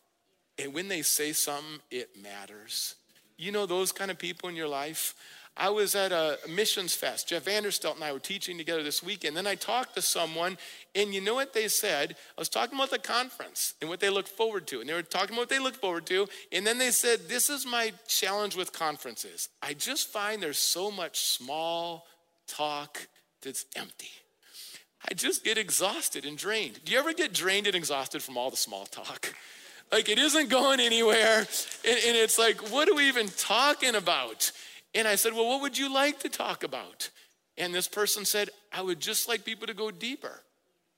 And 0.57 0.73
when 0.73 0.87
they 0.87 1.01
say 1.01 1.31
something, 1.31 1.79
it 1.89 2.09
matters. 2.21 2.95
You 3.37 3.51
know 3.51 3.65
those 3.65 3.91
kind 3.91 4.11
of 4.11 4.17
people 4.17 4.49
in 4.49 4.55
your 4.55 4.67
life? 4.67 5.15
I 5.55 5.69
was 5.69 5.93
at 5.95 6.11
a 6.11 6.39
missions 6.49 6.93
fest. 6.93 7.29
Jeff 7.29 7.45
Vanderstelt 7.45 7.95
and 7.95 8.03
I 8.03 8.13
were 8.13 8.19
teaching 8.19 8.57
together 8.57 8.81
this 8.81 9.03
weekend. 9.03 9.35
Then 9.35 9.47
I 9.47 9.55
talked 9.55 9.95
to 9.95 10.01
someone, 10.01 10.57
and 10.95 11.13
you 11.13 11.19
know 11.21 11.35
what 11.35 11.53
they 11.53 11.67
said? 11.67 12.15
I 12.37 12.41
was 12.41 12.49
talking 12.49 12.77
about 12.77 12.91
the 12.91 12.99
conference 12.99 13.73
and 13.81 13.89
what 13.89 13.99
they 13.99 14.09
look 14.09 14.27
forward 14.27 14.67
to. 14.67 14.79
And 14.79 14.89
they 14.89 14.93
were 14.93 15.01
talking 15.01 15.31
about 15.31 15.41
what 15.41 15.49
they 15.49 15.59
look 15.59 15.75
forward 15.75 16.05
to. 16.07 16.27
And 16.51 16.65
then 16.65 16.77
they 16.77 16.91
said, 16.91 17.27
This 17.27 17.49
is 17.49 17.65
my 17.65 17.91
challenge 18.07 18.55
with 18.55 18.71
conferences. 18.71 19.49
I 19.61 19.73
just 19.73 20.09
find 20.09 20.41
there's 20.41 20.59
so 20.59 20.91
much 20.91 21.19
small 21.19 22.05
talk 22.47 23.07
that's 23.41 23.65
empty. 23.75 24.09
I 25.09 25.13
just 25.13 25.43
get 25.43 25.57
exhausted 25.57 26.25
and 26.25 26.37
drained. 26.37 26.81
Do 26.83 26.91
you 26.91 26.99
ever 26.99 27.13
get 27.13 27.33
drained 27.33 27.67
and 27.67 27.75
exhausted 27.75 28.21
from 28.21 28.37
all 28.37 28.49
the 28.49 28.57
small 28.57 28.85
talk? 28.85 29.33
Like 29.91 30.09
it 30.09 30.19
isn't 30.19 30.49
going 30.49 30.79
anywhere. 30.79 31.39
And, 31.39 31.99
and, 32.07 32.17
it's 32.17 32.37
like, 32.37 32.71
what 32.71 32.87
are 32.89 32.93
we 32.93 33.07
even 33.07 33.27
talking 33.27 33.95
about? 33.95 34.51
And 34.93 35.07
I 35.07 35.15
said, 35.15 35.33
Well, 35.33 35.47
what 35.47 35.61
would 35.61 35.77
you 35.77 35.93
like 35.93 36.19
to 36.19 36.29
talk 36.29 36.63
about? 36.63 37.09
And 37.57 37.73
this 37.73 37.87
person 37.87 38.25
said, 38.25 38.49
I 38.71 38.81
would 38.81 38.99
just 38.99 39.27
like 39.27 39.43
people 39.43 39.67
to 39.67 39.73
go 39.73 39.91
deeper 39.91 40.41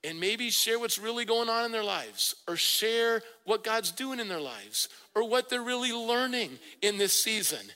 and 0.04 0.18
maybe 0.18 0.50
share 0.50 0.78
what's 0.78 0.98
really 0.98 1.24
going 1.24 1.48
on 1.48 1.64
in 1.64 1.72
their 1.72 1.84
lives 1.84 2.34
or 2.48 2.56
share 2.56 3.22
what 3.44 3.64
God's 3.64 3.92
doing 3.92 4.20
in 4.20 4.28
their 4.28 4.40
lives 4.40 4.88
or 5.14 5.28
what 5.28 5.48
they're 5.48 5.62
really 5.62 5.92
learning 5.92 6.58
in 6.80 6.98
this 6.98 7.12
season. 7.12 7.66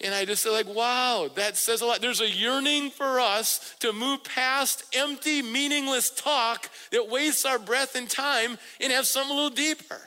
And 0.00 0.14
I 0.14 0.24
just 0.24 0.42
said, 0.42 0.50
like, 0.50 0.68
wow, 0.68 1.30
that 1.36 1.56
says 1.56 1.80
a 1.80 1.86
lot. 1.86 2.00
There's 2.00 2.20
a 2.20 2.28
yearning 2.28 2.90
for 2.90 3.20
us 3.20 3.74
to 3.78 3.92
move 3.92 4.24
past 4.24 4.84
empty, 4.92 5.40
meaningless 5.40 6.10
talk 6.10 6.68
that 6.90 7.08
wastes 7.08 7.44
our 7.44 7.58
breath 7.58 7.94
and 7.94 8.08
time 8.08 8.58
and 8.80 8.92
have 8.92 9.06
something 9.06 9.32
a 9.32 9.34
little 9.34 9.50
deeper. 9.50 10.00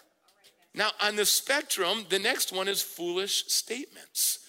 Now, 0.75 0.91
on 1.01 1.15
the 1.15 1.25
spectrum, 1.25 2.05
the 2.09 2.19
next 2.19 2.51
one 2.51 2.67
is 2.67 2.81
foolish 2.81 3.45
statements. 3.47 4.39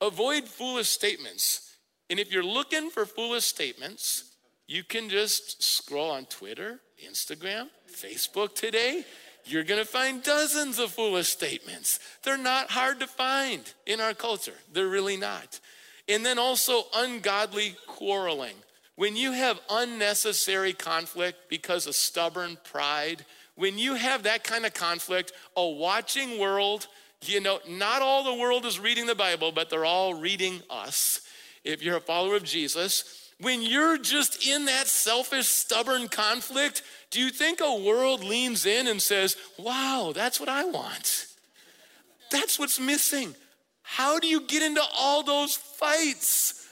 Avoid 0.00 0.44
foolish 0.44 0.88
statements. 0.88 1.76
And 2.10 2.18
if 2.18 2.32
you're 2.32 2.42
looking 2.42 2.90
for 2.90 3.06
foolish 3.06 3.44
statements, 3.44 4.24
you 4.66 4.84
can 4.84 5.08
just 5.08 5.62
scroll 5.62 6.10
on 6.10 6.26
Twitter, 6.26 6.80
Instagram, 7.08 7.68
Facebook 7.90 8.54
today 8.54 9.04
you're 9.50 9.64
going 9.64 9.80
to 9.80 9.86
find 9.86 10.22
dozens 10.22 10.78
of 10.78 10.90
foolish 10.90 11.28
statements. 11.28 11.98
They're 12.22 12.38
not 12.38 12.70
hard 12.70 13.00
to 13.00 13.06
find 13.06 13.62
in 13.86 14.00
our 14.00 14.14
culture. 14.14 14.54
They're 14.72 14.88
really 14.88 15.16
not. 15.16 15.60
And 16.08 16.24
then 16.24 16.38
also 16.38 16.84
ungodly 16.94 17.76
quarreling. 17.86 18.56
When 18.96 19.16
you 19.16 19.32
have 19.32 19.60
unnecessary 19.70 20.72
conflict 20.72 21.48
because 21.48 21.86
of 21.86 21.94
stubborn 21.94 22.58
pride, 22.64 23.24
when 23.54 23.78
you 23.78 23.94
have 23.94 24.24
that 24.24 24.44
kind 24.44 24.66
of 24.66 24.74
conflict, 24.74 25.32
a 25.56 25.66
watching 25.66 26.38
world, 26.38 26.86
you 27.22 27.40
know, 27.40 27.60
not 27.68 28.02
all 28.02 28.24
the 28.24 28.40
world 28.40 28.64
is 28.64 28.78
reading 28.78 29.06
the 29.06 29.14
Bible, 29.14 29.52
but 29.52 29.70
they're 29.70 29.84
all 29.84 30.14
reading 30.14 30.60
us. 30.70 31.20
If 31.64 31.82
you're 31.82 31.96
a 31.96 32.00
follower 32.00 32.36
of 32.36 32.44
Jesus, 32.44 33.30
when 33.40 33.62
you're 33.62 33.98
just 33.98 34.46
in 34.46 34.66
that 34.66 34.86
selfish, 34.86 35.46
stubborn 35.46 36.08
conflict, 36.08 36.82
do 37.10 37.20
you 37.20 37.30
think 37.30 37.60
a 37.60 37.74
world 37.74 38.22
leans 38.22 38.66
in 38.66 38.86
and 38.86 39.02
says, 39.02 39.36
Wow, 39.58 40.12
that's 40.14 40.38
what 40.38 40.48
I 40.48 40.64
want? 40.64 41.26
That's 42.30 42.58
what's 42.58 42.78
missing. 42.78 43.34
How 43.82 44.20
do 44.20 44.28
you 44.28 44.42
get 44.42 44.62
into 44.62 44.82
all 44.96 45.22
those 45.22 45.56
fights? 45.56 46.68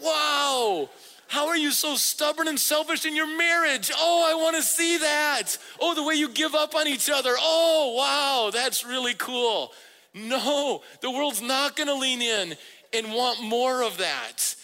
Wow. 0.00 0.88
How 1.26 1.48
are 1.48 1.56
you 1.56 1.72
so 1.72 1.96
stubborn 1.96 2.46
and 2.46 2.60
selfish 2.60 3.06
in 3.06 3.16
your 3.16 3.26
marriage? 3.26 3.90
Oh, 3.96 4.30
I 4.30 4.40
want 4.40 4.54
to 4.56 4.62
see 4.62 4.98
that. 4.98 5.56
Oh, 5.80 5.94
the 5.94 6.04
way 6.04 6.14
you 6.14 6.28
give 6.28 6.54
up 6.54 6.74
on 6.74 6.86
each 6.86 7.08
other. 7.08 7.34
Oh, 7.38 7.94
wow, 7.96 8.50
that's 8.52 8.84
really 8.84 9.14
cool. 9.14 9.72
No, 10.14 10.82
the 11.00 11.10
world's 11.10 11.40
not 11.40 11.74
going 11.74 11.86
to 11.86 11.94
lean 11.94 12.20
in 12.20 12.54
and 12.92 13.14
want 13.14 13.42
more 13.42 13.82
of 13.82 13.96
that. 13.98 14.54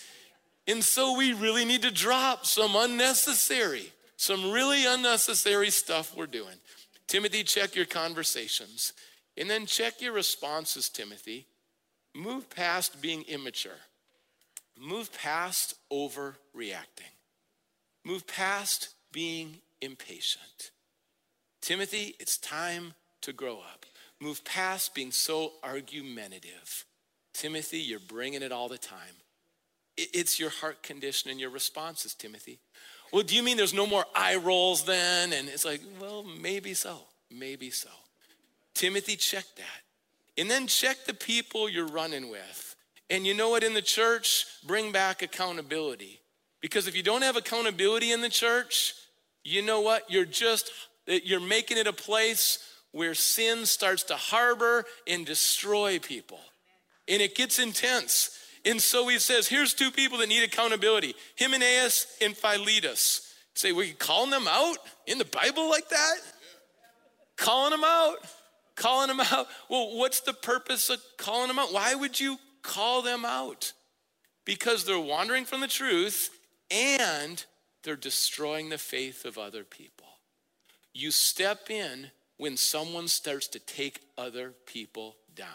And 0.66 0.84
so 0.84 1.16
we 1.16 1.32
really 1.32 1.64
need 1.64 1.82
to 1.82 1.90
drop 1.90 2.44
some 2.44 2.76
unnecessary, 2.76 3.90
some 4.18 4.50
really 4.50 4.84
unnecessary 4.84 5.70
stuff 5.70 6.14
we're 6.14 6.26
doing. 6.26 6.56
Timothy, 7.06 7.44
check 7.44 7.76
your 7.76 7.86
conversations. 7.86 8.92
And 9.36 9.48
then 9.48 9.64
check 9.64 10.02
your 10.02 10.12
responses, 10.12 10.88
Timothy. 10.88 11.46
Move 12.14 12.50
past 12.50 13.00
being 13.00 13.22
immature. 13.22 13.78
Move 14.76 15.12
past 15.12 15.74
overreacting. 15.92 17.14
Move 18.04 18.26
past 18.26 18.88
being 19.12 19.58
impatient. 19.80 20.72
Timothy, 21.62 22.16
it's 22.18 22.38
time 22.38 22.94
to 23.22 23.32
grow 23.32 23.58
up. 23.58 23.86
Move 24.20 24.44
past 24.44 24.96
being 24.96 25.12
so 25.12 25.52
argumentative. 25.62 26.84
Timothy, 27.34 27.78
you're 27.78 28.00
bringing 28.00 28.42
it 28.42 28.50
all 28.50 28.68
the 28.68 28.78
time. 28.78 29.14
It's 29.96 30.40
your 30.40 30.50
heart 30.50 30.82
condition 30.82 31.30
and 31.30 31.38
your 31.38 31.50
responses, 31.50 32.14
Timothy. 32.14 32.58
Well, 33.12 33.22
do 33.22 33.34
you 33.34 33.42
mean 33.42 33.56
there's 33.56 33.74
no 33.74 33.86
more 33.86 34.04
eye 34.14 34.36
rolls 34.36 34.84
then? 34.84 35.32
And 35.32 35.48
it's 35.48 35.64
like, 35.64 35.80
well, 36.00 36.24
maybe 36.24 36.74
so. 36.74 36.98
Maybe 37.30 37.70
so. 37.70 37.90
Timothy, 38.74 39.16
check 39.16 39.44
that. 39.56 40.40
And 40.40 40.50
then 40.50 40.66
check 40.66 41.04
the 41.06 41.14
people 41.14 41.68
you're 41.68 41.88
running 41.88 42.30
with. 42.30 42.76
And 43.10 43.26
you 43.26 43.34
know 43.34 43.48
what, 43.50 43.64
in 43.64 43.74
the 43.74 43.82
church, 43.82 44.46
bring 44.66 44.92
back 44.92 45.22
accountability. 45.22 46.20
Because 46.60 46.86
if 46.86 46.96
you 46.96 47.02
don't 47.02 47.22
have 47.22 47.36
accountability 47.36 48.12
in 48.12 48.20
the 48.20 48.28
church, 48.28 48.94
you 49.42 49.62
know 49.62 49.80
what? 49.80 50.10
You're 50.10 50.24
just, 50.24 50.70
you're 51.06 51.40
making 51.40 51.78
it 51.78 51.86
a 51.86 51.92
place 51.92 52.58
where 52.92 53.14
sin 53.14 53.66
starts 53.66 54.02
to 54.04 54.14
harbor 54.14 54.84
and 55.06 55.24
destroy 55.24 55.98
people. 55.98 56.40
And 57.06 57.22
it 57.22 57.34
gets 57.34 57.58
intense. 57.58 58.38
And 58.64 58.80
so 58.80 59.08
he 59.08 59.18
says, 59.18 59.48
here's 59.48 59.74
two 59.74 59.90
people 59.90 60.18
that 60.18 60.28
need 60.28 60.42
accountability 60.42 61.14
Hymenaeus 61.38 62.18
and 62.20 62.36
Philetus. 62.36 63.34
Say, 63.54 63.72
we 63.72 63.92
calling 63.92 64.30
them 64.30 64.46
out 64.48 64.78
in 65.06 65.18
the 65.18 65.24
Bible 65.24 65.68
like 65.68 65.88
that? 65.88 66.16
Calling 67.36 67.70
them 67.70 67.84
out? 67.84 68.18
Calling 68.76 69.08
them 69.08 69.20
out? 69.20 69.48
Well, 69.68 69.96
what's 69.96 70.20
the 70.20 70.32
purpose 70.32 70.90
of 70.90 71.00
calling 71.16 71.48
them 71.48 71.58
out? 71.58 71.72
Why 71.72 71.94
would 71.94 72.20
you 72.20 72.38
call 72.62 73.02
them 73.02 73.24
out? 73.24 73.72
Because 74.44 74.84
they're 74.84 74.98
wandering 74.98 75.44
from 75.44 75.60
the 75.60 75.66
truth 75.66 76.30
and 76.70 77.44
they're 77.82 77.96
destroying 77.96 78.68
the 78.68 78.78
faith 78.78 79.24
of 79.24 79.38
other 79.38 79.64
people. 79.64 80.06
You 80.92 81.10
step 81.10 81.70
in 81.70 82.10
when 82.36 82.56
someone 82.56 83.08
starts 83.08 83.48
to 83.48 83.58
take 83.58 84.00
other 84.16 84.54
people 84.66 85.16
down. 85.34 85.48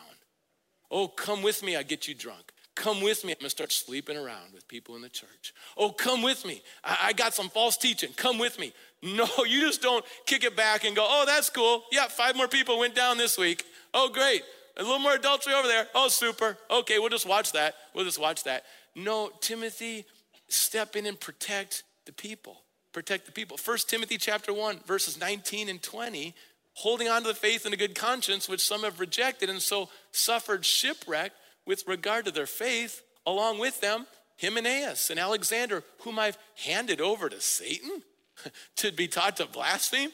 Oh, 0.89 1.07
come 1.07 1.41
with 1.41 1.63
me, 1.63 1.75
I 1.75 1.83
get 1.83 2.07
you 2.07 2.15
drunk. 2.15 2.52
Come 2.75 3.01
with 3.01 3.23
me. 3.23 3.31
I'm 3.31 3.37
gonna 3.39 3.49
start 3.49 3.71
sleeping 3.71 4.17
around 4.17 4.53
with 4.53 4.67
people 4.67 4.95
in 4.95 5.01
the 5.01 5.09
church. 5.09 5.53
Oh, 5.77 5.91
come 5.91 6.23
with 6.23 6.45
me. 6.45 6.63
I, 6.83 6.97
I, 7.03 7.13
got 7.13 7.33
some 7.35 7.49
false 7.49 7.77
teaching. 7.77 8.09
Come 8.15 8.37
with 8.37 8.59
me. 8.59 8.73
No, 9.05 9.27
you 9.45 9.59
just 9.59 9.81
don't 9.81 10.05
kick 10.25 10.45
it 10.45 10.55
back 10.55 10.85
and 10.85 10.95
go, 10.95 11.05
oh, 11.05 11.25
that's 11.25 11.49
cool. 11.49 11.83
Yeah, 11.91 12.07
five 12.07 12.37
more 12.37 12.47
people 12.47 12.79
went 12.79 12.95
down 12.95 13.17
this 13.17 13.37
week. 13.37 13.65
Oh, 13.93 14.07
great. 14.07 14.43
A 14.77 14.81
little 14.81 14.97
more 14.97 15.15
adultery 15.15 15.53
over 15.53 15.67
there. 15.67 15.87
Oh, 15.93 16.07
super. 16.07 16.57
Okay, 16.71 16.99
we'll 16.99 17.09
just 17.09 17.27
watch 17.27 17.51
that. 17.51 17.75
We'll 17.93 18.05
just 18.05 18.17
watch 18.17 18.45
that. 18.45 18.63
No, 18.95 19.29
Timothy, 19.41 20.05
step 20.47 20.95
in 20.95 21.05
and 21.05 21.19
protect 21.19 21.83
the 22.05 22.13
people. 22.13 22.61
Protect 22.93 23.25
the 23.25 23.33
people. 23.33 23.57
First 23.57 23.89
Timothy 23.89 24.17
chapter 24.17 24.53
1, 24.53 24.79
verses 24.85 25.19
19 25.19 25.67
and 25.67 25.83
20, 25.83 26.33
holding 26.75 27.09
on 27.09 27.23
to 27.23 27.27
the 27.27 27.33
faith 27.33 27.65
and 27.65 27.73
a 27.73 27.77
good 27.77 27.95
conscience, 27.95 28.47
which 28.47 28.65
some 28.65 28.83
have 28.83 29.01
rejected 29.01 29.49
and 29.49 29.61
so 29.61 29.89
suffered 30.13 30.63
shipwreck 30.63 31.33
with 31.65 31.87
regard 31.87 32.25
to 32.25 32.31
their 32.31 32.45
faith, 32.45 33.01
along 33.25 33.59
with 33.59 33.81
them, 33.81 34.07
Hymenaeus 34.41 35.09
and 35.09 35.19
Alexander, 35.19 35.83
whom 36.01 36.19
I've 36.19 36.37
handed 36.55 36.99
over 36.99 37.29
to 37.29 37.39
Satan 37.39 38.03
to 38.77 38.91
be 38.91 39.07
taught 39.07 39.37
to 39.37 39.45
blaspheme. 39.45 40.11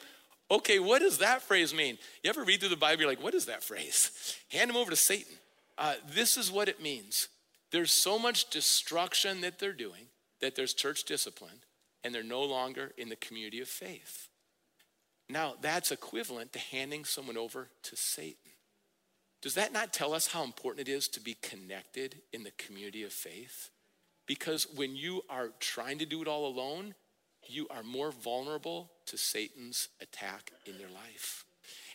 Okay, 0.52 0.80
what 0.80 1.00
does 1.00 1.20
that 1.20 1.42
phrase 1.42 1.74
mean? 1.74 1.98
You 2.24 2.30
ever 2.30 2.44
read 2.44 2.60
through 2.60 2.70
the 2.70 2.76
Bible, 2.76 3.02
you're 3.02 3.10
like, 3.10 3.24
what 3.24 3.36
is 3.36 3.46
that 3.46 3.64
phrase? 3.64 4.36
Hand 4.52 4.70
him 4.70 4.78
over 4.78 4.90
to 4.90 4.98
Satan. 4.98 5.34
Uh, 5.78 5.94
this 6.14 6.38
is 6.38 6.52
what 6.52 6.68
it 6.68 6.82
means. 6.82 7.30
There's 7.72 7.92
so 7.92 8.18
much 8.18 8.50
destruction 8.50 9.42
that 9.42 9.60
they're 9.60 9.74
doing 9.74 10.08
that 10.42 10.56
there's 10.56 10.74
church 10.74 11.04
discipline 11.04 11.62
and 12.04 12.14
they're 12.14 12.24
no 12.24 12.42
longer 12.42 12.92
in 12.98 13.10
the 13.10 13.16
community 13.16 13.62
of 13.62 13.68
faith. 13.68 14.28
Now, 15.30 15.54
that's 15.62 15.92
equivalent 15.92 16.54
to 16.54 16.60
handing 16.60 17.06
someone 17.06 17.38
over 17.38 17.70
to 17.84 17.96
Satan. 17.96 18.52
Does 19.42 19.54
that 19.56 19.72
not 19.72 19.94
tell 19.94 20.14
us 20.14 20.28
how 20.28 20.44
important 20.44 20.88
it 20.88 20.92
is 20.92 21.08
to 21.10 21.22
be 21.22 21.38
connected 21.42 22.22
in 22.34 22.44
the 22.44 22.52
community 22.52 23.04
of 23.04 23.14
faith? 23.14 23.70
Because 24.28 24.68
when 24.76 24.96
you 24.96 25.24
are 25.30 25.50
trying 25.60 25.98
to 26.00 26.06
do 26.06 26.22
it 26.22 26.28
all 26.28 26.46
alone, 26.46 26.94
you 27.48 27.68
are 27.70 27.84
more 27.84 28.12
vulnerable 28.12 28.92
to 29.08 29.18
Satan's 29.18 29.88
attack 30.02 30.52
in 30.66 30.78
your 30.80 30.90
life. 30.90 31.46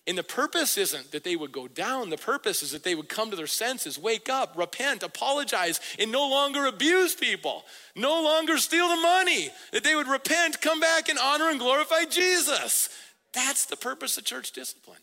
And 0.07 0.19
the 0.19 0.23
purpose 0.23 0.77
isn't 0.77 1.13
that 1.13 1.25
they 1.25 1.37
would 1.37 1.53
go 1.53 1.67
down. 1.67 2.11
The 2.11 2.19
purpose 2.19 2.63
is 2.63 2.73
that 2.73 2.85
they 2.85 2.95
would 2.95 3.09
come 3.09 3.31
to 3.31 3.37
their 3.37 3.47
senses, 3.47 3.99
wake 3.99 4.29
up, 4.29 4.57
repent, 4.57 5.03
apologize, 5.03 5.81
and 5.99 6.13
no 6.13 6.29
longer 6.29 6.67
abuse 6.67 7.15
people, 7.15 7.65
no 7.97 8.23
longer 8.23 8.59
steal 8.59 8.89
the 8.89 9.01
money. 9.01 9.51
That 9.73 9.83
they 9.83 9.95
would 9.95 10.09
repent, 10.09 10.61
come 10.61 10.79
back, 10.79 11.09
and 11.09 11.19
honor 11.19 11.49
and 11.49 11.59
glorify 11.59 12.05
Jesus. 12.05 12.91
That's 13.33 13.65
the 13.65 13.77
purpose 13.77 14.19
of 14.19 14.25
church 14.25 14.53
discipline. 14.53 15.01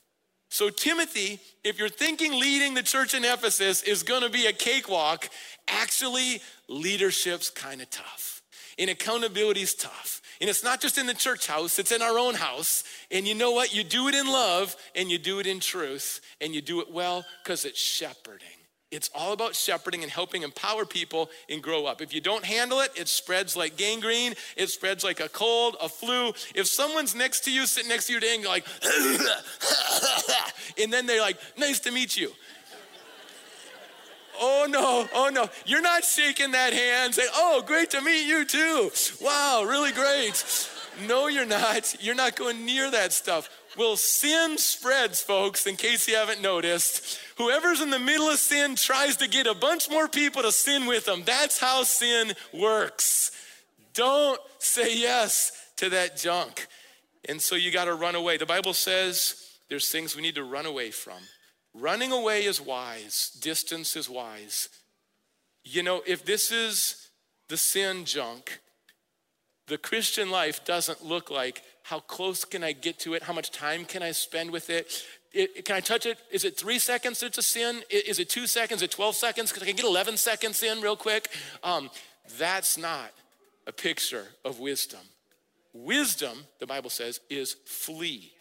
So, 0.51 0.69
Timothy, 0.69 1.39
if 1.63 1.79
you're 1.79 1.87
thinking 1.87 2.37
leading 2.37 2.73
the 2.73 2.83
church 2.83 3.13
in 3.13 3.23
Ephesus 3.23 3.83
is 3.83 4.03
gonna 4.03 4.29
be 4.29 4.47
a 4.47 4.53
cakewalk, 4.53 5.29
actually, 5.69 6.41
leadership's 6.67 7.49
kind 7.49 7.81
of 7.81 7.89
tough. 7.89 8.41
And 8.77 8.89
accountability's 8.89 9.73
tough. 9.73 10.21
And 10.41 10.49
it's 10.49 10.61
not 10.61 10.81
just 10.81 10.97
in 10.97 11.07
the 11.07 11.13
church 11.13 11.47
house, 11.47 11.79
it's 11.79 11.93
in 11.93 12.01
our 12.01 12.19
own 12.19 12.33
house. 12.33 12.83
And 13.09 13.25
you 13.25 13.33
know 13.33 13.51
what? 13.51 13.73
You 13.73 13.85
do 13.85 14.09
it 14.09 14.15
in 14.15 14.27
love 14.27 14.75
and 14.93 15.09
you 15.09 15.17
do 15.17 15.39
it 15.39 15.47
in 15.47 15.61
truth 15.61 16.19
and 16.41 16.53
you 16.53 16.61
do 16.61 16.81
it 16.81 16.91
well 16.91 17.23
because 17.41 17.63
it's 17.63 17.79
shepherding. 17.79 18.60
It's 18.91 19.09
all 19.15 19.31
about 19.31 19.55
shepherding 19.55 20.03
and 20.03 20.11
helping 20.11 20.43
empower 20.43 20.85
people 20.85 21.29
and 21.49 21.63
grow 21.63 21.85
up. 21.85 22.01
If 22.01 22.13
you 22.13 22.19
don't 22.19 22.43
handle 22.43 22.81
it, 22.81 22.91
it 22.95 23.07
spreads 23.07 23.55
like 23.55 23.77
gangrene, 23.77 24.33
it 24.57 24.69
spreads 24.69 25.03
like 25.03 25.21
a 25.21 25.29
cold, 25.29 25.77
a 25.81 25.87
flu. 25.87 26.33
If 26.53 26.67
someone's 26.67 27.15
next 27.15 27.45
to 27.45 27.51
you, 27.51 27.65
sitting 27.65 27.87
next 27.87 28.07
to 28.07 28.13
you 28.13 28.19
today, 28.19 28.35
and 28.35 28.43
like, 28.43 28.65
and 30.81 30.91
then 30.91 31.05
they're 31.05 31.21
like, 31.21 31.37
nice 31.57 31.79
to 31.81 31.91
meet 31.91 32.17
you. 32.17 32.31
Oh 34.41 34.65
no, 34.67 35.07
oh 35.13 35.29
no. 35.29 35.49
You're 35.65 35.81
not 35.81 36.03
shaking 36.03 36.51
that 36.51 36.73
hand 36.73 37.15
saying, 37.15 37.29
oh, 37.33 37.63
great 37.65 37.91
to 37.91 38.01
meet 38.01 38.27
you 38.27 38.43
too. 38.43 38.91
Wow, 39.21 39.63
really 39.65 39.91
great. 39.91 40.43
No, 41.07 41.27
you're 41.27 41.45
not. 41.45 41.95
You're 42.03 42.15
not 42.15 42.35
going 42.35 42.65
near 42.65 42.91
that 42.91 43.13
stuff. 43.13 43.49
Well, 43.77 43.95
sin 43.95 44.57
spreads, 44.57 45.21
folks, 45.21 45.65
in 45.65 45.77
case 45.77 46.07
you 46.07 46.15
haven't 46.15 46.41
noticed. 46.41 47.19
Whoever's 47.37 47.81
in 47.81 47.89
the 47.89 47.99
middle 47.99 48.27
of 48.27 48.37
sin 48.37 48.75
tries 48.75 49.15
to 49.17 49.29
get 49.29 49.47
a 49.47 49.55
bunch 49.55 49.89
more 49.89 50.09
people 50.09 50.41
to 50.41 50.51
sin 50.51 50.87
with 50.87 51.05
them. 51.05 51.23
That's 51.25 51.57
how 51.57 51.83
sin 51.83 52.33
works. 52.53 53.31
Don't 53.93 54.39
say 54.59 54.97
yes 54.97 55.51
to 55.77 55.89
that 55.89 56.17
junk. 56.17 56.67
And 57.29 57.41
so 57.41 57.55
you 57.55 57.71
got 57.71 57.85
to 57.85 57.95
run 57.95 58.15
away. 58.15 58.37
The 58.37 58.45
Bible 58.45 58.73
says 58.73 59.57
there's 59.69 59.89
things 59.89 60.15
we 60.15 60.21
need 60.21 60.35
to 60.35 60.43
run 60.43 60.65
away 60.65 60.91
from. 60.91 61.19
Running 61.73 62.11
away 62.11 62.43
is 62.43 62.59
wise, 62.59 63.31
distance 63.41 63.95
is 63.95 64.09
wise. 64.09 64.67
You 65.63 65.83
know, 65.83 66.01
if 66.05 66.25
this 66.25 66.51
is 66.51 67.09
the 67.47 67.55
sin 67.55 68.03
junk, 68.03 68.59
the 69.67 69.77
Christian 69.77 70.29
life 70.29 70.65
doesn't 70.65 71.05
look 71.05 71.31
like 71.31 71.63
how 71.91 71.99
close 71.99 72.45
can 72.45 72.63
I 72.63 72.71
get 72.71 72.99
to 72.99 73.15
it? 73.15 73.23
How 73.23 73.33
much 73.33 73.51
time 73.51 73.83
can 73.83 74.01
I 74.01 74.13
spend 74.13 74.49
with 74.49 74.69
it? 74.69 75.05
it 75.33 75.65
can 75.65 75.75
I 75.75 75.81
touch 75.81 76.05
it? 76.05 76.17
Is 76.31 76.45
it 76.45 76.55
three 76.55 76.79
seconds 76.79 77.21
it's 77.21 77.37
a 77.37 77.43
sin? 77.43 77.81
Is 77.89 78.17
it 78.17 78.29
two 78.29 78.47
seconds? 78.47 78.81
Is 78.81 78.85
it 78.85 78.91
12 78.91 79.13
seconds? 79.13 79.51
Because 79.51 79.63
I 79.63 79.65
can 79.65 79.75
get 79.75 79.83
11 79.83 80.15
seconds 80.15 80.63
in 80.63 80.79
real 80.79 80.95
quick. 80.95 81.27
Um, 81.65 81.89
that's 82.39 82.77
not 82.77 83.11
a 83.67 83.73
picture 83.73 84.25
of 84.45 84.61
wisdom. 84.61 85.01
Wisdom, 85.73 86.45
the 86.61 86.65
Bible 86.65 86.89
says, 86.89 87.19
is 87.29 87.57
flee. 87.65 88.31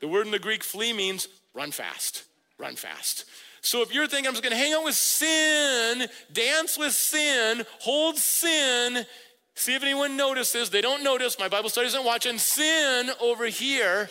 The 0.00 0.08
word 0.08 0.26
in 0.26 0.32
the 0.32 0.38
Greek 0.38 0.62
flee 0.62 0.92
means 0.92 1.26
run 1.54 1.70
fast, 1.70 2.24
run 2.58 2.76
fast. 2.76 3.24
So 3.62 3.80
if 3.80 3.94
you're 3.94 4.08
thinking, 4.08 4.26
I'm 4.26 4.34
just 4.34 4.44
gonna 4.44 4.56
hang 4.56 4.74
out 4.74 4.84
with 4.84 4.94
sin, 4.94 6.06
dance 6.34 6.78
with 6.78 6.92
sin, 6.92 7.64
hold 7.78 8.18
sin, 8.18 9.06
See 9.54 9.74
if 9.74 9.82
anyone 9.82 10.16
notices. 10.16 10.70
They 10.70 10.80
don't 10.80 11.02
notice. 11.02 11.38
My 11.38 11.48
Bible 11.48 11.68
study 11.68 11.88
isn't 11.88 12.04
watching. 12.04 12.38
Sin 12.38 13.10
over 13.20 13.46
here, 13.46 14.08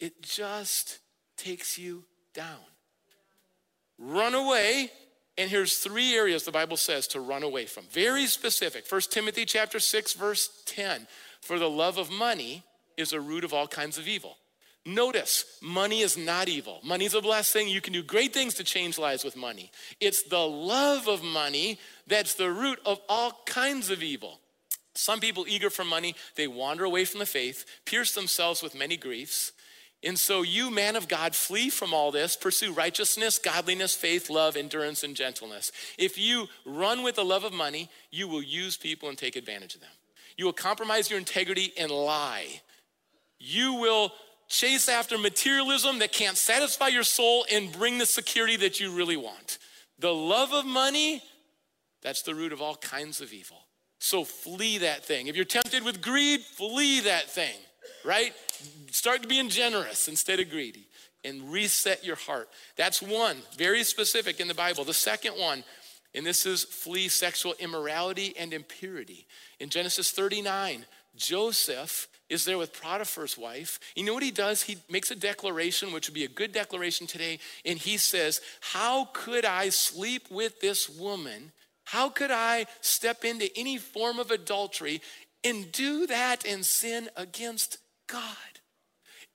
it 0.00 0.22
just 0.22 0.98
takes 1.36 1.78
you 1.78 2.04
down. 2.34 2.64
Run 3.98 4.34
away. 4.34 4.90
And 5.38 5.50
here's 5.50 5.78
three 5.78 6.14
areas 6.14 6.44
the 6.44 6.52
Bible 6.52 6.76
says 6.78 7.06
to 7.08 7.20
run 7.20 7.42
away 7.42 7.66
from. 7.66 7.84
Very 7.90 8.26
specific. 8.26 8.90
1 8.90 9.00
Timothy 9.10 9.44
chapter 9.44 9.78
6 9.78 10.14
verse 10.14 10.48
10. 10.66 11.06
For 11.42 11.58
the 11.58 11.68
love 11.68 11.98
of 11.98 12.10
money 12.10 12.62
is 12.96 13.12
a 13.12 13.20
root 13.20 13.44
of 13.44 13.52
all 13.52 13.68
kinds 13.68 13.98
of 13.98 14.08
evil. 14.08 14.38
Notice, 14.86 15.44
money 15.60 16.00
is 16.00 16.16
not 16.16 16.48
evil. 16.48 16.78
Money's 16.84 17.14
a 17.14 17.20
blessing. 17.20 17.68
You 17.68 17.80
can 17.80 17.92
do 17.92 18.04
great 18.04 18.32
things 18.32 18.54
to 18.54 18.64
change 18.64 18.98
lives 18.98 19.24
with 19.24 19.36
money. 19.36 19.72
It's 20.00 20.22
the 20.22 20.46
love 20.46 21.08
of 21.08 21.24
money 21.24 21.80
that's 22.06 22.34
the 22.34 22.52
root 22.52 22.78
of 22.86 23.00
all 23.08 23.42
kinds 23.46 23.90
of 23.90 24.00
evil. 24.00 24.38
Some 24.94 25.18
people 25.18 25.44
eager 25.48 25.70
for 25.70 25.84
money, 25.84 26.14
they 26.36 26.46
wander 26.46 26.84
away 26.84 27.04
from 27.04 27.18
the 27.18 27.26
faith, 27.26 27.66
pierce 27.84 28.14
themselves 28.14 28.62
with 28.62 28.76
many 28.76 28.96
griefs. 28.96 29.50
And 30.04 30.16
so, 30.16 30.42
you, 30.42 30.70
man 30.70 30.94
of 30.94 31.08
God, 31.08 31.34
flee 31.34 31.68
from 31.68 31.92
all 31.92 32.12
this, 32.12 32.36
pursue 32.36 32.72
righteousness, 32.72 33.38
godliness, 33.38 33.96
faith, 33.96 34.30
love, 34.30 34.56
endurance, 34.56 35.02
and 35.02 35.16
gentleness. 35.16 35.72
If 35.98 36.16
you 36.16 36.46
run 36.64 37.02
with 37.02 37.16
the 37.16 37.24
love 37.24 37.42
of 37.42 37.52
money, 37.52 37.90
you 38.12 38.28
will 38.28 38.42
use 38.42 38.76
people 38.76 39.08
and 39.08 39.18
take 39.18 39.34
advantage 39.34 39.74
of 39.74 39.80
them. 39.80 39.90
You 40.36 40.44
will 40.44 40.52
compromise 40.52 41.10
your 41.10 41.18
integrity 41.18 41.72
and 41.76 41.90
lie. 41.90 42.60
You 43.38 43.74
will 43.74 44.12
chase 44.48 44.88
after 44.88 45.18
materialism 45.18 45.98
that 45.98 46.12
can't 46.12 46.36
satisfy 46.36 46.88
your 46.88 47.02
soul 47.02 47.44
and 47.50 47.72
bring 47.72 47.98
the 47.98 48.06
security 48.06 48.56
that 48.56 48.80
you 48.80 48.92
really 48.92 49.16
want. 49.16 49.58
The 49.98 50.14
love 50.14 50.52
of 50.52 50.64
money, 50.64 51.22
that's 52.02 52.22
the 52.22 52.34
root 52.34 52.52
of 52.52 52.60
all 52.60 52.76
kinds 52.76 53.20
of 53.20 53.32
evil. 53.32 53.58
So 53.98 54.24
flee 54.24 54.78
that 54.78 55.04
thing. 55.04 55.26
If 55.26 55.36
you're 55.36 55.44
tempted 55.44 55.84
with 55.84 56.02
greed, 56.02 56.40
flee 56.40 57.00
that 57.00 57.30
thing, 57.30 57.56
right? 58.04 58.32
Start 58.90 59.28
being 59.28 59.48
generous 59.48 60.08
instead 60.08 60.38
of 60.38 60.50
greedy 60.50 60.86
and 61.24 61.50
reset 61.52 62.04
your 62.04 62.16
heart. 62.16 62.48
That's 62.76 63.02
one, 63.02 63.38
very 63.56 63.82
specific 63.82 64.38
in 64.38 64.48
the 64.48 64.54
Bible. 64.54 64.84
The 64.84 64.94
second 64.94 65.32
one, 65.32 65.64
and 66.14 66.24
this 66.24 66.46
is 66.46 66.64
flee 66.64 67.08
sexual 67.08 67.54
immorality 67.58 68.34
and 68.38 68.52
impurity. 68.52 69.26
In 69.58 69.68
Genesis 69.68 70.10
39, 70.12 70.84
Joseph 71.16 72.06
is 72.28 72.44
there 72.44 72.58
with 72.58 72.80
Potiphar's 72.80 73.38
wife. 73.38 73.78
You 73.94 74.04
know 74.04 74.14
what 74.14 74.22
he 74.22 74.32
does? 74.32 74.62
He 74.62 74.78
makes 74.90 75.10
a 75.10 75.16
declaration, 75.16 75.92
which 75.92 76.08
would 76.08 76.14
be 76.14 76.24
a 76.24 76.28
good 76.28 76.52
declaration 76.52 77.06
today, 77.06 77.38
and 77.64 77.78
he 77.78 77.96
says, 77.96 78.40
How 78.60 79.08
could 79.12 79.44
I 79.44 79.68
sleep 79.68 80.30
with 80.30 80.60
this 80.60 80.88
woman 80.88 81.52
How 81.84 82.08
could 82.08 82.32
I 82.32 82.66
step 82.80 83.24
into 83.24 83.48
any 83.56 83.78
form 83.78 84.18
of 84.18 84.32
adultery 84.32 85.00
and 85.44 85.70
do 85.70 86.06
that 86.08 86.44
and 86.44 86.66
sin 86.66 87.08
against 87.16 87.78
God? 88.08 88.60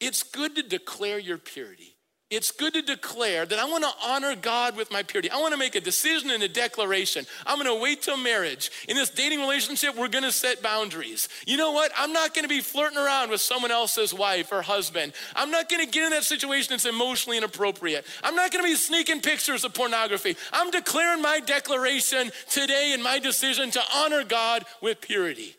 It's 0.01 0.23
good 0.23 0.55
to 0.55 0.63
declare 0.63 1.17
your 1.17 1.37
purity. 1.37 1.90
It's 2.31 2.53
good 2.53 2.73
to 2.75 2.81
declare 2.81 3.45
that 3.45 3.59
I 3.59 3.65
want 3.65 3.83
to 3.83 3.91
honor 4.01 4.37
God 4.37 4.77
with 4.77 4.89
my 4.89 5.03
purity. 5.03 5.29
I 5.29 5.35
want 5.41 5.51
to 5.51 5.57
make 5.57 5.75
a 5.75 5.81
decision 5.81 6.31
and 6.31 6.41
a 6.41 6.47
declaration. 6.47 7.25
I'm 7.45 7.61
going 7.61 7.67
to 7.67 7.83
wait 7.83 8.03
till 8.03 8.15
marriage. 8.15 8.71
In 8.87 8.95
this 8.95 9.09
dating 9.09 9.41
relationship, 9.41 9.97
we're 9.97 10.07
going 10.07 10.23
to 10.23 10.31
set 10.31 10.63
boundaries. 10.63 11.27
You 11.45 11.57
know 11.57 11.73
what? 11.73 11.91
I'm 11.97 12.13
not 12.13 12.33
going 12.33 12.45
to 12.45 12.49
be 12.49 12.61
flirting 12.61 12.97
around 12.97 13.31
with 13.31 13.41
someone 13.41 13.69
else's 13.69 14.13
wife 14.13 14.53
or 14.53 14.61
husband. 14.61 15.11
I'm 15.35 15.51
not 15.51 15.67
going 15.67 15.85
to 15.85 15.91
get 15.91 16.05
in 16.05 16.11
that 16.11 16.23
situation 16.23 16.69
that's 16.69 16.85
emotionally 16.85 17.37
inappropriate. 17.37 18.05
I'm 18.23 18.35
not 18.35 18.49
going 18.49 18.63
to 18.63 18.69
be 18.69 18.77
sneaking 18.77 19.19
pictures 19.19 19.65
of 19.65 19.73
pornography. 19.73 20.37
I'm 20.53 20.71
declaring 20.71 21.21
my 21.21 21.41
declaration 21.41 22.31
today 22.49 22.91
and 22.93 23.03
my 23.03 23.19
decision 23.19 23.71
to 23.71 23.81
honor 23.93 24.23
God 24.23 24.63
with 24.81 25.01
purity. 25.01 25.53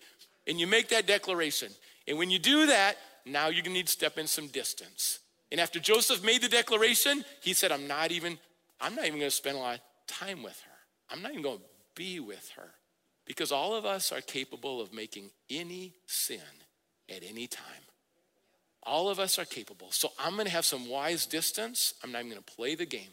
And 0.46 0.58
you 0.58 0.66
make 0.66 0.88
that 0.88 1.06
declaration. 1.06 1.68
And 2.08 2.16
when 2.16 2.30
you 2.30 2.38
do 2.38 2.68
that, 2.68 2.96
now 3.26 3.48
you're 3.48 3.62
going 3.62 3.64
to 3.64 3.70
need 3.72 3.88
to 3.88 3.92
step 3.92 4.16
in 4.16 4.26
some 4.26 4.46
distance. 4.46 5.18
And 5.52 5.60
after 5.60 5.78
Joseph 5.78 6.24
made 6.24 6.40
the 6.40 6.48
declaration, 6.48 7.26
he 7.42 7.52
said, 7.52 7.70
I'm 7.70 7.86
not 7.86 8.10
even, 8.10 8.38
I'm 8.80 8.94
not 8.94 9.04
even 9.04 9.20
to 9.20 9.30
spend 9.30 9.58
a 9.58 9.60
lot 9.60 9.74
of 9.74 9.80
time 10.06 10.42
with 10.42 10.58
her. 10.62 10.72
I'm 11.10 11.20
not 11.20 11.32
even 11.32 11.44
to 11.44 11.60
be 11.94 12.20
with 12.20 12.50
her. 12.56 12.70
Because 13.26 13.52
all 13.52 13.74
of 13.74 13.84
us 13.84 14.12
are 14.12 14.22
capable 14.22 14.80
of 14.80 14.94
making 14.94 15.30
any 15.50 15.92
sin 16.06 16.40
at 17.14 17.22
any 17.22 17.46
time. 17.46 17.64
All 18.82 19.10
of 19.10 19.20
us 19.20 19.38
are 19.38 19.44
capable. 19.44 19.88
So 19.90 20.12
I'm 20.18 20.36
to 20.38 20.48
have 20.48 20.64
some 20.64 20.88
wise 20.88 21.26
distance. 21.26 21.94
I'm 22.02 22.12
not 22.12 22.24
even 22.24 22.38
to 22.38 22.42
play 22.42 22.74
the 22.74 22.86
game. 22.86 23.12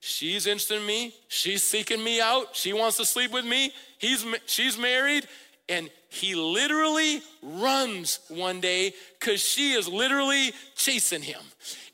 She's 0.00 0.46
interested 0.46 0.80
in 0.80 0.86
me. 0.86 1.14
She's 1.28 1.62
seeking 1.62 2.02
me 2.02 2.20
out. 2.20 2.56
She 2.56 2.72
wants 2.72 2.96
to 2.96 3.04
sleep 3.04 3.30
with 3.30 3.44
me. 3.44 3.72
He's, 3.98 4.24
she's 4.46 4.78
married. 4.78 5.28
And 5.68 5.90
he 6.10 6.34
literally 6.34 7.22
runs 7.42 8.20
one 8.28 8.60
day 8.60 8.92
because 9.18 9.40
she 9.40 9.72
is 9.72 9.88
literally 9.88 10.52
chasing 10.76 11.22
him. 11.22 11.40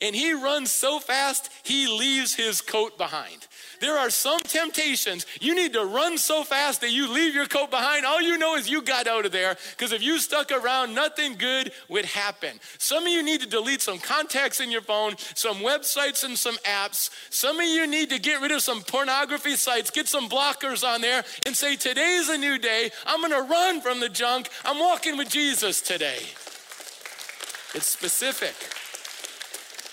And 0.00 0.14
he 0.14 0.33
runs 0.33 0.70
so 0.72 0.98
fast, 0.98 1.50
he 1.62 1.87
leaves 1.87 2.35
his 2.35 2.61
coat 2.61 2.98
behind. 2.98 3.46
There 3.81 3.99
are 3.99 4.11
some 4.11 4.40
temptations. 4.40 5.27
You 5.40 5.55
need 5.55 5.73
to 5.73 5.85
run 5.85 6.19
so 6.19 6.45
fast 6.45 6.83
that 6.83 6.90
you 6.90 7.11
leave 7.11 7.35
your 7.35 7.47
coat 7.47 7.71
behind. 7.71 8.05
All 8.05 8.21
you 8.21 8.37
know 8.37 8.55
is 8.57 8.69
you 8.69 8.83
got 8.83 9.07
out 9.07 9.25
of 9.25 9.33
there 9.33 9.57
because 9.71 9.93
if 9.93 10.03
you 10.03 10.19
stuck 10.19 10.53
around, 10.53 10.95
nothing 10.95 11.37
good 11.37 11.73
would 11.88 12.05
happen. 12.05 12.61
Some 12.79 13.07
of 13.07 13.12
you 13.12 13.23
need 13.23 13.40
to 13.40 13.49
delete 13.49 13.81
some 13.81 13.99
contacts 13.99 14.61
in 14.61 14.71
your 14.71 14.83
phone, 14.83 15.16
some 15.35 15.57
websites 15.57 16.25
and 16.25 16.38
some 16.38 16.57
apps. 16.59 17.09
Some 17.31 17.59
of 17.59 17.66
you 17.66 17.87
need 17.87 18.11
to 18.11 18.19
get 18.19 18.43
rid 18.43 18.53
of 18.53 18.62
some 18.62 18.83
pornography 18.83 19.57
sites, 19.57 19.90
get 19.90 20.09
some 20.09 20.29
blockers 20.29 20.87
on 20.87 21.01
there, 21.01 21.25
and 21.47 21.57
say, 21.57 21.77
Today's 21.77 22.29
a 22.29 22.37
new 22.37 22.59
day. 22.59 22.90
I'm 23.07 23.21
going 23.21 23.33
to 23.33 23.51
run 23.51 23.81
from 23.81 24.01
the 24.01 24.11
junk. 24.11 24.51
I'm 24.64 24.79
walking 24.79 25.16
with 25.16 25.31
Jesus 25.31 25.81
today. 25.81 26.19
It's 27.75 27.87
specific. 27.87 28.55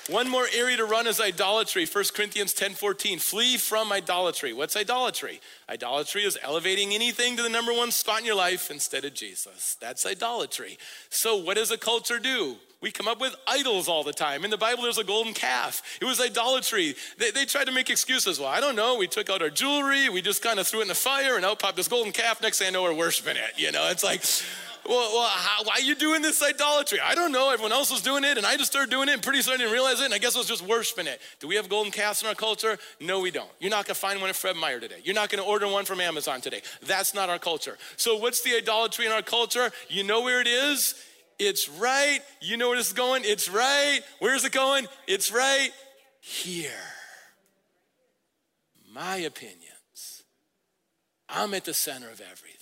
One 0.09 0.29
more 0.29 0.47
area 0.55 0.77
to 0.77 0.85
run 0.85 1.05
is 1.05 1.19
idolatry. 1.19 1.85
1 1.85 2.03
Corinthians 2.15 2.53
10 2.53 2.75
14. 2.75 3.19
Flee 3.19 3.57
from 3.57 3.91
idolatry. 3.91 4.53
What's 4.53 4.77
idolatry? 4.77 5.41
Idolatry 5.69 6.23
is 6.23 6.37
elevating 6.41 6.93
anything 6.93 7.35
to 7.35 7.43
the 7.43 7.49
number 7.49 7.73
one 7.73 7.91
spot 7.91 8.21
in 8.21 8.25
your 8.25 8.35
life 8.35 8.71
instead 8.71 9.03
of 9.03 9.13
Jesus. 9.13 9.75
That's 9.81 10.05
idolatry. 10.05 10.77
So, 11.09 11.35
what 11.35 11.57
does 11.57 11.71
a 11.71 11.77
culture 11.77 12.19
do? 12.19 12.55
We 12.79 12.91
come 12.91 13.07
up 13.07 13.19
with 13.19 13.35
idols 13.47 13.89
all 13.89 14.03
the 14.03 14.13
time. 14.13 14.45
In 14.45 14.51
the 14.51 14.57
Bible, 14.57 14.83
there's 14.83 14.99
a 14.99 15.03
golden 15.03 15.33
calf. 15.33 15.81
It 15.99 16.05
was 16.05 16.21
idolatry. 16.21 16.95
They, 17.17 17.31
they 17.31 17.45
tried 17.45 17.65
to 17.65 17.73
make 17.73 17.89
excuses. 17.89 18.39
Well, 18.39 18.49
I 18.49 18.61
don't 18.61 18.75
know. 18.75 18.97
We 18.97 19.07
took 19.07 19.29
out 19.29 19.41
our 19.41 19.49
jewelry, 19.49 20.09
we 20.09 20.21
just 20.21 20.43
kind 20.43 20.59
of 20.59 20.67
threw 20.67 20.79
it 20.79 20.83
in 20.83 20.87
the 20.87 20.95
fire, 20.95 21.35
and 21.35 21.43
out 21.43 21.59
popped 21.59 21.75
this 21.75 21.87
golden 21.87 22.13
calf. 22.13 22.41
Next 22.41 22.59
thing 22.59 22.67
I 22.67 22.71
know, 22.71 22.83
we're 22.83 22.93
worshiping 22.93 23.35
it. 23.35 23.57
You 23.57 23.71
know, 23.71 23.89
it's 23.89 24.03
like, 24.03 24.23
well, 24.87 25.13
well 25.13 25.27
how, 25.27 25.63
why 25.63 25.73
are 25.75 25.81
you 25.81 25.95
doing 25.95 26.21
this 26.21 26.41
idolatry? 26.41 26.99
I 27.03 27.15
don't 27.15 27.31
know. 27.31 27.51
Everyone 27.51 27.71
else 27.71 27.91
was 27.91 28.01
doing 28.01 28.23
it, 28.23 28.37
and 28.37 28.45
I 28.45 28.57
just 28.57 28.71
started 28.71 28.89
doing 28.89 29.09
it, 29.09 29.13
and 29.13 29.21
pretty 29.21 29.41
soon 29.41 29.55
I 29.55 29.57
didn't 29.57 29.73
realize 29.73 29.99
it, 29.99 30.05
and 30.05 30.13
I 30.13 30.17
guess 30.17 30.35
I 30.35 30.39
was 30.39 30.47
just 30.47 30.67
worshiping 30.67 31.07
it. 31.07 31.21
Do 31.39 31.47
we 31.47 31.55
have 31.55 31.69
golden 31.69 31.91
calves 31.91 32.21
in 32.21 32.27
our 32.27 32.35
culture? 32.35 32.77
No, 32.99 33.19
we 33.19 33.31
don't. 33.31 33.49
You're 33.59 33.71
not 33.71 33.85
going 33.85 33.95
to 33.95 33.99
find 33.99 34.19
one 34.19 34.29
at 34.29 34.35
Fred 34.35 34.55
Meyer 34.55 34.79
today. 34.79 35.01
You're 35.03 35.15
not 35.15 35.29
going 35.29 35.43
to 35.43 35.49
order 35.49 35.67
one 35.67 35.85
from 35.85 36.01
Amazon 36.01 36.41
today. 36.41 36.61
That's 36.85 37.13
not 37.13 37.29
our 37.29 37.39
culture. 37.39 37.77
So, 37.95 38.17
what's 38.17 38.41
the 38.41 38.55
idolatry 38.55 39.05
in 39.05 39.11
our 39.11 39.21
culture? 39.21 39.71
You 39.89 40.03
know 40.03 40.21
where 40.21 40.41
it 40.41 40.47
is? 40.47 40.95
It's 41.39 41.69
right. 41.69 42.19
You 42.41 42.57
know 42.57 42.69
where 42.69 42.77
this 42.77 42.87
is 42.87 42.93
going? 42.93 43.23
It's 43.25 43.49
right. 43.49 43.99
Where's 44.19 44.43
it 44.43 44.51
going? 44.51 44.87
It's 45.07 45.31
right 45.31 45.69
here. 46.19 46.71
My 48.91 49.17
opinions. 49.17 50.23
I'm 51.29 51.53
at 51.53 51.65
the 51.65 51.73
center 51.73 52.09
of 52.09 52.21
everything. 52.21 52.56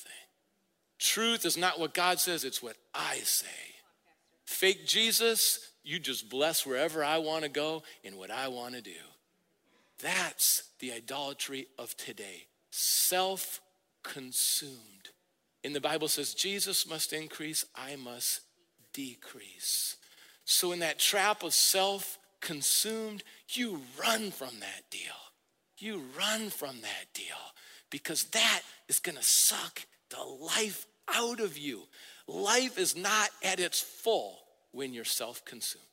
Truth 1.05 1.45
is 1.45 1.55
not 1.55 1.79
what 1.79 1.93
God 1.93 2.19
says, 2.19 2.43
it's 2.43 2.63
what 2.63 2.77
I 2.91 3.17
say. 3.17 3.45
Fake 4.43 4.87
Jesus, 4.87 5.71
you 5.83 5.99
just 5.99 6.31
bless 6.31 6.65
wherever 6.65 7.03
I 7.03 7.19
want 7.19 7.43
to 7.43 7.49
go 7.49 7.83
and 8.03 8.17
what 8.17 8.31
I 8.31 8.47
want 8.47 8.73
to 8.73 8.81
do. 8.81 8.89
That's 10.01 10.63
the 10.79 10.91
idolatry 10.93 11.67
of 11.77 11.95
today. 11.95 12.47
Self 12.71 13.61
consumed. 14.01 15.09
In 15.63 15.73
the 15.73 15.79
Bible 15.79 16.07
says, 16.07 16.33
Jesus 16.33 16.89
must 16.89 17.13
increase, 17.13 17.65
I 17.75 17.97
must 17.97 18.41
decrease. 18.91 19.97
So, 20.43 20.71
in 20.71 20.79
that 20.79 20.97
trap 20.97 21.43
of 21.43 21.53
self 21.53 22.17
consumed, 22.41 23.23
you 23.49 23.81
run 24.01 24.31
from 24.31 24.59
that 24.59 24.89
deal. 24.89 25.01
You 25.77 26.01
run 26.17 26.49
from 26.49 26.81
that 26.81 27.13
deal 27.13 27.53
because 27.91 28.23
that 28.25 28.63
is 28.89 28.97
going 28.97 29.17
to 29.17 29.23
suck 29.23 29.85
the 30.09 30.23
life 30.23 30.87
out 31.13 31.39
of 31.39 31.57
you. 31.57 31.83
Life 32.27 32.77
is 32.77 32.95
not 32.95 33.29
at 33.43 33.59
its 33.59 33.81
full 33.81 34.39
when 34.71 34.93
you're 34.93 35.05
self 35.05 35.43
consumed. 35.45 35.83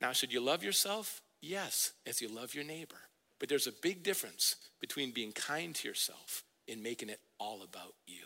Now, 0.00 0.12
should 0.12 0.32
you 0.32 0.40
love 0.40 0.62
yourself? 0.62 1.20
Yes, 1.40 1.92
as 2.06 2.20
you 2.20 2.28
love 2.28 2.54
your 2.54 2.64
neighbor. 2.64 2.96
But 3.38 3.48
there's 3.48 3.66
a 3.66 3.72
big 3.72 4.02
difference 4.02 4.56
between 4.80 5.12
being 5.12 5.32
kind 5.32 5.74
to 5.76 5.88
yourself 5.88 6.44
and 6.68 6.82
making 6.82 7.08
it 7.08 7.20
all 7.38 7.62
about 7.62 7.94
you. 8.06 8.24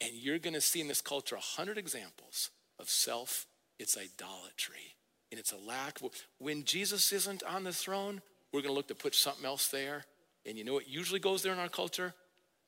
And 0.00 0.14
you're 0.14 0.38
going 0.38 0.54
to 0.54 0.60
see 0.60 0.80
in 0.80 0.88
this 0.88 1.00
culture 1.00 1.36
a 1.36 1.40
hundred 1.40 1.78
examples 1.78 2.50
of 2.78 2.88
self, 2.88 3.46
it's 3.78 3.96
idolatry. 3.96 4.96
And 5.30 5.38
it's 5.38 5.52
a 5.52 5.56
lack. 5.56 5.98
When 6.38 6.64
Jesus 6.64 7.12
isn't 7.12 7.42
on 7.44 7.64
the 7.64 7.72
throne, 7.72 8.20
we're 8.52 8.60
going 8.60 8.72
to 8.72 8.76
look 8.76 8.88
to 8.88 8.94
put 8.94 9.14
something 9.14 9.46
else 9.46 9.68
there. 9.68 10.04
And 10.44 10.58
you 10.58 10.64
know 10.64 10.74
what 10.74 10.88
usually 10.88 11.20
goes 11.20 11.42
there 11.42 11.52
in 11.52 11.58
our 11.58 11.68
culture? 11.68 12.14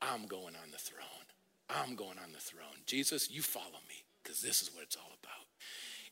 I'm 0.01 0.25
going 0.27 0.55
on 0.55 0.71
the 0.71 0.77
throne. 0.77 1.24
I'm 1.69 1.95
going 1.95 2.17
on 2.23 2.31
the 2.31 2.39
throne. 2.39 2.83
Jesus, 2.85 3.31
you 3.31 3.41
follow 3.41 3.79
me 3.89 4.03
because 4.23 4.41
this 4.41 4.61
is 4.61 4.73
what 4.73 4.83
it's 4.83 4.95
all 4.95 5.11
about. 5.21 5.45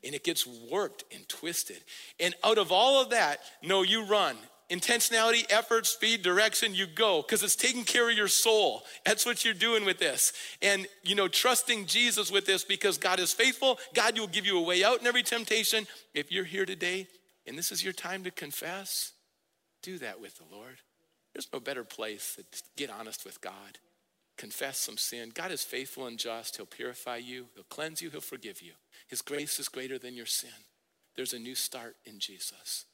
And 0.03 0.13
it 0.13 0.23
gets 0.23 0.45
warped 0.45 1.03
and 1.13 1.27
twisted. 1.29 1.83
And 2.19 2.35
out 2.43 2.57
of 2.57 2.71
all 2.71 3.01
of 3.01 3.11
that, 3.11 3.39
no, 3.61 3.83
you 3.83 4.05
run 4.05 4.35
intentionality, 4.73 5.45
effort, 5.49 5.85
speed, 5.85 6.23
direction, 6.23 6.73
you 6.73 6.87
go 6.87 7.21
because 7.21 7.43
it's 7.43 7.55
taking 7.55 7.83
care 7.83 8.09
of 8.09 8.17
your 8.17 8.27
soul. 8.27 8.83
That's 9.05 9.25
what 9.25 9.45
you're 9.45 9.53
doing 9.53 9.85
with 9.85 9.99
this. 9.99 10.33
And, 10.61 10.87
you 11.03 11.15
know, 11.15 11.27
trusting 11.27 11.85
Jesus 11.85 12.31
with 12.31 12.45
this 12.45 12.63
because 12.63 12.97
God 12.97 13.19
is 13.19 13.33
faithful. 13.33 13.77
God 13.93 14.17
will 14.17 14.27
give 14.27 14.45
you 14.45 14.57
a 14.57 14.63
way 14.63 14.83
out 14.83 14.99
in 14.99 15.07
every 15.07 15.23
temptation. 15.23 15.85
If 16.13 16.31
you're 16.31 16.45
here 16.45 16.65
today 16.65 17.07
and 17.45 17.57
this 17.57 17.71
is 17.71 17.83
your 17.83 17.93
time 17.93 18.23
to 18.23 18.31
confess, 18.31 19.11
do 19.83 19.97
that 19.99 20.19
with 20.19 20.37
the 20.37 20.55
Lord. 20.55 20.77
There's 21.33 21.49
no 21.53 21.59
better 21.59 21.83
place 21.83 22.37
to 22.37 22.63
get 22.77 22.89
honest 22.89 23.25
with 23.25 23.41
God. 23.41 23.77
Confess 24.37 24.77
some 24.79 24.97
sin. 24.97 25.31
God 25.33 25.51
is 25.51 25.63
faithful 25.63 26.07
and 26.07 26.17
just. 26.17 26.57
He'll 26.57 26.65
purify 26.65 27.17
you, 27.17 27.47
He'll 27.55 27.63
cleanse 27.65 28.01
you, 28.01 28.09
He'll 28.09 28.21
forgive 28.21 28.61
you. 28.61 28.73
His 29.07 29.21
grace 29.21 29.59
is 29.59 29.69
greater 29.69 29.99
than 29.99 30.15
your 30.15 30.25
sin. 30.25 30.49
There's 31.15 31.33
a 31.33 31.39
new 31.39 31.55
start 31.55 31.95
in 32.05 32.19
Jesus. 32.19 32.85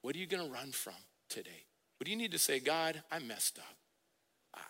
What 0.00 0.14
are 0.14 0.18
you 0.18 0.26
going 0.26 0.46
to 0.46 0.52
run 0.52 0.72
from? 0.72 0.94
today? 1.28 1.64
What 1.98 2.04
do 2.04 2.10
you 2.10 2.16
need 2.16 2.32
to 2.32 2.38
say, 2.38 2.60
God, 2.60 3.02
I 3.10 3.18
messed 3.18 3.58
up. 3.58 3.76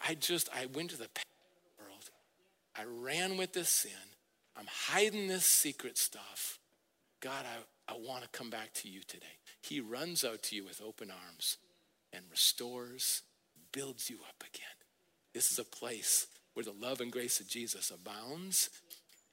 I 0.06 0.14
just, 0.14 0.48
I 0.54 0.66
went 0.66 0.90
to 0.90 0.96
the 0.96 1.08
world. 1.78 2.10
I 2.76 2.84
ran 2.84 3.36
with 3.36 3.52
this 3.52 3.68
sin. 3.68 3.90
I'm 4.56 4.66
hiding 4.68 5.28
this 5.28 5.46
secret 5.46 5.98
stuff. 5.98 6.58
God, 7.20 7.44
I, 7.44 7.92
I 7.92 7.96
want 7.96 8.22
to 8.22 8.28
come 8.30 8.50
back 8.50 8.72
to 8.74 8.88
you 8.88 9.00
today. 9.06 9.26
He 9.62 9.80
runs 9.80 10.24
out 10.24 10.42
to 10.44 10.56
you 10.56 10.64
with 10.64 10.82
open 10.84 11.10
arms 11.10 11.58
and 12.12 12.24
restores, 12.30 13.22
builds 13.72 14.10
you 14.10 14.16
up 14.28 14.42
again. 14.42 14.75
This 15.36 15.50
is 15.50 15.58
a 15.58 15.64
place 15.64 16.28
where 16.54 16.64
the 16.64 16.72
love 16.72 17.02
and 17.02 17.12
grace 17.12 17.40
of 17.40 17.46
Jesus 17.46 17.90
abounds 17.90 18.70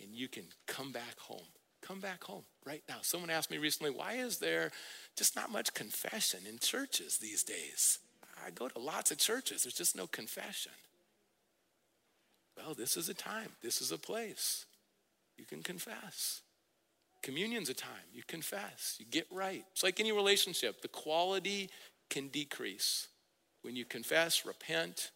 and 0.01 0.13
you 0.13 0.27
can 0.27 0.43
come 0.67 0.91
back 0.91 1.17
home. 1.17 1.47
Come 1.81 2.01
back 2.01 2.25
home 2.25 2.43
right 2.65 2.83
now. 2.89 2.97
Someone 3.03 3.29
asked 3.29 3.49
me 3.49 3.57
recently, 3.57 3.89
why 3.89 4.15
is 4.15 4.37
there 4.37 4.71
just 5.15 5.37
not 5.37 5.49
much 5.49 5.73
confession 5.73 6.41
in 6.45 6.59
churches 6.59 7.19
these 7.19 7.41
days? 7.41 7.99
I 8.45 8.49
go 8.49 8.67
to 8.67 8.79
lots 8.79 9.11
of 9.11 9.17
churches, 9.17 9.63
there's 9.63 9.75
just 9.75 9.95
no 9.95 10.05
confession. 10.05 10.73
Well, 12.57 12.73
this 12.73 12.97
is 12.97 13.07
a 13.07 13.13
time, 13.13 13.51
this 13.61 13.81
is 13.81 13.93
a 13.93 13.97
place. 13.97 14.65
You 15.37 15.45
can 15.45 15.63
confess. 15.63 16.41
Communion's 17.21 17.69
a 17.69 17.73
time. 17.73 18.11
You 18.13 18.23
confess. 18.27 18.97
You 18.99 19.05
get 19.09 19.27
right. 19.31 19.63
It's 19.71 19.83
like 19.83 20.01
any 20.01 20.11
relationship, 20.11 20.81
the 20.81 20.89
quality 20.89 21.69
can 22.09 22.27
decrease. 22.27 23.07
When 23.61 23.77
you 23.77 23.85
confess, 23.85 24.45
repent, 24.45 25.11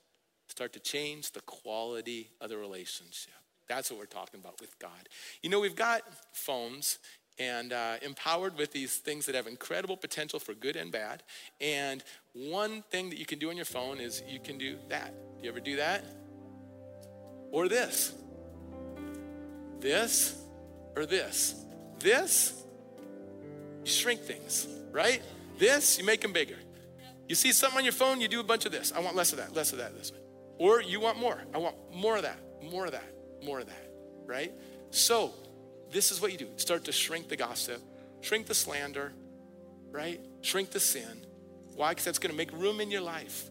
start 0.47 0.73
to 0.73 0.79
change 0.79 1.31
the 1.31 1.41
quality 1.41 2.29
of 2.41 2.49
the 2.49 2.57
relationship. 2.57 3.33
That's 3.67 3.91
what 3.91 3.99
we're 3.99 4.05
talking 4.05 4.39
about 4.39 4.59
with 4.61 4.77
God. 4.79 5.09
You 5.41 5.49
know, 5.49 5.59
we've 5.59 5.75
got 5.75 6.01
phones 6.33 6.99
and 7.39 7.73
uh, 7.73 7.95
empowered 8.01 8.57
with 8.57 8.71
these 8.71 8.97
things 8.97 9.25
that 9.27 9.35
have 9.35 9.45
incredible 9.45 9.97
potential 9.97 10.39
for 10.39 10.53
good 10.53 10.75
and 10.75 10.91
bad. 10.91 11.23
And 11.61 12.03
one 12.33 12.83
thing 12.89 13.09
that 13.09 13.19
you 13.19 13.25
can 13.25 13.39
do 13.39 13.49
on 13.49 13.55
your 13.55 13.65
phone 13.65 13.99
is 13.99 14.23
you 14.27 14.39
can 14.39 14.57
do 14.57 14.77
that. 14.89 15.13
Do 15.37 15.43
you 15.43 15.49
ever 15.49 15.59
do 15.59 15.75
that? 15.75 16.03
Or 17.51 17.67
this. 17.67 18.13
This 19.79 20.41
or 20.95 21.05
this. 21.05 21.63
This, 21.99 22.63
you 23.83 23.91
shrink 23.91 24.21
things, 24.21 24.67
right? 24.91 25.21
This, 25.57 25.97
you 25.97 26.05
make 26.05 26.21
them 26.21 26.33
bigger. 26.33 26.57
You 27.27 27.35
see 27.35 27.51
something 27.51 27.79
on 27.79 27.83
your 27.83 27.93
phone, 27.93 28.21
you 28.21 28.27
do 28.27 28.39
a 28.39 28.43
bunch 28.43 28.65
of 28.65 28.71
this. 28.71 28.91
I 28.91 28.99
want 28.99 29.15
less 29.15 29.31
of 29.31 29.39
that, 29.39 29.53
less 29.55 29.71
of 29.71 29.79
that, 29.79 29.95
this. 29.95 30.11
Or 30.57 30.81
you 30.81 30.99
want 30.99 31.17
more. 31.19 31.39
I 31.53 31.57
want 31.57 31.75
more 31.93 32.17
of 32.17 32.23
that, 32.23 32.39
more 32.63 32.85
of 32.85 32.91
that, 32.91 33.13
more 33.43 33.59
of 33.59 33.67
that, 33.67 33.91
right? 34.25 34.51
So, 34.91 35.33
this 35.91 36.11
is 36.11 36.21
what 36.21 36.31
you 36.31 36.37
do 36.37 36.47
start 36.57 36.85
to 36.85 36.91
shrink 36.91 37.29
the 37.29 37.37
gossip, 37.37 37.81
shrink 38.21 38.47
the 38.47 38.55
slander, 38.55 39.13
right? 39.91 40.19
Shrink 40.41 40.71
the 40.71 40.79
sin. 40.79 41.25
Why? 41.75 41.91
Because 41.91 42.05
that's 42.05 42.19
going 42.19 42.31
to 42.31 42.37
make 42.37 42.51
room 42.51 42.81
in 42.81 42.89
your 42.89 43.01
life. 43.01 43.49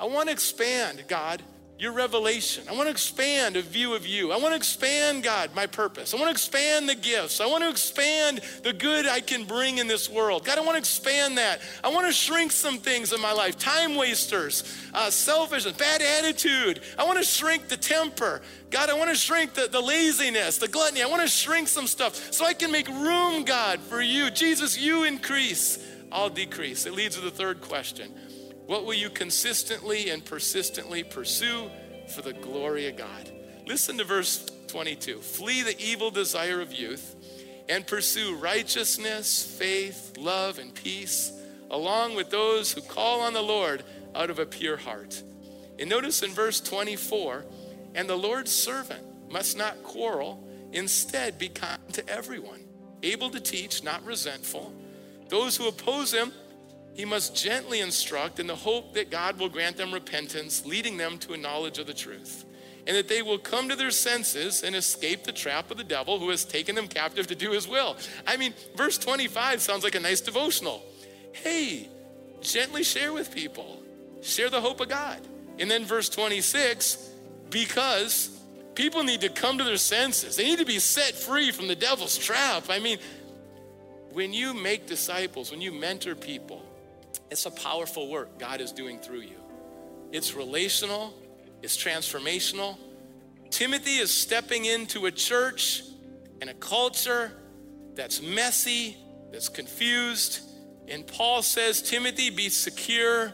I 0.00 0.06
want 0.06 0.28
to 0.28 0.32
expand, 0.32 1.04
God, 1.08 1.42
your 1.78 1.92
revelation. 1.92 2.64
I 2.68 2.72
want 2.72 2.86
to 2.86 2.90
expand 2.90 3.56
a 3.56 3.62
view 3.62 3.94
of 3.94 4.04
you. 4.04 4.32
I 4.32 4.36
want 4.36 4.50
to 4.50 4.56
expand, 4.56 5.22
God, 5.22 5.54
my 5.54 5.66
purpose. 5.66 6.12
I 6.12 6.16
want 6.16 6.26
to 6.26 6.32
expand 6.32 6.88
the 6.88 6.96
gifts. 6.96 7.40
I 7.40 7.46
want 7.46 7.62
to 7.62 7.70
expand 7.70 8.40
the 8.64 8.72
good 8.72 9.06
I 9.06 9.20
can 9.20 9.44
bring 9.44 9.78
in 9.78 9.86
this 9.86 10.10
world. 10.10 10.44
God, 10.44 10.58
I 10.58 10.62
want 10.62 10.74
to 10.74 10.78
expand 10.78 11.38
that. 11.38 11.60
I 11.84 11.88
want 11.90 12.06
to 12.08 12.12
shrink 12.12 12.50
some 12.50 12.78
things 12.78 13.12
in 13.12 13.20
my 13.20 13.32
life 13.32 13.56
time 13.58 13.94
wasters, 13.94 14.64
uh, 14.92 15.08
selfishness, 15.08 15.76
bad 15.76 16.02
attitude. 16.02 16.80
I 16.98 17.04
want 17.04 17.18
to 17.18 17.24
shrink 17.24 17.68
the 17.68 17.76
temper. 17.76 18.42
God, 18.70 18.90
I 18.90 18.94
want 18.94 19.10
to 19.10 19.16
shrink 19.16 19.54
the, 19.54 19.68
the 19.68 19.80
laziness, 19.80 20.58
the 20.58 20.68
gluttony. 20.68 21.02
I 21.02 21.06
want 21.06 21.22
to 21.22 21.28
shrink 21.28 21.68
some 21.68 21.86
stuff 21.86 22.32
so 22.32 22.44
I 22.44 22.54
can 22.54 22.72
make 22.72 22.88
room, 22.88 23.44
God, 23.44 23.78
for 23.80 24.02
you. 24.02 24.30
Jesus, 24.30 24.76
you 24.76 25.04
increase, 25.04 25.78
I'll 26.10 26.28
decrease. 26.28 26.86
It 26.86 26.94
leads 26.94 27.14
to 27.14 27.20
the 27.20 27.30
third 27.30 27.60
question. 27.60 28.12
What 28.68 28.84
will 28.84 28.92
you 28.92 29.08
consistently 29.08 30.10
and 30.10 30.22
persistently 30.22 31.02
pursue 31.02 31.70
for 32.14 32.20
the 32.20 32.34
glory 32.34 32.86
of 32.86 32.98
God? 32.98 33.32
Listen 33.66 33.96
to 33.96 34.04
verse 34.04 34.44
22. 34.66 35.20
Flee 35.20 35.62
the 35.62 35.80
evil 35.80 36.10
desire 36.10 36.60
of 36.60 36.70
youth 36.70 37.16
and 37.70 37.86
pursue 37.86 38.36
righteousness, 38.36 39.42
faith, 39.58 40.18
love, 40.18 40.58
and 40.58 40.74
peace, 40.74 41.32
along 41.70 42.14
with 42.14 42.28
those 42.28 42.70
who 42.70 42.82
call 42.82 43.22
on 43.22 43.32
the 43.32 43.40
Lord 43.40 43.84
out 44.14 44.28
of 44.28 44.38
a 44.38 44.44
pure 44.44 44.76
heart. 44.76 45.22
And 45.78 45.88
notice 45.88 46.22
in 46.22 46.32
verse 46.32 46.60
24, 46.60 47.46
and 47.94 48.06
the 48.06 48.16
Lord's 48.16 48.52
servant 48.52 49.32
must 49.32 49.56
not 49.56 49.82
quarrel, 49.82 50.46
instead, 50.72 51.38
be 51.38 51.48
kind 51.48 51.80
to 51.94 52.06
everyone, 52.06 52.64
able 53.02 53.30
to 53.30 53.40
teach, 53.40 53.82
not 53.82 54.04
resentful. 54.04 54.74
Those 55.30 55.56
who 55.56 55.68
oppose 55.68 56.12
him, 56.12 56.32
he 56.98 57.04
must 57.04 57.36
gently 57.36 57.78
instruct 57.78 58.40
in 58.40 58.48
the 58.48 58.56
hope 58.56 58.94
that 58.94 59.08
God 59.08 59.38
will 59.38 59.48
grant 59.48 59.76
them 59.76 59.94
repentance, 59.94 60.66
leading 60.66 60.96
them 60.96 61.16
to 61.18 61.32
a 61.32 61.36
knowledge 61.36 61.78
of 61.78 61.86
the 61.86 61.94
truth, 61.94 62.44
and 62.88 62.96
that 62.96 63.06
they 63.06 63.22
will 63.22 63.38
come 63.38 63.68
to 63.68 63.76
their 63.76 63.92
senses 63.92 64.64
and 64.64 64.74
escape 64.74 65.22
the 65.22 65.30
trap 65.30 65.70
of 65.70 65.76
the 65.76 65.84
devil 65.84 66.18
who 66.18 66.28
has 66.30 66.44
taken 66.44 66.74
them 66.74 66.88
captive 66.88 67.28
to 67.28 67.36
do 67.36 67.52
his 67.52 67.68
will. 67.68 67.96
I 68.26 68.36
mean, 68.36 68.52
verse 68.74 68.98
25 68.98 69.62
sounds 69.62 69.84
like 69.84 69.94
a 69.94 70.00
nice 70.00 70.20
devotional. 70.20 70.82
Hey, 71.30 71.88
gently 72.40 72.82
share 72.82 73.12
with 73.12 73.32
people, 73.32 73.80
share 74.20 74.50
the 74.50 74.60
hope 74.60 74.80
of 74.80 74.88
God. 74.88 75.20
And 75.60 75.70
then 75.70 75.84
verse 75.84 76.08
26, 76.08 77.10
because 77.48 78.36
people 78.74 79.04
need 79.04 79.20
to 79.20 79.28
come 79.28 79.56
to 79.58 79.62
their 79.62 79.76
senses, 79.76 80.34
they 80.34 80.46
need 80.46 80.58
to 80.58 80.66
be 80.66 80.80
set 80.80 81.14
free 81.14 81.52
from 81.52 81.68
the 81.68 81.76
devil's 81.76 82.18
trap. 82.18 82.64
I 82.68 82.80
mean, 82.80 82.98
when 84.10 84.32
you 84.32 84.52
make 84.52 84.88
disciples, 84.88 85.52
when 85.52 85.60
you 85.60 85.70
mentor 85.70 86.16
people, 86.16 86.64
it's 87.30 87.46
a 87.46 87.50
powerful 87.50 88.08
work 88.08 88.38
God 88.38 88.60
is 88.60 88.72
doing 88.72 88.98
through 88.98 89.20
you. 89.20 89.40
It's 90.12 90.34
relational, 90.34 91.14
it's 91.62 91.76
transformational. 91.76 92.76
Timothy 93.50 93.96
is 93.96 94.10
stepping 94.10 94.64
into 94.64 95.06
a 95.06 95.10
church 95.10 95.82
and 96.40 96.50
a 96.50 96.54
culture 96.54 97.32
that's 97.94 98.22
messy, 98.22 98.96
that's 99.32 99.48
confused. 99.48 100.40
And 100.86 101.06
Paul 101.06 101.42
says, 101.42 101.82
Timothy, 101.82 102.30
be 102.30 102.48
secure, 102.48 103.32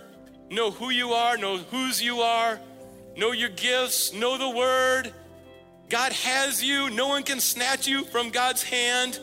know 0.50 0.70
who 0.70 0.90
you 0.90 1.12
are, 1.12 1.36
know 1.36 1.58
whose 1.58 2.02
you 2.02 2.20
are, 2.20 2.60
know 3.16 3.32
your 3.32 3.50
gifts, 3.50 4.12
know 4.12 4.38
the 4.38 4.50
word. 4.50 5.12
God 5.88 6.12
has 6.12 6.64
you, 6.64 6.90
no 6.90 7.08
one 7.08 7.22
can 7.22 7.40
snatch 7.40 7.86
you 7.86 8.04
from 8.04 8.30
God's 8.30 8.62
hand. 8.62 9.20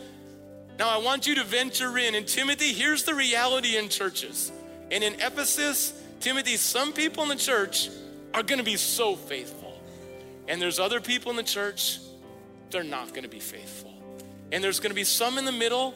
Now, 0.79 0.89
I 0.89 0.97
want 0.97 1.27
you 1.27 1.35
to 1.35 1.43
venture 1.43 1.97
in. 1.97 2.15
And 2.15 2.27
Timothy, 2.27 2.73
here's 2.73 3.03
the 3.03 3.13
reality 3.13 3.77
in 3.77 3.89
churches 3.89 4.51
and 4.91 5.05
in 5.05 5.13
Ephesus, 5.15 5.93
Timothy, 6.19 6.57
some 6.57 6.91
people 6.91 7.23
in 7.23 7.29
the 7.29 7.35
church 7.35 7.89
are 8.33 8.43
going 8.43 8.59
to 8.59 8.65
be 8.65 8.75
so 8.75 9.15
faithful. 9.15 9.73
And 10.47 10.61
there's 10.61 10.79
other 10.79 10.99
people 10.99 11.31
in 11.31 11.37
the 11.37 11.43
church, 11.43 11.99
they're 12.69 12.83
not 12.83 13.09
going 13.09 13.23
to 13.23 13.29
be 13.29 13.39
faithful. 13.39 13.93
And 14.51 14.61
there's 14.61 14.81
going 14.81 14.91
to 14.91 14.95
be 14.95 15.05
some 15.05 15.37
in 15.37 15.45
the 15.45 15.51
middle 15.51 15.95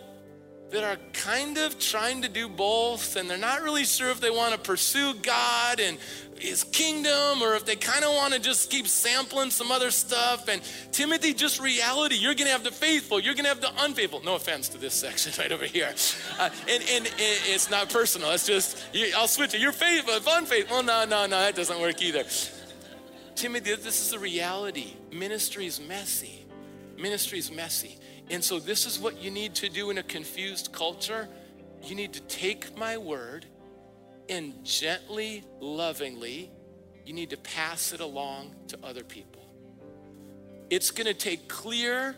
that 0.72 0.84
are 0.84 0.97
kind 1.13 1.57
of 1.57 1.78
trying 1.80 2.22
to 2.24 2.30
do 2.30 2.49
both 2.49 3.16
and 3.16 3.30
they're 3.30 3.38
not 3.38 3.61
really 3.61 3.86
sure 3.86 4.09
if 4.09 4.20
they 4.20 4.32
want 4.32 4.53
to 4.53 4.59
pursue 4.59 5.13
God 5.22 5.80
and 5.80 5.97
his 6.38 6.63
kingdom 6.66 7.41
or 7.41 7.55
if 7.55 7.66
they 7.66 7.76
kind 7.76 8.03
of 8.03 8.13
want 8.13 8.34
to 8.34 8.39
just 8.39 8.70
keep 8.70 8.88
sampling 8.88 9.51
some 9.51 9.72
other 9.72 9.91
stuff. 9.91 10.47
And 10.47 10.61
Timothy, 10.91 11.34
just 11.34 11.61
reality. 11.61 12.16
You're 12.16 12.34
going 12.34 12.47
to 12.47 12.51
have 12.51 12.63
the 12.63 12.72
faithful, 12.72 13.20
you're 13.20 13.36
going 13.36 13.45
to 13.45 13.49
have 13.49 13.61
the 13.61 13.72
unfaithful. 13.80 14.22
No 14.24 14.36
offense 14.36 14.68
to 14.70 14.78
this 14.78 14.93
section 14.93 15.32
right 15.39 15.51
over 15.51 15.66
here. 15.66 15.93
Uh, 16.39 16.49
and, 16.68 16.84
and, 16.89 17.05
and, 17.05 17.13
it's 17.18 17.70
not 17.70 17.89
personal. 17.89 18.32
It's 18.32 18.45
just, 18.45 18.84
you, 18.93 19.13
I'll 19.16 19.28
switch 19.28 19.53
it. 19.53 19.61
You're 19.61 19.72
faithful, 19.72 20.16
unfaithful. 20.28 20.84
No, 20.84 21.05
no, 21.05 21.26
no, 21.26 21.39
that 21.39 21.55
doesn't 21.55 21.80
work 21.80 22.01
either. 22.01 22.24
Timothy, 23.36 23.76
this 23.76 24.01
is 24.01 24.11
the 24.11 24.20
reality. 24.20 24.93
Ministry 25.11 25.68
is 25.68 25.80
messy. 25.80 26.45
Ministry 26.97 27.39
is 27.39 27.51
messy. 27.51 27.97
And 28.30 28.43
so, 28.43 28.59
this 28.59 28.86
is 28.86 28.99
what 28.99 29.21
you 29.21 29.30
need 29.30 29.55
to 29.55 29.69
do 29.69 29.89
in 29.89 29.97
a 29.97 30.03
confused 30.03 30.71
culture. 30.71 31.28
You 31.84 31.95
need 31.95 32.13
to 32.13 32.21
take 32.21 32.76
my 32.78 32.97
word 32.97 33.45
and 34.30 34.53
gently, 34.63 35.43
lovingly, 35.59 36.51
you 37.05 37.13
need 37.13 37.30
to 37.30 37.38
pass 37.38 37.93
it 37.93 37.99
along 37.99 38.55
to 38.69 38.80
other 38.84 39.03
people. 39.03 39.43
It's 40.69 40.89
going 40.89 41.07
to 41.07 41.13
take 41.13 41.47
clear, 41.47 42.15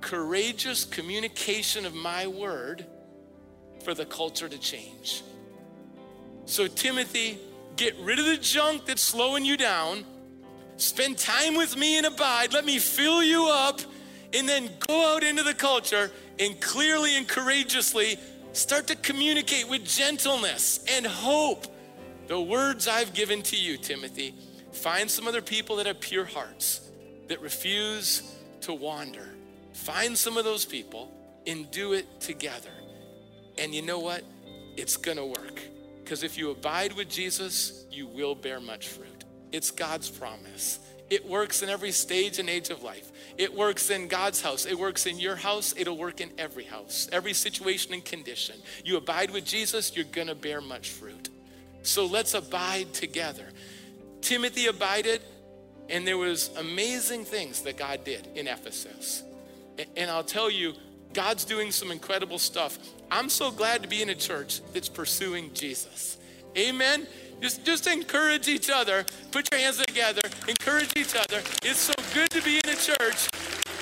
courageous 0.00 0.84
communication 0.84 1.84
of 1.84 1.94
my 1.94 2.26
word 2.26 2.86
for 3.84 3.92
the 3.92 4.06
culture 4.06 4.48
to 4.48 4.58
change. 4.58 5.22
So, 6.46 6.66
Timothy, 6.66 7.38
get 7.76 7.94
rid 8.00 8.18
of 8.18 8.24
the 8.24 8.38
junk 8.38 8.86
that's 8.86 9.02
slowing 9.02 9.44
you 9.44 9.56
down. 9.56 10.04
Spend 10.76 11.18
time 11.18 11.54
with 11.54 11.76
me 11.76 11.98
and 11.98 12.06
abide. 12.06 12.54
Let 12.54 12.64
me 12.64 12.78
fill 12.78 13.22
you 13.22 13.48
up. 13.48 13.80
And 14.34 14.48
then 14.48 14.70
go 14.86 15.14
out 15.14 15.22
into 15.22 15.42
the 15.42 15.54
culture 15.54 16.10
and 16.38 16.60
clearly 16.60 17.16
and 17.16 17.28
courageously 17.28 18.18
Start 18.52 18.86
to 18.88 18.96
communicate 18.96 19.66
with 19.68 19.84
gentleness 19.84 20.84
and 20.94 21.06
hope 21.06 21.66
the 22.28 22.38
words 22.38 22.86
I've 22.86 23.14
given 23.14 23.42
to 23.44 23.56
you, 23.56 23.78
Timothy. 23.78 24.34
Find 24.72 25.10
some 25.10 25.26
other 25.26 25.40
people 25.40 25.76
that 25.76 25.86
have 25.86 26.00
pure 26.00 26.26
hearts, 26.26 26.90
that 27.28 27.40
refuse 27.40 28.36
to 28.62 28.74
wander. 28.74 29.26
Find 29.72 30.16
some 30.16 30.36
of 30.36 30.44
those 30.44 30.66
people 30.66 31.10
and 31.46 31.70
do 31.70 31.94
it 31.94 32.20
together. 32.20 32.70
And 33.56 33.74
you 33.74 33.80
know 33.80 34.00
what? 34.00 34.22
It's 34.76 34.98
gonna 34.98 35.26
work. 35.26 35.60
Because 36.04 36.22
if 36.22 36.36
you 36.36 36.50
abide 36.50 36.92
with 36.92 37.08
Jesus, 37.08 37.86
you 37.90 38.06
will 38.06 38.34
bear 38.34 38.60
much 38.60 38.88
fruit. 38.88 39.24
It's 39.50 39.70
God's 39.70 40.10
promise. 40.10 40.78
It 41.12 41.28
works 41.28 41.60
in 41.60 41.68
every 41.68 41.92
stage 41.92 42.38
and 42.38 42.48
age 42.48 42.70
of 42.70 42.82
life. 42.82 43.12
It 43.36 43.54
works 43.54 43.90
in 43.90 44.08
God's 44.08 44.40
house. 44.40 44.64
It 44.64 44.78
works 44.78 45.04
in 45.04 45.18
your 45.18 45.36
house. 45.36 45.74
It'll 45.76 45.98
work 45.98 46.22
in 46.22 46.30
every 46.38 46.64
house, 46.64 47.06
every 47.12 47.34
situation 47.34 47.92
and 47.92 48.02
condition. 48.02 48.56
You 48.82 48.96
abide 48.96 49.30
with 49.30 49.44
Jesus, 49.44 49.94
you're 49.94 50.06
going 50.06 50.28
to 50.28 50.34
bear 50.34 50.62
much 50.62 50.88
fruit. 50.88 51.28
So 51.82 52.06
let's 52.06 52.32
abide 52.32 52.94
together. 52.94 53.46
Timothy 54.22 54.68
abided, 54.68 55.20
and 55.90 56.06
there 56.06 56.16
was 56.16 56.48
amazing 56.56 57.26
things 57.26 57.60
that 57.60 57.76
God 57.76 58.04
did 58.04 58.28
in 58.34 58.48
Ephesus. 58.48 59.22
And 59.94 60.10
I'll 60.10 60.24
tell 60.24 60.50
you, 60.50 60.72
God's 61.12 61.44
doing 61.44 61.72
some 61.72 61.90
incredible 61.90 62.38
stuff. 62.38 62.78
I'm 63.10 63.28
so 63.28 63.50
glad 63.50 63.82
to 63.82 63.88
be 63.88 64.00
in 64.00 64.08
a 64.08 64.14
church 64.14 64.62
that's 64.72 64.88
pursuing 64.88 65.52
Jesus. 65.52 66.16
Amen. 66.56 67.06
Just, 67.42 67.64
just 67.64 67.86
encourage 67.88 68.46
each 68.46 68.70
other. 68.70 69.04
Put 69.32 69.48
your 69.50 69.60
hands 69.60 69.78
together. 69.78 70.20
Encourage 70.46 70.92
each 70.96 71.16
other. 71.16 71.42
It's 71.64 71.80
so 71.80 71.92
good 72.14 72.30
to 72.30 72.40
be 72.40 72.60
in 72.62 72.70
a 72.70 72.76
church 72.76 73.28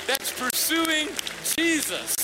that's 0.06 0.32
pursuing 0.32 1.08
Jesus. 1.58 2.16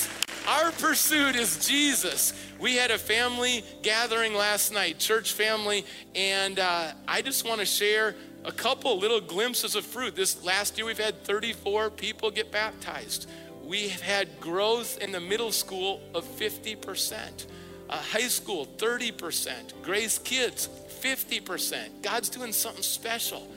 Our 0.47 0.71
pursuit 0.71 1.35
is 1.35 1.63
Jesus. 1.67 2.33
We 2.59 2.75
had 2.75 2.89
a 2.89 2.97
family 2.97 3.63
gathering 3.83 4.33
last 4.33 4.73
night, 4.73 4.97
church 4.97 5.33
family, 5.33 5.85
and 6.15 6.57
uh, 6.57 6.93
I 7.07 7.21
just 7.21 7.47
want 7.47 7.59
to 7.59 7.67
share 7.67 8.15
a 8.43 8.51
couple 8.51 8.97
little 8.97 9.21
glimpses 9.21 9.75
of 9.75 9.85
fruit. 9.85 10.15
This 10.15 10.43
last 10.43 10.75
year, 10.75 10.87
we've 10.87 10.97
had 10.97 11.23
34 11.23 11.91
people 11.91 12.31
get 12.31 12.51
baptized. 12.51 13.29
We 13.63 13.89
have 13.89 14.01
had 14.01 14.39
growth 14.39 14.97
in 14.99 15.11
the 15.11 15.19
middle 15.19 15.51
school 15.51 16.01
of 16.15 16.23
50%, 16.25 17.45
uh, 17.91 17.97
high 17.97 18.27
school 18.27 18.65
30%, 18.77 19.83
Grace 19.83 20.17
Kids 20.17 20.69
50%. 21.01 22.01
God's 22.01 22.29
doing 22.29 22.53
something 22.53 22.83
special. 22.83 23.47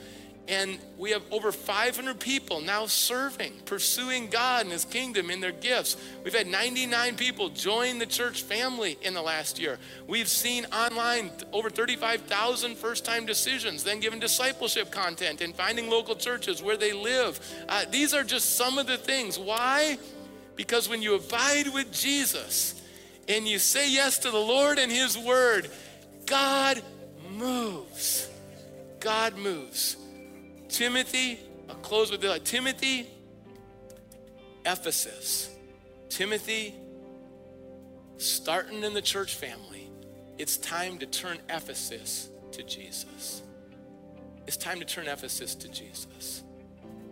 And 0.47 0.79
we 0.97 1.11
have 1.11 1.21
over 1.31 1.51
500 1.51 2.19
people 2.19 2.61
now 2.61 2.87
serving, 2.87 3.53
pursuing 3.65 4.27
God 4.27 4.63
and 4.63 4.71
His 4.71 4.85
kingdom 4.85 5.29
in 5.29 5.39
their 5.39 5.51
gifts. 5.51 5.95
We've 6.23 6.35
had 6.35 6.47
99 6.47 7.15
people 7.15 7.49
join 7.49 7.99
the 7.99 8.05
church 8.05 8.41
family 8.41 8.97
in 9.01 9.13
the 9.13 9.21
last 9.21 9.59
year. 9.59 9.77
We've 10.07 10.27
seen 10.27 10.65
online 10.65 11.31
over 11.53 11.69
35,000 11.69 12.75
first 12.75 13.05
time 13.05 13.25
decisions, 13.25 13.83
then 13.83 13.99
given 13.99 14.19
discipleship 14.19 14.91
content 14.91 15.41
and 15.41 15.55
finding 15.55 15.89
local 15.89 16.15
churches 16.15 16.61
where 16.61 16.77
they 16.77 16.91
live. 16.91 17.39
Uh, 17.69 17.85
these 17.89 18.13
are 18.13 18.23
just 18.23 18.57
some 18.57 18.77
of 18.77 18.87
the 18.87 18.97
things. 18.97 19.37
Why? 19.37 19.97
Because 20.55 20.89
when 20.89 21.01
you 21.01 21.15
abide 21.15 21.71
with 21.73 21.93
Jesus 21.93 22.81
and 23.29 23.47
you 23.47 23.59
say 23.59 23.89
yes 23.89 24.17
to 24.19 24.31
the 24.31 24.37
Lord 24.37 24.79
and 24.79 24.91
His 24.91 25.17
word, 25.17 25.69
God 26.25 26.81
moves. 27.31 28.29
God 28.99 29.37
moves. 29.37 29.97
Timothy, 30.69 31.39
I'll 31.69 31.75
close 31.75 32.11
with 32.11 32.21
this. 32.21 32.39
Timothy, 32.43 33.07
Ephesus. 34.65 35.49
Timothy, 36.09 36.75
starting 38.17 38.83
in 38.83 38.93
the 38.93 39.01
church 39.01 39.35
family, 39.35 39.89
it's 40.37 40.57
time 40.57 40.97
to 40.99 41.05
turn 41.05 41.39
Ephesus 41.49 42.29
to 42.51 42.63
Jesus. 42.63 43.41
It's 44.47 44.57
time 44.57 44.79
to 44.79 44.85
turn 44.85 45.07
Ephesus 45.07 45.55
to 45.55 45.67
Jesus. 45.67 46.43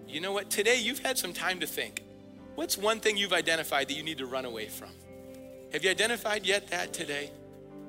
You 0.07 0.21
know 0.21 0.31
what? 0.31 0.49
Today 0.49 0.79
you've 0.79 0.99
had 0.99 1.17
some 1.17 1.33
time 1.33 1.59
to 1.59 1.67
think. 1.67 2.03
What's 2.55 2.77
one 2.77 2.99
thing 2.99 3.15
you've 3.15 3.33
identified 3.33 3.87
that 3.87 3.93
you 3.93 4.03
need 4.03 4.17
to 4.17 4.25
run 4.25 4.45
away 4.45 4.67
from? 4.67 4.89
Have 5.71 5.83
you 5.83 5.89
identified 5.91 6.45
yet 6.45 6.67
that 6.69 6.93
today? 6.93 7.29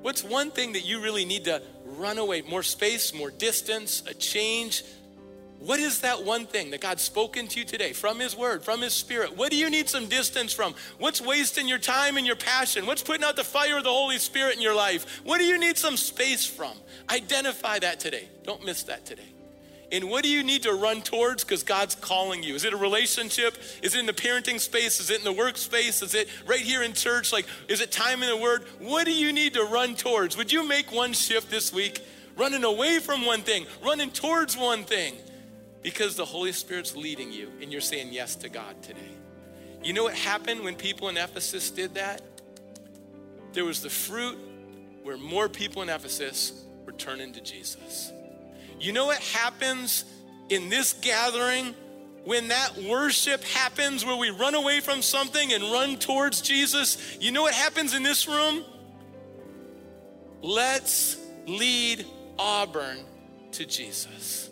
What's 0.01 0.23
one 0.23 0.51
thing 0.51 0.73
that 0.73 0.85
you 0.85 1.01
really 1.01 1.25
need 1.25 1.45
to 1.45 1.61
run 1.97 2.17
away? 2.17 2.41
More 2.41 2.63
space, 2.63 3.13
more 3.13 3.31
distance, 3.31 4.03
a 4.07 4.13
change, 4.13 4.83
what 5.61 5.79
is 5.79 6.01
that 6.01 6.23
one 6.23 6.47
thing 6.47 6.71
that 6.71 6.81
God's 6.81 7.03
spoken 7.03 7.47
to 7.49 7.59
you 7.59 7.65
today 7.65 7.93
from 7.93 8.19
His 8.19 8.35
Word, 8.35 8.63
from 8.63 8.81
His 8.81 8.93
Spirit? 8.93 9.37
What 9.37 9.51
do 9.51 9.57
you 9.57 9.69
need 9.69 9.87
some 9.89 10.07
distance 10.07 10.51
from? 10.51 10.73
What's 10.97 11.21
wasting 11.21 11.67
your 11.67 11.77
time 11.77 12.17
and 12.17 12.25
your 12.25 12.35
passion? 12.35 12.87
What's 12.87 13.03
putting 13.03 13.23
out 13.23 13.35
the 13.35 13.43
fire 13.43 13.77
of 13.77 13.83
the 13.83 13.91
Holy 13.91 14.17
Spirit 14.17 14.55
in 14.55 14.61
your 14.61 14.73
life? 14.73 15.21
What 15.23 15.37
do 15.37 15.43
you 15.43 15.59
need 15.59 15.77
some 15.77 15.97
space 15.97 16.45
from? 16.47 16.73
Identify 17.11 17.77
that 17.79 17.99
today. 17.99 18.27
Don't 18.43 18.65
miss 18.65 18.83
that 18.83 19.05
today. 19.05 19.21
And 19.91 20.09
what 20.09 20.23
do 20.23 20.29
you 20.29 20.43
need 20.43 20.63
to 20.63 20.73
run 20.73 21.01
towards 21.01 21.43
because 21.43 21.63
God's 21.63 21.95
calling 21.95 22.43
you? 22.43 22.55
Is 22.55 22.63
it 22.63 22.71
a 22.71 22.77
relationship? 22.77 23.57
Is 23.83 23.93
it 23.93 23.99
in 23.99 24.05
the 24.05 24.13
parenting 24.13 24.59
space? 24.59 25.01
Is 25.01 25.09
it 25.09 25.17
in 25.19 25.23
the 25.25 25.33
workspace? 25.33 26.01
Is 26.01 26.15
it 26.15 26.29
right 26.45 26.61
here 26.61 26.81
in 26.81 26.93
church? 26.93 27.33
Like, 27.33 27.45
is 27.67 27.81
it 27.81 27.91
time 27.91 28.23
in 28.23 28.29
the 28.29 28.37
Word? 28.37 28.63
What 28.79 29.05
do 29.05 29.13
you 29.13 29.33
need 29.33 29.53
to 29.55 29.65
run 29.65 29.95
towards? 29.95 30.37
Would 30.37 30.51
you 30.51 30.65
make 30.65 30.91
one 30.93 31.11
shift 31.11 31.49
this 31.49 31.73
week? 31.73 31.99
Running 32.37 32.63
away 32.63 32.99
from 32.99 33.25
one 33.25 33.41
thing, 33.41 33.65
running 33.83 34.09
towards 34.11 34.55
one 34.55 34.85
thing. 34.85 35.15
Because 35.81 36.15
the 36.15 36.25
Holy 36.25 36.53
Spirit's 36.53 36.95
leading 36.95 37.31
you 37.31 37.51
and 37.61 37.71
you're 37.71 37.81
saying 37.81 38.13
yes 38.13 38.35
to 38.37 38.49
God 38.49 38.81
today. 38.83 38.99
You 39.83 39.93
know 39.93 40.03
what 40.03 40.13
happened 40.13 40.61
when 40.61 40.75
people 40.75 41.09
in 41.09 41.17
Ephesus 41.17 41.71
did 41.71 41.95
that? 41.95 42.21
There 43.53 43.65
was 43.65 43.81
the 43.81 43.89
fruit 43.89 44.37
where 45.03 45.17
more 45.17 45.49
people 45.49 45.81
in 45.81 45.89
Ephesus 45.89 46.53
were 46.85 46.93
turning 46.93 47.33
to 47.33 47.41
Jesus. 47.41 48.11
You 48.81 48.93
know 48.93 49.05
what 49.05 49.19
happens 49.19 50.05
in 50.49 50.69
this 50.69 50.93
gathering 50.93 51.75
when 52.25 52.47
that 52.47 52.75
worship 52.77 53.43
happens, 53.43 54.03
where 54.03 54.15
we 54.15 54.31
run 54.31 54.55
away 54.55 54.79
from 54.79 55.03
something 55.03 55.53
and 55.53 55.63
run 55.63 55.97
towards 55.97 56.41
Jesus? 56.41 57.17
You 57.19 57.31
know 57.31 57.43
what 57.43 57.53
happens 57.53 57.93
in 57.93 58.01
this 58.01 58.27
room? 58.27 58.63
Let's 60.41 61.17
lead 61.45 62.07
Auburn 62.39 62.97
to 63.51 63.65
Jesus. 63.65 64.49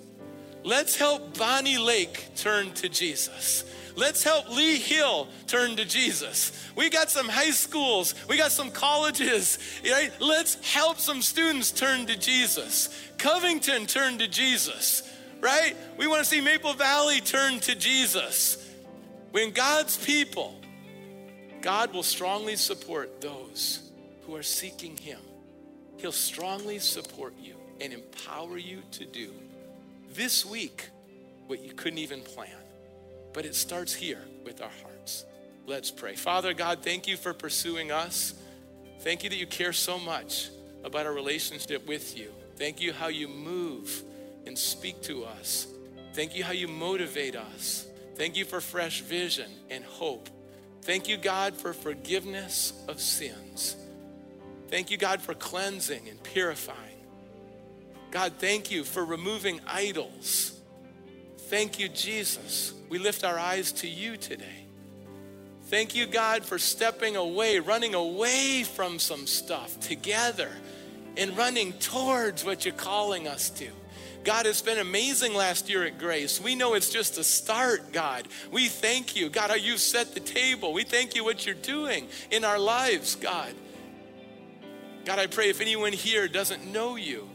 Let's 0.64 0.96
help 0.96 1.36
Bonney 1.36 1.80
Lake 1.80 2.36
turn 2.36 2.72
to 2.76 2.90
Jesus. 2.90 3.64
Let's 4.00 4.24
help 4.24 4.50
Lea 4.50 4.78
Hill 4.78 5.28
turn 5.45 5.76
to 5.76 5.84
Jesus. 5.84 6.54
We 6.78 6.89
got 6.89 7.10
some 7.10 7.28
high 7.28 7.52
schools, 7.52 8.16
we 8.30 8.38
got 8.38 8.54
some 8.54 8.72
colleges, 8.72 9.60
right? 9.84 10.10
Let's 10.22 10.56
help 10.74 11.00
some 11.00 11.22
students 11.22 11.72
turn 11.72 12.06
to 12.06 12.18
Jesus. 12.18 12.97
Covington 13.18 13.88
turn 13.88 14.18
to 14.20 14.28
Jesus, 14.30 15.04
right? 15.41 15.76
We 15.97 16.08
want 16.08 16.24
to 16.24 16.26
see 16.26 16.39
Maple 16.39 16.74
Valley 16.76 17.20
turn 17.20 17.60
to 17.60 17.76
Jesus. 17.76 18.66
When 19.32 19.52
God's 19.52 19.97
people, 19.97 20.56
God 21.62 21.93
will 21.93 22.04
strongly 22.04 22.56
support 22.56 23.20
those 23.20 23.91
who 24.26 24.34
are 24.34 24.43
seeking 24.43 24.95
Him. 24.95 25.20
He'll 25.97 26.14
strongly 26.14 26.80
support 26.80 27.34
you 27.38 27.56
and 27.82 27.91
empower 27.91 28.58
you 28.58 28.82
to 28.91 29.04
do 29.04 29.34
this 30.14 30.45
week 30.45 30.88
what 31.47 31.62
you 31.62 31.74
couldn't 31.74 32.00
even 32.00 32.22
plan. 32.22 32.59
But 33.34 33.46
it 33.46 33.56
starts 33.56 33.94
here 33.94 34.24
with 34.44 34.62
our 34.62 34.72
hearts. 34.82 35.26
Let's 35.66 35.92
pray. 35.92 36.16
Father 36.16 36.54
God, 36.54 36.80
thank 36.82 37.08
you 37.08 37.16
for 37.16 37.34
pursuing 37.34 37.92
us. 37.92 38.34
Thank 39.02 39.24
you 39.24 39.30
that 39.30 39.38
you 39.38 39.48
care 39.48 39.74
so 39.74 40.00
much 40.00 40.50
about 40.84 41.06
our 41.06 41.14
relationship 41.14 41.88
with 41.88 42.18
you. 42.18 42.32
Thank 42.56 42.82
you 42.82 42.92
how 42.92 43.08
you 43.08 43.28
move 43.28 44.04
and 44.46 44.58
speak 44.58 45.02
to 45.04 45.26
us. 45.26 45.68
Thank 46.14 46.36
you 46.36 46.44
how 46.44 46.54
you 46.54 46.68
motivate 46.68 47.36
us. 47.36 47.88
Thank 48.16 48.36
you 48.36 48.46
for 48.46 48.60
fresh 48.60 49.02
vision 49.02 49.50
and 49.70 49.84
hope. 49.86 50.30
Thank 50.82 51.08
you, 51.08 51.18
God, 51.18 51.56
for 51.56 51.72
forgiveness 51.72 52.74
of 52.88 53.00
sins. 53.00 53.76
Thank 54.70 54.92
you, 54.92 54.98
God, 54.98 55.22
for 55.22 55.34
cleansing 55.34 56.10
and 56.10 56.22
purifying. 56.24 56.78
God, 58.12 58.34
thank 58.40 58.72
you 58.72 58.84
for 58.84 59.06
removing 59.06 59.62
idols. 59.68 60.60
Thank 61.50 61.80
you, 61.80 61.90
Jesus. 61.90 62.74
We 62.90 62.98
lift 62.98 63.24
our 63.24 63.38
eyes 63.38 63.72
to 63.74 63.88
you 63.88 64.18
today. 64.18 64.66
Thank 65.66 65.96
you, 65.96 66.08
God, 66.08 66.44
for 66.44 66.58
stepping 66.58 67.16
away, 67.16 67.60
running 67.60 67.94
away 67.94 68.64
from 68.64 68.98
some 68.98 69.28
stuff 69.28 69.80
together 69.80 70.50
and 71.16 71.38
running 71.38 71.74
towards 71.74 72.44
what 72.44 72.66
you're 72.66 72.74
calling 72.74 73.28
us 73.28 73.52
to. 73.52 73.68
God, 74.24 74.46
it's 74.48 74.62
been 74.62 74.80
amazing 74.80 75.34
last 75.34 75.70
year 75.70 75.86
at 75.86 76.00
Grace. 76.00 76.42
We 76.42 76.56
know 76.56 76.74
it's 76.74 76.90
just 76.90 77.18
a 77.18 77.24
start, 77.24 77.94
God. 77.94 78.28
We 78.52 78.68
thank 78.68 79.16
you, 79.16 79.30
God, 79.30 79.50
how 79.50 79.56
you've 79.56 79.80
set 79.80 80.14
the 80.14 80.20
table. 80.20 80.74
We 80.74 80.84
thank 80.84 81.16
you 81.16 81.24
what 81.24 81.46
you're 81.46 81.56
doing 81.56 82.08
in 82.32 82.44
our 82.44 82.60
lives, 82.60 83.16
God. 83.16 83.54
God, 85.06 85.20
I 85.20 85.28
pray 85.28 85.50
if 85.50 85.62
anyone 85.62 85.94
here 85.94 86.28
doesn't 86.28 86.72
know 86.72 86.96
you, 86.96 87.30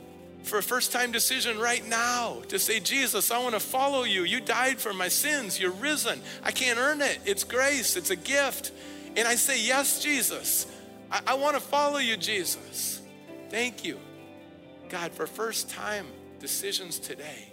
for 0.44 0.58
a 0.58 0.62
first 0.62 0.92
time 0.92 1.10
decision 1.10 1.58
right 1.58 1.86
now 1.88 2.42
to 2.48 2.58
say, 2.58 2.78
Jesus, 2.78 3.30
I 3.30 3.38
want 3.38 3.54
to 3.54 3.60
follow 3.60 4.04
you. 4.04 4.24
You 4.24 4.40
died 4.40 4.78
for 4.78 4.92
my 4.92 5.08
sins. 5.08 5.58
You're 5.58 5.72
risen. 5.72 6.20
I 6.42 6.50
can't 6.50 6.78
earn 6.78 7.00
it. 7.00 7.18
It's 7.24 7.44
grace, 7.44 7.96
it's 7.96 8.10
a 8.10 8.16
gift. 8.16 8.72
And 9.16 9.26
I 9.26 9.34
say, 9.34 9.60
Yes, 9.60 10.02
Jesus. 10.02 10.66
I, 11.10 11.20
I 11.28 11.34
want 11.34 11.54
to 11.56 11.60
follow 11.60 11.98
you, 11.98 12.16
Jesus. 12.16 13.00
Thank 13.50 13.84
you, 13.84 13.98
God, 14.88 15.12
for 15.12 15.26
first 15.26 15.70
time 15.70 16.06
decisions 16.40 16.98
today. 16.98 17.48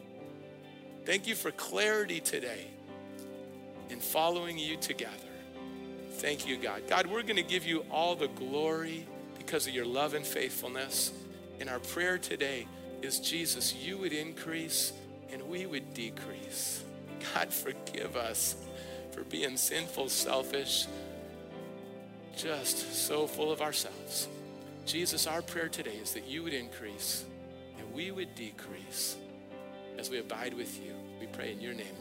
Thank 1.05 1.27
you 1.27 1.35
for 1.35 1.51
clarity 1.51 2.19
today 2.19 2.67
in 3.89 3.99
following 3.99 4.57
you 4.57 4.77
together. 4.77 5.15
Thank 6.13 6.47
you, 6.47 6.57
God. 6.57 6.83
God, 6.87 7.07
we're 7.07 7.23
going 7.23 7.37
to 7.37 7.43
give 7.43 7.65
you 7.65 7.85
all 7.89 8.15
the 8.15 8.27
glory 8.27 9.07
because 9.37 9.65
of 9.67 9.73
your 9.73 9.85
love 9.85 10.13
and 10.13 10.25
faithfulness. 10.25 11.11
In 11.59 11.69
our 11.69 11.79
prayer 11.79 12.17
today, 12.17 12.67
is 13.01 13.19
Jesus, 13.19 13.73
you 13.73 13.97
would 13.97 14.13
increase 14.13 14.93
and 15.31 15.41
we 15.43 15.65
would 15.65 15.93
decrease. 15.93 16.83
God, 17.33 17.53
forgive 17.53 18.15
us 18.15 18.55
for 19.11 19.23
being 19.23 19.57
sinful, 19.57 20.09
selfish, 20.09 20.87
just 22.35 22.93
so 22.93 23.27
full 23.27 23.51
of 23.51 23.61
ourselves. 23.61 24.27
Jesus, 24.85 25.27
our 25.27 25.41
prayer 25.41 25.69
today 25.69 25.95
is 26.01 26.13
that 26.13 26.27
you 26.27 26.43
would 26.43 26.53
increase 26.53 27.25
and 27.77 27.93
we 27.93 28.11
would 28.11 28.33
decrease 28.35 29.15
as 29.97 30.09
we 30.09 30.19
abide 30.19 30.53
with 30.53 30.83
you. 30.83 30.93
We 31.19 31.27
pray 31.27 31.51
in 31.51 31.61
your 31.61 31.73
name. 31.73 32.00